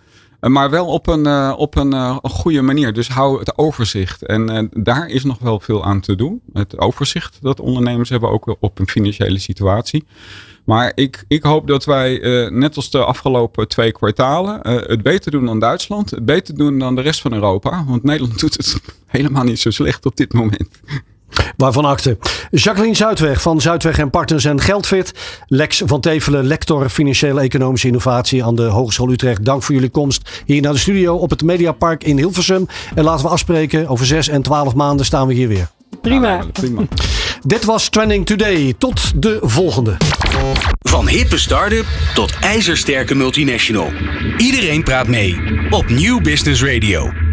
Maar 0.49 0.70
wel 0.70 0.86
op 0.86 1.07
een, 1.07 1.26
uh, 1.26 1.55
op 1.57 1.76
een, 1.76 1.95
uh, 1.95 2.16
een, 2.22 2.30
goede 2.30 2.62
manier. 2.62 2.92
Dus 2.92 3.09
hou 3.09 3.38
het 3.38 3.59
overzicht. 3.59 4.26
En 4.26 4.70
daar 4.72 5.09
is 5.09 5.24
nog 5.24 5.38
wel 5.38 5.61
veel 5.61 5.84
aan 5.84 6.01
te 6.01 6.14
doen. 6.14 6.40
Het 6.53 6.78
overzicht 6.78 7.38
dat 7.40 7.61
ondernemers 7.61 8.09
hebben, 8.09 8.30
ook 8.30 8.57
op 8.61 8.78
een 8.78 8.88
financiële 8.88 9.38
situatie. 9.38 10.05
Maar 10.64 10.92
ik, 10.95 11.24
ik 11.28 11.42
hoop 11.42 11.66
dat 11.66 11.84
wij, 11.84 12.18
net 12.53 12.76
als 12.76 12.90
de 12.90 13.05
afgelopen 13.05 13.68
twee 13.68 13.92
kwartalen, 13.92 14.61
het 14.68 15.03
beter 15.03 15.30
doen 15.30 15.47
dan 15.47 15.59
Duitsland. 15.59 16.11
Het 16.11 16.24
beter 16.24 16.55
doen 16.55 16.78
dan 16.78 16.95
de 16.95 17.01
rest 17.01 17.20
van 17.20 17.32
Europa. 17.32 17.84
Want 17.86 18.03
Nederland 18.03 18.40
doet 18.40 18.57
het 18.57 18.80
helemaal 19.07 19.45
niet 19.45 19.61
zo 19.61 19.70
slecht 19.70 20.07
op 20.07 20.16
dit 20.16 20.32
moment. 20.32 20.80
Waarvan 21.57 21.85
akte. 21.85 22.18
Jacqueline 22.51 22.97
Zuidweg 22.97 23.43
van 23.43 23.61
Zuidweg 23.61 23.99
en 23.99 24.11
Partners 24.11 24.45
en 24.45 24.61
Geldfit. 24.61 25.12
Lex 25.47 25.82
van 25.87 26.01
Tevelen, 26.01 26.47
lector 26.47 26.89
Financiële 26.89 27.41
Economische 27.41 27.87
Innovatie 27.87 28.45
aan 28.45 28.55
de 28.55 28.62
Hogeschool 28.62 29.11
Utrecht. 29.11 29.45
Dank 29.45 29.62
voor 29.62 29.74
jullie 29.74 29.91
komst 29.91 30.43
hier 30.47 30.62
naar 30.62 30.72
de 30.72 30.78
studio 30.78 31.14
op 31.14 31.30
het 31.30 31.43
Mediapark 31.43 32.05
in 32.05 32.16
Hilversum. 32.16 32.66
En 32.95 33.05
laten 33.05 33.24
we 33.24 33.30
afspreken, 33.30 33.89
over 33.89 34.07
6 34.07 34.28
en 34.28 34.43
12 34.43 34.74
maanden 34.74 35.07
staan 35.07 35.26
we 35.26 35.35
hier 35.35 35.49
weer. 35.49 35.68
Prima. 36.01 36.28
Ja, 36.28 36.45
prima. 36.53 36.82
Dit 37.43 37.64
was 37.64 37.89
Trending 37.89 38.26
Today. 38.26 38.74
Tot 38.78 39.22
de 39.22 39.39
volgende. 39.43 39.97
Van 40.78 41.09
hippe 41.09 41.39
start-up 41.39 41.87
tot 42.14 42.32
ijzersterke 42.41 43.14
multinational. 43.14 43.93
Iedereen 44.37 44.82
praat 44.82 45.09
mee 45.09 45.41
op 45.70 45.89
Nieuw 45.89 46.20
Business 46.20 46.64
Radio. 46.64 47.24